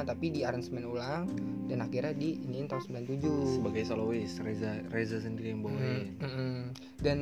95 0.05 0.09
tapi 0.13 0.25
di 0.29 0.41
aransemen 0.45 0.85
ulang 0.85 1.23
dan 1.65 1.81
akhirnya 1.81 2.13
di 2.13 2.37
ini 2.45 2.65
tahun 2.69 3.05
97 3.05 3.57
sebagai 3.61 3.83
soloist 3.85 4.37
Reza 4.41 4.81
Reza 4.93 5.17
sendiri 5.17 5.53
yang 5.53 5.61
bawain. 5.65 6.13
Mm, 6.21 6.25
mm, 6.25 6.33
mm. 6.37 6.61
dan 7.01 7.17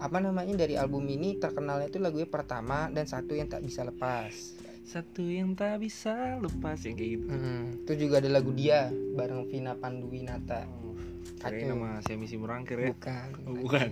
apa 0.00 0.18
namanya 0.18 0.58
dari 0.58 0.74
album 0.74 1.06
ini 1.06 1.38
terkenalnya 1.38 1.86
itu 1.86 2.00
lagunya 2.00 2.26
pertama 2.26 2.90
dan 2.90 3.04
satu 3.04 3.36
yang 3.36 3.46
tak 3.46 3.62
bisa 3.62 3.84
lepas. 3.84 4.56
Satu 4.82 5.22
yang 5.22 5.54
tak 5.54 5.78
bisa 5.78 6.42
lepas 6.42 6.80
yang 6.82 6.96
kayak 6.98 7.10
gitu. 7.20 7.26
Mm, 7.28 7.64
itu 7.86 7.92
juga 8.08 8.18
ada 8.18 8.30
lagu 8.32 8.50
dia 8.56 8.90
bareng 8.90 9.46
Vina 9.46 9.76
Panduwinata 9.78 10.81
Kirain 11.44 11.66
nama 11.68 11.88
saya 12.00 12.16
misi 12.16 12.36
merangkir 12.36 12.76
ya 12.76 12.88
bukan 12.90 13.28
oh, 13.48 13.54
bukan 13.58 13.88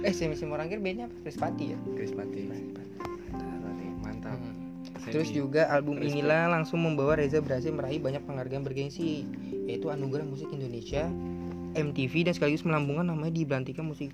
eh 0.00 0.12
saya 0.12 0.28
misi 0.28 0.44
Morangkir 0.44 0.78
bandnya 0.78 1.06
apa 1.06 1.16
Krispati 1.20 1.64
ya 1.72 1.78
Chris 1.92 2.12
Pati 2.12 2.40
mantap 4.00 4.38
Mm. 4.40 4.54
Saya 5.00 5.12
Terus 5.16 5.28
juga 5.32 5.64
album 5.68 5.96
Respect. 5.96 6.12
inilah 6.14 6.42
langsung 6.48 6.80
membawa 6.80 7.16
Reza 7.16 7.40
berhasil 7.40 7.68
meraih 7.68 7.98
banyak 7.98 8.20
penghargaan 8.22 8.62
bergengsi 8.62 9.24
yaitu 9.64 9.88
Anugerah 9.88 10.22
Musik 10.22 10.48
Indonesia, 10.50 11.08
MTV 11.72 12.28
dan 12.28 12.32
sekaligus 12.32 12.62
melambungkan 12.62 13.08
namanya 13.08 13.32
di 13.32 13.42
Belantika 13.42 13.80
Musik 13.80 14.12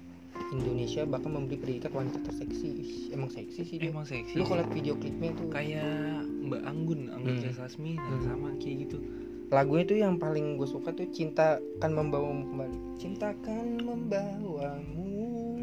Indonesia 0.48 1.02
bahkan 1.02 1.34
memberi 1.34 1.58
predikat 1.58 1.90
wanita 1.90 2.22
terseksi. 2.22 3.10
Emang 3.10 3.28
seksi 3.28 3.60
sih 3.62 3.76
dia. 3.76 3.90
emang 3.90 4.06
seksi 4.06 4.38
Lu 4.38 4.46
kalau 4.46 4.62
video 4.70 4.94
klipnya 4.94 5.34
tuh 5.34 5.48
kayak 5.50 6.22
Mbak 6.22 6.62
Anggun 6.64 7.00
Anggun 7.10 7.34
Hmm. 7.34 7.42
C. 7.42 7.50
Sasmi 7.50 7.98
nah, 7.98 8.06
Hmm. 8.06 8.22
sama 8.22 8.48
kayak 8.56 8.86
gitu 8.86 8.98
lagunya 9.46 9.84
tuh 9.86 9.98
yang 9.98 10.14
paling 10.18 10.58
gue 10.58 10.66
suka 10.66 10.90
tuh 10.90 11.06
Cinta 11.14 11.58
kan 11.78 11.94
membawamu 11.94 12.42
kembali. 12.50 12.76
Cinta 12.98 13.30
kan 13.44 13.78
membawamu 13.78 15.06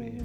Iya. 0.00 0.24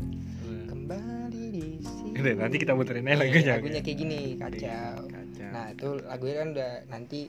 kembali 0.67 1.43
di 1.53 1.65
sini. 1.83 2.15
Udah, 2.19 2.33
nanti 2.35 2.55
kita 2.57 2.73
muterin 2.73 3.05
aja 3.05 3.15
Iya, 3.15 3.19
lagunya 3.21 3.53
lagunya 3.59 3.81
kayak 3.83 3.97
gini 3.99 4.19
kacau. 4.39 4.95
Kacau. 5.07 5.51
Nah 5.51 5.65
itu 5.71 5.87
lagunya 6.07 6.35
kan 6.39 6.47
udah 6.55 6.71
nanti 6.87 7.19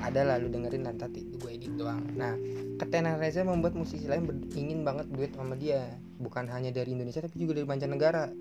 ada 0.00 0.20
lah 0.22 0.36
lu 0.38 0.48
dengerin 0.48 0.82
nanti 0.84 1.20
gue 1.24 1.50
edit 1.50 1.72
doang. 1.76 2.02
Nah 2.16 2.34
ketenaran 2.76 3.20
Reza 3.20 3.44
membuat 3.44 3.76
musisi 3.76 4.04
lain 4.08 4.28
ingin 4.52 4.84
banget 4.84 5.08
duet 5.12 5.32
sama 5.36 5.56
dia. 5.56 5.84
Bukan 6.16 6.48
hanya 6.48 6.72
dari 6.72 6.92
Indonesia 6.96 7.20
tapi 7.20 7.36
juga 7.36 7.56
dari 7.60 7.68
mancanegara. 7.68 8.32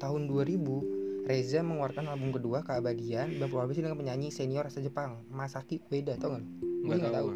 Tahun 0.00 0.22
2000 0.26 1.26
Reza 1.28 1.60
mengeluarkan 1.60 2.08
album 2.08 2.32
kedua 2.32 2.64
Keabadian 2.64 3.36
dan 3.36 3.46
kolaborasi 3.46 3.84
dengan 3.84 4.00
penyanyi 4.00 4.32
senior 4.32 4.66
asal 4.66 4.80
Jepang 4.80 5.20
Masaki 5.28 5.84
Ueda 5.92 6.16
tau 6.16 6.34
gak? 6.34 6.69
Gue 6.90 6.98
nggak 6.98 7.14
tahu. 7.14 7.30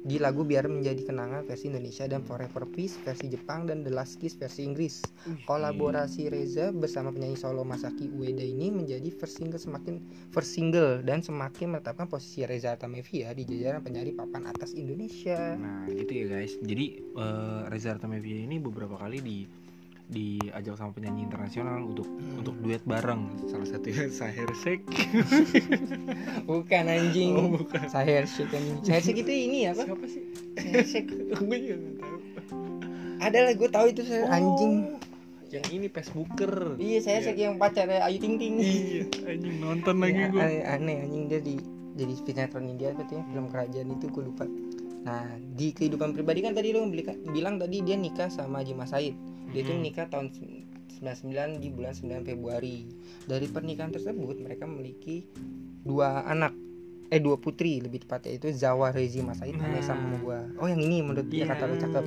Di 0.00 0.16
lagu 0.16 0.48
Biar 0.48 0.64
Menjadi 0.64 1.04
Kenangan 1.04 1.44
versi 1.44 1.68
Indonesia 1.68 2.08
dan 2.08 2.24
Forever 2.24 2.64
Peace 2.72 2.96
versi 3.04 3.28
Jepang 3.28 3.68
dan 3.68 3.84
The 3.84 3.92
Last 3.92 4.16
Kiss 4.16 4.32
versi 4.32 4.64
Inggris. 4.64 5.04
Kolaborasi 5.44 6.32
Reza 6.32 6.72
bersama 6.72 7.12
penyanyi 7.12 7.36
solo 7.36 7.68
Masaki 7.68 8.08
Ueda 8.08 8.40
ini 8.40 8.72
menjadi 8.72 9.12
first 9.12 9.36
single 9.36 9.60
semakin 9.60 10.00
first 10.32 10.56
single 10.56 11.04
dan 11.04 11.20
semakin 11.20 11.76
menetapkan 11.76 12.08
posisi 12.08 12.48
Reza 12.48 12.72
Artamevia 12.72 13.36
di 13.36 13.44
jajaran 13.44 13.84
penyanyi 13.84 14.16
papan 14.16 14.48
atas 14.48 14.72
Indonesia. 14.72 15.60
Nah 15.60 15.84
gitu 15.92 16.12
ya 16.16 16.24
guys. 16.32 16.56
Jadi 16.64 16.84
eh, 17.04 17.62
Reza 17.68 17.92
Artamevia 17.92 18.40
ini 18.40 18.56
beberapa 18.56 18.96
kali 18.96 19.20
di 19.20 19.44
diajak 20.10 20.74
sama 20.74 20.90
penyanyi 20.90 21.24
internasional 21.24 21.80
untuk 21.80 22.04
Hmm. 22.04 22.42
untuk 22.42 22.54
duet 22.58 22.82
bareng. 22.82 23.30
Salah 23.46 23.64
satunya 23.64 24.10
Sahir 24.10 24.50
Sheikh. 24.52 24.82
Bukan 26.50 26.84
anjing. 26.84 27.32
Oh, 27.34 27.48
bukan. 27.52 27.86
Saya 27.86 28.22
Sheikh 28.24 28.50
anjing. 28.50 28.76
Saya 28.82 29.00
Sheikh 29.00 29.22
itu 29.22 29.32
ini 29.32 29.70
apa? 29.70 29.86
Siapa 29.86 30.06
sih? 30.06 30.22
Saya 30.56 30.82
Sheikh. 30.82 31.08
Gue 31.38 31.58
juga 31.58 31.76
nggak 31.78 31.94
tahu. 31.96 32.16
Ada 33.20 33.38
lah 33.38 33.52
gue 33.52 33.68
tahu 33.68 33.86
itu 33.86 34.02
saya 34.02 34.24
anjing. 34.28 34.74
Yang 35.46 35.66
ini 35.72 35.86
Facebooker. 35.86 36.52
Iya 36.76 36.98
saya 37.00 37.18
Sheikh 37.22 37.38
yang 37.38 37.54
pacarnya 37.56 38.02
Ayu 38.02 38.18
Ting 38.18 38.36
Ting. 38.36 38.54
Iya, 38.58 39.04
anjing 39.26 39.56
nonton 39.58 39.96
lagi 39.98 40.16
Ya, 40.16 40.28
gue. 40.28 40.40
aneh, 40.40 40.62
aneh 40.64 40.96
anjing 41.02 41.24
dia 41.26 41.40
di 41.40 41.54
jadi 41.92 42.14
sinetron 42.16 42.64
India 42.64 42.94
katanya 42.94 43.22
film 43.26 43.46
kerajaan 43.46 43.88
itu 43.90 44.06
gue 44.08 44.24
lupa. 44.24 44.46
Nah 45.00 45.26
di 45.52 45.70
kehidupan 45.70 46.12
pribadi 46.12 46.40
kan 46.40 46.52
tadi 46.52 46.70
lo 46.70 46.86
bilang 47.28 47.56
tadi 47.56 47.78
dia 47.80 47.94
nikah 47.94 48.26
sama 48.26 48.62
Haji 48.62 48.72
Mas 48.72 48.90
Said. 48.90 49.14
Dia 49.50 49.60
itu 49.60 49.72
Hmm. 49.72 49.82
nikah 49.82 50.06
tahun 50.06 50.30
99 50.30 51.58
di 51.58 51.68
bulan 51.68 51.92
9 51.92 52.22
Februari. 52.22 52.86
Dari 53.22 53.46
pernikahan 53.46 53.90
tersebut 53.90 54.36
mereka 54.38 54.64
memiliki 54.64 55.26
dua 55.80 56.22
anak 56.24 56.52
eh 57.08 57.18
dua 57.18 57.34
putri 57.36 57.80
lebih 57.80 58.00
tepatnya 58.00 58.36
itu 58.36 58.52
Zawa 58.52 58.90
Rezi 58.90 59.18
Mas 59.18 59.38
Said 59.38 59.56
Nah. 59.56 59.66
gua. 60.20 60.46
Oh 60.56 60.66
yang 60.66 60.78
ini 60.78 61.00
menurut 61.00 61.26
dia 61.26 61.42
Iya. 61.42 61.50
kata 61.50 61.64
lo 61.64 61.74
cakep. 61.76 62.04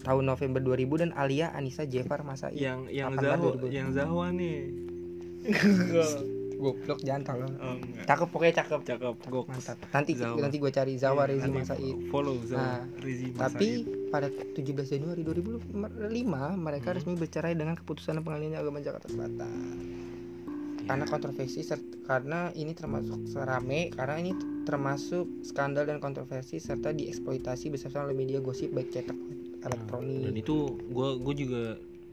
Tahun 0.00 0.20
November 0.22 0.60
2000 0.60 0.94
dan 0.96 1.10
Alia 1.12 1.50
Anissa 1.50 1.82
Jefar 1.82 2.22
Mas 2.22 2.38
Said. 2.38 2.54
Yang 2.54 2.92
yang 2.92 3.10
18 3.10 3.24
Zahwa, 3.24 3.50
2000. 3.56 3.72
yang 3.72 3.88
Zahwa 3.90 4.26
nih. 4.30 4.58
Goblok 6.54 6.98
jangan 7.00 7.22
tolong. 7.24 7.52
oh, 7.56 7.74
enggak. 7.74 8.04
Cakep 8.04 8.28
pokoknya 8.28 8.54
cakep. 8.60 8.80
Cakep, 8.84 9.14
gok. 9.24 9.46
Mantap. 9.46 9.76
Nanti 9.90 10.12
Zawa. 10.14 10.36
nanti 10.38 10.56
gue 10.56 10.70
cari 10.70 10.94
Zawa 10.94 11.22
Iya, 11.22 11.30
Rezi 11.30 11.42
nanti 11.42 11.56
Mas 11.56 11.68
Said. 11.68 11.96
Follow 12.08 12.36
Zawa 12.40 12.58
Nah, 12.58 12.80
Rezi 12.98 13.26
Mas 13.28 13.40
Tapi 13.40 13.68
pada 14.08 14.28
17 14.30 14.62
Januari 14.88 15.22
2005 15.22 15.66
mereka 16.54 16.88
Hmm. 16.88 16.96
resmi 16.96 17.14
bercerai 17.14 17.52
dengan 17.52 17.74
keputusan 17.74 18.20
pengadilan 18.20 18.56
agama 18.56 18.78
Jakarta 18.78 19.08
Selatan. 19.08 19.50
Karena 20.84 21.04
kontroversi 21.04 21.64
karena 22.02 22.52
ini 22.52 22.76
termasuk 22.76 23.24
serame 23.24 23.88
karena 23.88 24.20
ini 24.20 24.32
termasuk 24.62 25.24
skandal 25.40 25.84
dan 25.84 25.96
kontroversi 25.96 26.60
serta 26.60 26.92
dieksploitasi 26.92 27.72
besar-besaran 27.72 28.04
oleh 28.06 28.18
media 28.18 28.38
gosip 28.38 28.68
baik 28.68 28.92
cetak 28.92 29.16
maupun 29.16 29.64
elektronik. 29.64 30.20
Dan 30.22 30.36
itu 30.36 30.56
gue 30.84 31.08
gue 31.18 31.34
juga 31.38 31.62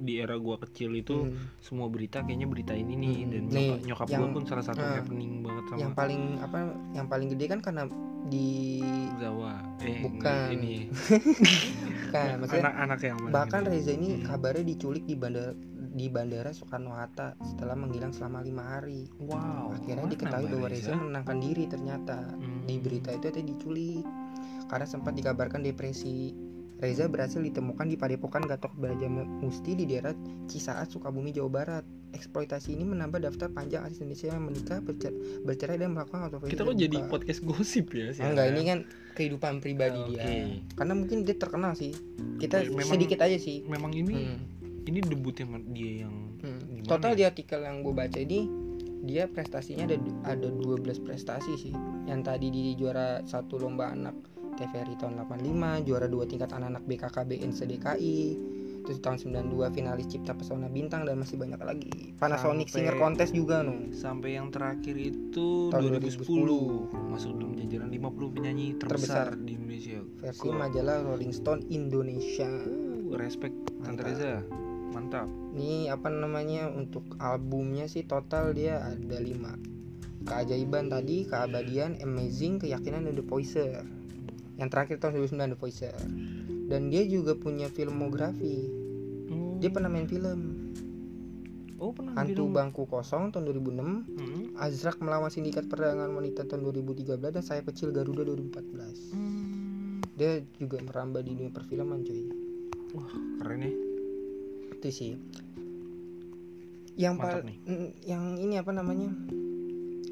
di 0.01 0.17
era 0.17 0.35
gua 0.35 0.57
kecil 0.59 0.91
itu 0.93 1.23
Hmm. 1.23 1.37
semua 1.59 1.87
berita 1.87 2.19
kayaknya 2.19 2.45
berita 2.45 2.73
ini 2.73 2.93
nih 2.95 3.15
Hmm. 3.17 3.29
dan 3.29 3.41
Nih, 3.45 3.53
nyokap, 3.53 3.79
nyokap 3.85 4.07
yang- 4.09 4.21
gua 4.21 4.29
pun 4.31 4.43
salah 4.43 4.65
satu 4.65 4.81
nah, 4.81 4.97
happening 4.97 5.31
banget 5.39 5.63
sama 5.65 5.79
Yang 5.79 5.93
paling 5.93 6.21
apa 6.39 6.57
yang 6.91 7.07
paling 7.07 7.27
gede 7.29 7.45
kan 7.47 7.59
karena 7.59 7.83
di 8.23 8.77
Zawa. 9.17 9.55
Eh 9.79 9.97
Bukan. 10.03 10.47
ini 10.51 10.89
kan 12.11 12.37
maksudnya 12.39 12.69
anak-anak 12.69 12.99
yang 13.01 13.17
mana 13.19 13.33
Bahkan 13.35 13.61
gitu. 13.61 13.71
Reza 13.71 13.91
ini 13.91 14.09
Hmm. 14.11 14.23
kabarnya 14.23 14.63
diculik 14.67 15.03
di 15.03 15.15
bandara 15.15 15.53
di 15.91 16.07
bandara 16.07 16.49
Soekarno 16.49 16.91
Hatta 16.91 17.35
setelah 17.41 17.75
menghilang 17.75 18.11
selama 18.11 18.39
lima 18.39 18.63
hari. 18.63 19.09
wow. 19.19 19.73
Akhirnya 19.73 20.07
diketahui 20.07 20.47
bahwa 20.49 20.67
Reza 20.67 20.93
menenangkan 20.93 21.37
diri 21.37 21.63
ternyata. 21.65 22.17
Hmm. 22.31 22.63
Di 22.63 22.75
berita 22.77 23.09
itu 23.09 23.27
tadi 23.27 23.43
diculik 23.43 24.05
karena 24.67 24.85
sempat 24.85 25.13
dikabarkan 25.13 25.59
depresi. 25.59 26.31
Reza 26.81 27.05
berhasil 27.05 27.37
ditemukan 27.37 27.85
di 27.85 27.93
Padepokan 27.93 28.41
Gatot 28.41 28.73
Braja 28.73 29.05
Musti 29.05 29.77
di 29.77 29.85
daerah 29.85 30.17
Cisaat, 30.49 30.89
Sukabumi, 30.89 31.29
Jawa 31.29 31.49
Barat. 31.53 31.85
Eksploitasi 32.11 32.73
ini 32.73 32.83
menambah 32.83 33.21
daftar 33.21 33.47
panjang 33.47 33.85
artis 33.85 34.01
Indonesia 34.01 34.33
yang 34.33 34.43
menikah, 34.43 34.81
bercerai, 34.81 35.15
bercerai 35.45 35.77
dan 35.77 35.93
melakukan 35.93 36.27
autopsi. 36.27 36.51
Kita 36.51 36.65
kok 36.65 36.75
jadi 36.75 36.97
podcast 37.05 37.39
gosip 37.45 37.85
ya 37.93 38.11
sih. 38.11 38.19
Enggak, 38.19 38.45
ini 38.51 38.61
kan 38.65 38.79
kehidupan 39.13 39.53
pribadi 39.61 40.01
Oke. 40.01 40.17
dia. 40.17 40.25
Karena 40.73 40.93
mungkin 40.97 41.21
dia 41.21 41.37
terkenal 41.37 41.71
sih. 41.71 41.93
Kita 42.35 42.65
Memang- 42.65 42.89
sedikit 42.89 43.21
aja 43.21 43.37
sih. 43.37 43.63
memang 43.63 43.93
ini 43.93 44.11
Hmm. 44.27 44.41
ini 44.81 44.99
debutnya 44.99 45.45
dia 45.69 46.03
yang 46.03 46.15
Hmm. 46.41 46.81
Total 46.83 47.13
ya? 47.13 47.15
di 47.15 47.23
artikel 47.29 47.61
yang 47.61 47.79
gue 47.79 47.93
baca 47.93 48.17
ini 48.17 48.49
dia 49.01 49.29
prestasinya 49.29 49.85
ada 49.85 49.95
ada 50.25 50.49
12 50.49 50.97
prestasi 50.97 51.53
sih. 51.55 51.73
Yang 52.09 52.19
tadi 52.25 52.47
di 52.49 52.63
juara 52.73 53.21
satu 53.23 53.55
lomba 53.55 53.93
anak 53.93 54.17
TVRI 54.53 54.95
tahun 54.95 55.13
85, 55.21 55.87
juara 55.87 56.05
dua 56.05 56.23
tingkat 56.23 56.51
anak-anak 56.51 56.83
BKKBN 56.85 57.49
SDKI, 57.51 58.19
terus 58.81 58.97
tahun 58.99 59.17
92 59.17 59.69
finalis 59.71 60.09
Cipta 60.09 60.33
Pesona 60.33 60.67
Bintang 60.67 61.05
dan 61.05 61.17
masih 61.17 61.37
banyak 61.37 61.61
lagi. 61.61 62.17
Panasonic 62.17 62.67
Sampai- 62.67 62.81
Singer 62.81 62.95
Contest 62.97 63.31
juga 63.31 63.61
no 63.61 63.89
sampai 63.91 64.35
yang 64.35 64.49
terakhir 64.49 64.95
itu 64.95 65.69
Tahun 65.69 65.81
2010, 65.87 66.89
masuk 67.09 67.31
dalam 67.37 67.53
jajaran 67.55 67.89
50 67.89 68.29
penyanyi 68.29 68.67
terbesar, 68.75 69.33
Terbesar. 69.33 69.45
di 69.45 69.51
Indonesia. 69.53 69.99
Versi 70.19 70.47
majalah 70.49 70.97
Rolling 71.03 71.33
Stone 71.33 71.61
Indonesia. 71.69 72.49
Uh, 72.49 73.15
respect 73.15 73.55
Tante 73.81 74.01
Mantap. 74.01 74.05
Reza. 74.07 74.33
Mantap. 74.91 75.27
Ini 75.55 75.87
apa 75.87 76.11
namanya 76.11 76.67
untuk 76.67 77.03
albumnya 77.17 77.87
sih 77.87 78.03
total 78.03 78.51
dia 78.51 78.83
ada 78.83 79.17
5 79.17 79.55
keajaiban 80.21 80.85
tadi 80.85 81.25
keabadian 81.25 81.97
amazing 81.97 82.61
keyakinan 82.61 83.09
dan 83.09 83.17
the 83.17 83.25
poiser 83.25 83.81
yang 84.61 84.69
terakhir 84.69 84.97
tahun 84.97 85.17
2009 85.17 85.41
the 85.47 85.57
poiser 85.57 85.97
dan 86.67 86.87
dia 86.87 87.01
juga 87.03 87.33
punya 87.33 87.65
filmografi. 87.67 88.69
Dia 89.57 89.69
pernah 89.69 89.89
main 89.89 90.05
film. 90.05 90.69
Oh 91.75 91.89
pernah 91.89 92.13
Hantu 92.13 92.45
bilang- 92.45 92.69
Bangku 92.69 92.85
Kosong 92.85 93.29
tahun 93.29 93.41
2006 93.43 94.05
Hmm. 94.07 94.53
Azrak 94.55 94.97
melawan 94.97 95.27
sindikat 95.27 95.65
perdagangan 95.65 96.09
wanita 96.11 96.45
tahun 96.45 96.61
2013 96.63 97.01
dan 97.31 97.41
saya 97.41 97.61
kecil 97.61 97.89
Garuda 97.89 98.21
2014 98.21 99.09
Hmm. 99.09 99.97
dia 100.13 100.45
juga 100.55 100.77
merambah 100.79 101.19
di 101.19 101.33
dunia 101.33 101.49
perfilman 101.49 101.99
cuy. 101.99 102.21
Wah 102.91 103.09
keren 103.35 103.61
ya 103.61 103.73
itu 104.71 104.89
sih. 104.91 105.13
Yang 106.93 107.13
Mantap 107.15 107.33
pal- 107.33 107.45
nih. 107.47 107.57
mm, 107.63 107.89
yang 108.03 108.23
ini 108.37 108.55
apa 108.55 108.71
namanya? 108.71 109.09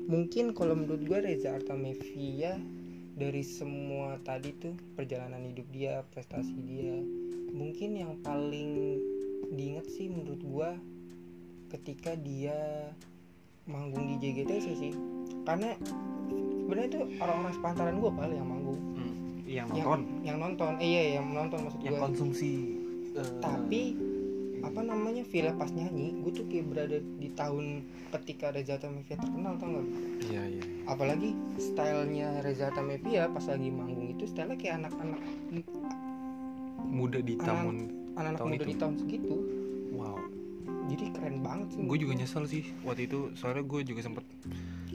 Mungkin 0.05 0.53
kalau 0.53 0.73
menurut 0.73 1.01
gue 1.01 1.19
Reza 1.19 1.53
Artamevia 1.53 2.57
dari 3.19 3.43
semua 3.43 4.15
tadi 4.23 4.55
tuh 4.55 4.73
perjalanan 4.95 5.43
hidup 5.43 5.67
dia 5.75 6.07
prestasi 6.15 6.55
dia 6.63 6.95
mungkin 7.51 7.99
yang 7.99 8.15
paling 8.23 8.95
diingat 9.51 9.85
sih 9.91 10.07
menurut 10.07 10.39
gue 10.39 10.69
ketika 11.75 12.15
dia 12.15 12.55
manggung 13.67 14.07
di 14.09 14.15
JGTC 14.17 14.65
sih 14.79 14.93
karena 15.43 15.75
sebenarnya 16.69 16.87
itu 16.89 17.01
orang-orang 17.17 17.53
sepantaran 17.57 17.95
gue 17.97 18.11
paling 18.13 18.37
yang 18.37 18.49
manggung. 18.49 18.79
Hmm. 18.93 19.13
yang 19.49 19.67
yang, 19.73 19.85
nonton. 19.89 20.01
yang 20.21 20.37
nonton. 20.37 20.71
Eh, 20.77 20.87
iya 20.87 21.01
yang 21.17 21.25
menonton 21.33 21.59
maksud 21.65 21.79
yang 21.81 21.97
gue 21.97 22.01
konsumsi 22.05 22.51
eh, 23.17 23.31
tapi 23.41 23.81
apa 24.59 24.79
namanya 24.83 25.23
Villa 25.23 25.55
pas 25.55 25.71
nyanyi 25.71 26.19
gue 26.19 26.31
tuh 26.35 26.45
kayak 26.51 26.65
berada 26.67 26.97
di 26.99 27.29
tahun 27.33 27.87
ketika 28.11 28.51
Reza 28.51 28.75
Artamevia 28.75 29.15
terkenal 29.15 29.55
tau 29.55 29.67
gak 29.71 29.85
iya 30.27 30.43
iya 30.45 30.63
apalagi 30.85 31.31
stylenya 31.55 32.43
Reza 32.43 32.73
Artamevia 32.73 33.31
pas 33.31 33.45
lagi 33.47 33.69
manggung 33.71 34.11
itu 34.11 34.27
stylenya 34.27 34.57
kayak 34.59 34.75
anak-anak 34.83 35.19
muda 36.89 37.19
di 37.21 37.35
tamun 37.39 37.77
anak-anak 38.19 38.39
Tahun 38.39 38.49
muda 38.51 38.63
itu. 38.63 38.69
di 38.69 38.75
tahun 38.75 38.95
segitu. 38.99 39.35
Wow. 39.95 40.19
Jadi 40.89 41.05
keren 41.13 41.37
banget 41.45 41.67
sih. 41.71 41.81
Gue 41.85 41.97
juga 42.01 42.13
nyesel 42.17 42.43
sih 42.49 42.63
waktu 42.83 43.05
itu 43.07 43.19
soalnya 43.37 43.63
gue 43.63 43.79
juga 43.85 44.01
sempet 44.03 44.25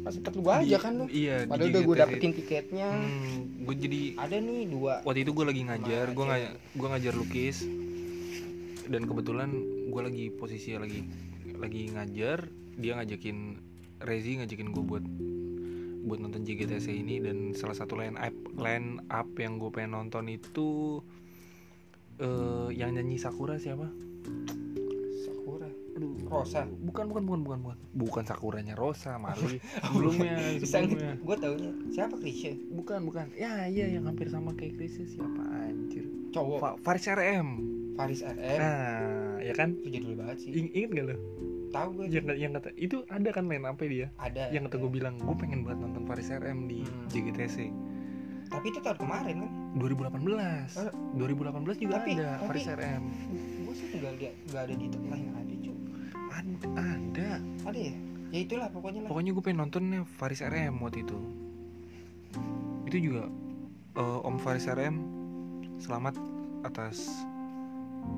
pas 0.04 0.12
sempet 0.12 0.36
lu 0.36 0.44
aja 0.44 0.76
kan 0.76 0.92
lu. 1.00 1.08
iya 1.08 1.48
padahal 1.48 1.72
udah 1.72 1.82
gue 1.86 1.96
dapetin 1.96 2.32
tiketnya. 2.36 2.88
Hmm, 2.92 3.64
gue 3.64 3.74
jadi 3.78 4.00
ada 4.20 4.36
nih 4.36 4.68
dua. 4.68 5.00
Waktu 5.06 5.20
itu 5.24 5.30
gue 5.32 5.44
lagi 5.48 5.62
ngajar 5.64 6.06
gue 6.12 6.24
nggak 6.26 6.40
gue 6.76 6.88
ngajar 6.92 7.12
lukis 7.16 7.56
dan 8.88 9.08
kebetulan 9.08 9.50
gue 9.88 10.02
lagi 10.02 10.24
posisi 10.34 10.76
lagi 10.76 11.04
lagi 11.56 11.92
ngajar 11.92 12.48
dia 12.76 12.98
ngajakin 12.98 13.56
Rezi 14.04 14.42
ngajakin 14.42 14.68
gue 14.74 14.84
buat 14.84 15.04
buat 16.04 16.20
nonton 16.20 16.44
JGTC 16.44 16.92
ini 16.92 17.16
dan 17.24 17.56
salah 17.56 17.72
satu 17.72 17.96
line 17.96 18.20
up 18.20 18.34
line 18.60 19.00
up 19.08 19.24
yang 19.40 19.56
gue 19.56 19.72
pengen 19.72 19.96
nonton 19.96 20.28
itu 20.28 21.00
eh 22.20 22.68
yang 22.76 22.92
nyanyi 22.92 23.16
Sakura 23.16 23.56
siapa? 23.56 23.88
Sakura? 25.24 25.66
Aduh, 25.96 26.14
Rosa. 26.28 26.68
Bukan 26.68 27.08
bukan 27.08 27.24
bukan 27.24 27.40
bukan 27.42 27.58
bukan. 27.64 27.78
Bukan 27.96 28.24
Sakuranya 28.28 28.76
Rosa 28.76 29.16
Marli 29.16 29.58
sebelumnya 29.88 30.36
bisa 30.60 30.84
sebelumnya. 30.84 31.16
gue 31.18 31.36
taunya 31.40 31.70
siapa 31.90 32.14
Krisya 32.20 32.52
bukan 32.70 33.00
bukan. 33.08 33.26
Ya 33.34 33.64
iya 33.66 33.88
yang 33.88 34.04
hampir 34.04 34.28
sama 34.28 34.52
kayak 34.52 34.76
Krisis 34.76 35.16
siapa? 35.16 35.40
Anjir. 35.40 36.04
Cowok. 36.36 36.58
Fa- 36.60 36.78
Faris 36.84 37.08
RM 37.08 37.48
Faris 37.94 38.20
RM 38.20 38.58
nah 38.58 39.38
ya 39.38 39.52
kan? 39.52 39.68
Itu 39.76 39.88
jadul 39.88 40.14
banget 40.14 40.36
sih. 40.40 40.50
Ing- 40.52 40.72
inget 40.72 40.90
gak 40.92 41.04
lo 41.06 41.16
tahu 41.70 41.88
gue. 41.96 42.06
Yang 42.08 42.24
yang 42.36 42.52
kata 42.52 42.70
itu 42.74 42.96
ada 43.06 43.28
kan 43.28 43.44
main 43.44 43.62
apa 43.62 43.82
dia? 43.82 44.06
Ada. 44.16 44.50
Yang 44.50 44.62
kata 44.66 44.74
ada. 44.74 44.82
gue 44.82 44.90
bilang 44.92 45.14
gue 45.16 45.36
pengen 45.36 45.60
banget 45.62 45.78
nonton 45.80 46.02
Faris 46.04 46.28
RM 46.28 46.58
di 46.64 46.80
Hmm. 46.82 47.06
JGTC 47.08 47.58
tapi 48.44 48.70
itu 48.70 48.78
tahun 48.78 48.98
kemarin 49.00 49.36
kan? 49.40 49.50
2018 49.74 50.78
Eh, 50.78 50.92
2018 51.16 51.74
juga 51.76 51.98
tapi- 51.98 52.14
ada 52.14 52.38
tapi- 52.38 52.46
Faris 52.46 52.66
RM 52.68 53.02
gue 53.64 53.74
sih 53.74 53.86
nggak 53.94 54.12
lihat 54.14 54.34
nggak 54.44 54.62
ada 54.62 54.74
di 54.74 54.86
tempat 54.86 55.08
lain 55.10 55.26
ada 55.32 55.54
cuy 55.56 55.76
ada, 56.30 56.66
ada. 56.76 57.28
ada 57.64 57.78
ya? 57.80 57.94
Ya 58.30 58.38
itulah 58.40 58.68
pokoknya 58.68 59.00
lah. 59.02 59.08
Pokoknya 59.08 59.30
gue 59.32 59.42
pengen 59.42 59.58
nontonnya 59.60 60.00
Faris 60.08 60.38
RM 60.40 60.74
waktu 60.78 61.02
itu. 61.02 61.18
Itu 62.84 62.96
juga 63.00 63.22
eh, 63.94 64.18
Om 64.22 64.36
Faris 64.38 64.66
RM 64.66 64.94
selamat 65.76 66.14
atas 66.62 67.10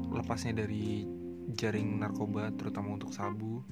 lepasnya 0.08 0.56
dari 0.56 1.04
jaring 1.48 1.98
narkoba 1.98 2.50
terutama 2.52 2.94
untuk 2.94 3.10
sabu. 3.10 3.62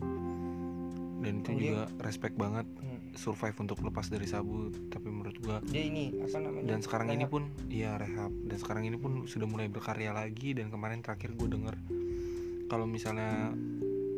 Dan 1.19 1.41
itu 1.41 1.51
Oh, 1.51 1.57
dia- 1.57 1.69
juga 1.73 1.85
respect 2.01 2.35
banget 2.35 2.67
Hmm. 2.75 3.09
survive 3.15 3.57
untuk 3.57 3.79
lepas 3.81 4.07
dari 4.07 4.27
sabu 4.27 4.69
tapi 4.87 5.07
menurut 5.07 5.39
gua 5.39 5.63
dia 5.65 5.81
ini 5.83 6.13
apa 6.19 6.37
namanya? 6.37 6.67
Dan 6.67 6.79
sekarang 6.81 7.09
ini 7.09 7.25
rehab. 7.25 7.31
pun 7.31 7.43
iya 7.69 7.91
rehab. 7.95 8.33
Dan 8.45 8.57
sekarang 8.59 8.85
ini 8.85 8.97
pun 8.97 9.25
sudah 9.25 9.47
mulai 9.47 9.67
berkarya 9.67 10.11
lagi 10.11 10.53
dan 10.53 10.69
kemarin 10.69 11.01
terakhir 11.01 11.33
gue 11.33 11.49
denger 11.49 11.77
kalau 12.67 12.85
misalnya 12.85 13.55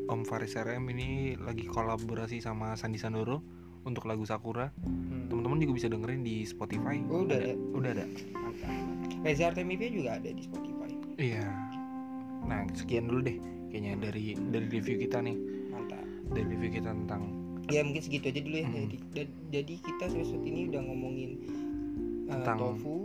Om 0.07 0.23
Faris 0.23 0.55
RM 0.55 0.87
ini 0.89 1.09
lagi 1.37 1.67
kolaborasi 1.67 2.39
sama 2.39 2.75
Sandi 2.75 2.97
Sandoro 2.97 3.43
untuk 3.83 4.07
lagu 4.07 4.23
Sakura 4.23 4.71
Hmm. 4.77 5.27
teman-teman 5.29 5.59
juga 5.61 5.73
bisa 5.75 5.87
dengerin 5.87 6.23
di 6.23 6.43
Spotify. 6.43 6.99
Oh, 7.07 7.23
udah 7.23 7.37
ada. 7.37 7.55
udah 7.55 7.91
ada. 7.93 8.07
Reza 9.21 9.47
Artemivia 9.47 9.89
juga 9.89 10.11
ada 10.15 10.27
di 10.29 10.43
Spotify. 10.43 10.91
Iya 11.17 11.47
nah 12.47 12.63
sekian 12.73 13.07
dulu 13.07 13.21
deh 13.23 13.37
kayaknya 13.69 13.93
dari 13.99 14.25
dari 14.49 14.67
review 14.71 14.97
kita 14.99 15.19
nih. 15.21 15.37
Mantap. 15.69 16.03
Dari 16.31 16.47
review 16.49 16.71
kita 16.73 16.91
tentang 16.95 17.23
ya 17.67 17.83
mungkin 17.83 17.99
segitu 17.99 18.31
aja 18.31 18.41
dulu 18.41 18.57
ya. 18.57 18.67
Hmm. 18.67 18.75
jadi 18.79 18.97
da- 19.11 19.37
jadi 19.51 19.75
kita 19.83 20.05
episode 20.09 20.45
ini 20.47 20.61
udah 20.71 20.83
ngomongin 20.83 21.31
uh, 22.27 22.39
Tentang- 22.39 22.59
tofu. 22.63 22.97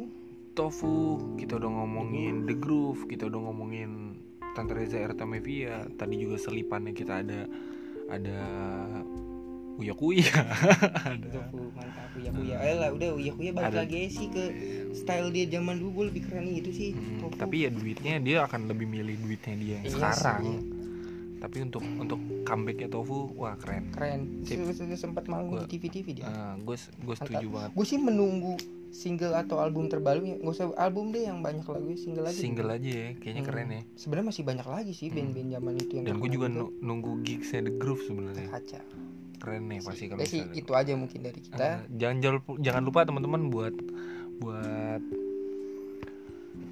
tofu 0.54 0.94
kita 1.36 1.58
udah 1.58 1.72
ngomongin 1.72 2.46
The 2.46 2.54
Groove 2.54 3.08
kita 3.08 3.26
udah 3.26 3.42
ngomongin 3.42 4.20
Tante 4.52 4.76
Reza 4.76 5.02
Artamevia 5.02 5.88
tadi 5.96 6.20
juga 6.20 6.36
selipannya 6.38 6.92
kita 6.92 7.24
ada 7.24 7.48
ada 8.06 8.39
Uya 9.74 9.94
Kuya 9.94 10.28
ada 11.08 11.48
mantap 11.72 12.12
uya 12.14 12.30
kuya 12.30 12.56
eh 12.60 12.76
lah 12.76 12.90
udah 12.92 13.10
uya 13.14 13.32
kuya 13.32 13.52
balik 13.52 13.72
Ada- 13.72 13.82
lagi 13.82 14.02
sih 14.08 14.28
ke 14.28 14.44
style 14.94 15.30
dia 15.30 15.48
zaman 15.50 15.78
dulu. 15.78 15.90
Gue 15.94 16.06
lebih 16.10 16.24
keren 16.24 16.46
gitu 16.50 16.70
sih. 16.70 16.90
Hmm, 16.92 17.18
tofu 17.20 17.36
tapi 17.36 17.64
ya 17.64 17.70
duitnya 17.70 18.20
dia 18.20 18.38
akan 18.44 18.68
lebih 18.68 18.86
milih 18.86 19.16
duitnya 19.18 19.56
dia 19.56 19.78
yang 19.80 19.86
Iya 19.88 20.12
sekarang. 20.12 20.42
sih. 20.44 20.60
tapi 21.42 21.58
untuk 21.60 21.82
untuk 21.98 22.22
comebacknya 22.46 22.86
Tofu 22.86 23.34
wah 23.34 23.58
keren. 23.58 23.90
Keren. 23.90 24.46
Sempat 24.94 25.26
manggung 25.26 25.58
di 25.58 25.68
TV 25.68 25.84
TV 25.90 26.08
dia. 26.14 26.30
Gue 26.60 26.78
gue 26.78 27.16
setuju 27.18 27.48
banget. 27.50 27.70
Gue 27.74 27.82
sih 27.84 27.98
menunggu 27.98 28.62
single 28.92 29.34
atau 29.34 29.58
album 29.58 29.88
terbarunya 29.88 30.38
gak 30.38 30.52
usah 30.52 30.70
album 30.78 31.10
deh 31.10 31.26
yang 31.26 31.42
banyak 31.42 31.66
lagu 31.66 31.90
single 31.96 32.30
aja. 32.30 32.38
Single 32.38 32.70
aja 32.70 32.86
ya 32.86 33.08
kayaknya 33.18 33.42
Hmm. 33.42 33.50
keren 33.50 33.70
ya. 33.72 33.82
Sebenarnya 33.96 34.28
masih 34.30 34.44
banyak 34.46 34.68
lagi 34.68 34.94
sih 34.94 35.08
Hmm. 35.08 35.16
band-band 35.18 35.50
zaman 35.50 35.74
itu 35.76 35.92
yang 35.96 36.06
dan 36.06 36.16
gue 36.16 36.30
juga 36.30 36.48
nu- 36.48 36.74
nunggu 36.78 37.12
gigsnya 37.24 37.62
The 37.64 37.74
Groove 37.74 38.04
sebenarnya. 38.06 38.46
Kaca 38.48 38.80
keren 39.42 39.66
nih 39.68 39.82
pasti 39.82 40.06
kalau 40.06 40.22
ya 40.22 40.28
sih 40.30 40.46
misalnya- 40.46 40.60
itu 40.62 40.72
aja 40.78 40.94
mungkin 40.94 41.20
dari 41.26 41.39
kita. 41.42 41.58
Eh, 41.58 41.78
jangan 41.98 42.18
jangan 42.22 42.36
lupa, 42.38 42.52
jangan 42.62 42.84
lupa 42.86 43.00
teman-teman 43.10 43.42
buat 43.50 43.74
buat 44.38 45.04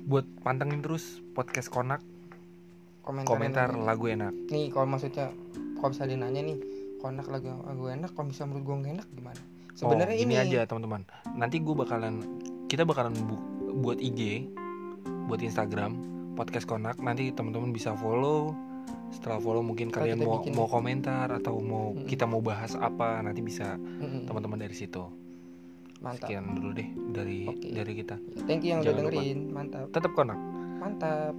buat 0.05 0.25
pantengin 0.41 0.81
terus 0.81 1.21
podcast 1.33 1.69
konak. 1.69 2.01
Komentar, 3.01 3.25
komentar 3.25 3.69
lagu 3.73 4.05
enak. 4.05 4.33
Nih 4.53 4.69
kalau 4.69 4.85
maksudnya 4.85 5.33
kalau 5.81 5.89
bisa 5.89 6.05
nanya 6.05 6.41
nih 6.45 6.57
konak 7.01 7.25
lagu 7.25 7.49
lagu 7.65 7.89
enak 7.89 8.13
kalau 8.13 8.29
bisa 8.29 8.45
menurut 8.45 8.63
gue 8.65 8.75
nggak 8.85 8.93
enak 9.01 9.07
gimana? 9.17 9.41
Sebenarnya 9.73 10.15
oh, 10.19 10.21
ini 10.21 10.33
ini 10.35 10.35
aja 10.37 10.59
teman-teman. 10.69 11.01
Nanti 11.33 11.57
gue 11.57 11.73
bakalan 11.73 12.21
kita 12.69 12.85
bakalan 12.85 13.17
bu- 13.17 13.73
buat 13.81 13.97
IG 13.97 14.45
buat 15.25 15.41
Instagram 15.41 15.97
podcast 16.37 16.69
konak. 16.69 17.01
Nanti 17.01 17.33
teman-teman 17.33 17.73
bisa 17.73 17.97
follow 17.97 18.53
setelah 19.09 19.37
follow 19.37 19.59
mungkin 19.59 19.89
Ntar 19.89 20.05
kalian 20.05 20.19
mau 20.19 20.39
bikin. 20.39 20.53
mau 20.53 20.67
komentar 20.67 21.27
atau 21.33 21.57
mau 21.57 21.91
Mm-mm. 21.91 22.05
kita 22.05 22.23
mau 22.23 22.39
bahas 22.39 22.73
apa 22.73 23.19
nanti 23.19 23.41
bisa 23.41 23.75
Mm-mm. 23.75 24.25
teman-teman 24.25 24.59
dari 24.59 24.73
situ 24.73 25.01
mantap 25.99 26.25
sekian 26.25 26.55
dulu 26.55 26.71
deh 26.71 26.89
dari 27.11 27.39
Oke. 27.43 27.67
dari 27.69 27.93
kita 27.93 28.15
thank 28.45 28.63
you 28.63 28.71
yang 28.71 28.79
udah 28.79 28.87
Jangan 28.87 29.03
lupa. 29.03 29.11
dengerin 29.11 29.39
mantap 29.49 29.85
tetap 29.91 30.11
konak 30.13 30.39
mantap 30.77 31.35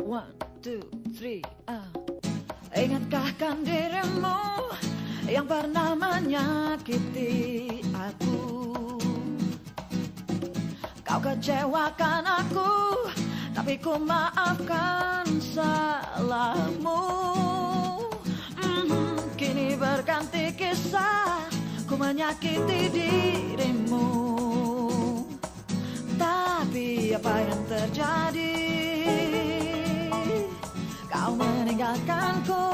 One, 0.00 0.32
two, 0.60 0.80
three, 1.12 1.40
ah. 1.66 1.86
Ingatkah 2.72 3.36
kan 3.36 3.60
dirimu 3.60 4.72
yang 5.28 5.44
pernah 5.44 5.92
menyakiti 5.92 7.51
Kau 11.42 11.50
kecewakan 11.50 12.22
aku 12.22 12.70
Tapi 13.50 13.74
ku 13.82 13.98
maafkan 13.98 15.26
salahmu. 15.42 17.02
Mhm, 18.62 19.34
Kini 19.34 19.74
berganti 19.74 20.54
kisah 20.54 21.42
Ku 21.90 21.98
menyakiti 21.98 22.94
dirimu. 22.94 24.06
Tapi 26.14 27.10
apa 27.10 27.34
yang 27.42 27.62
terjadi? 27.66 28.54
Kau 31.10 31.34
meninggalkanku 31.34 32.70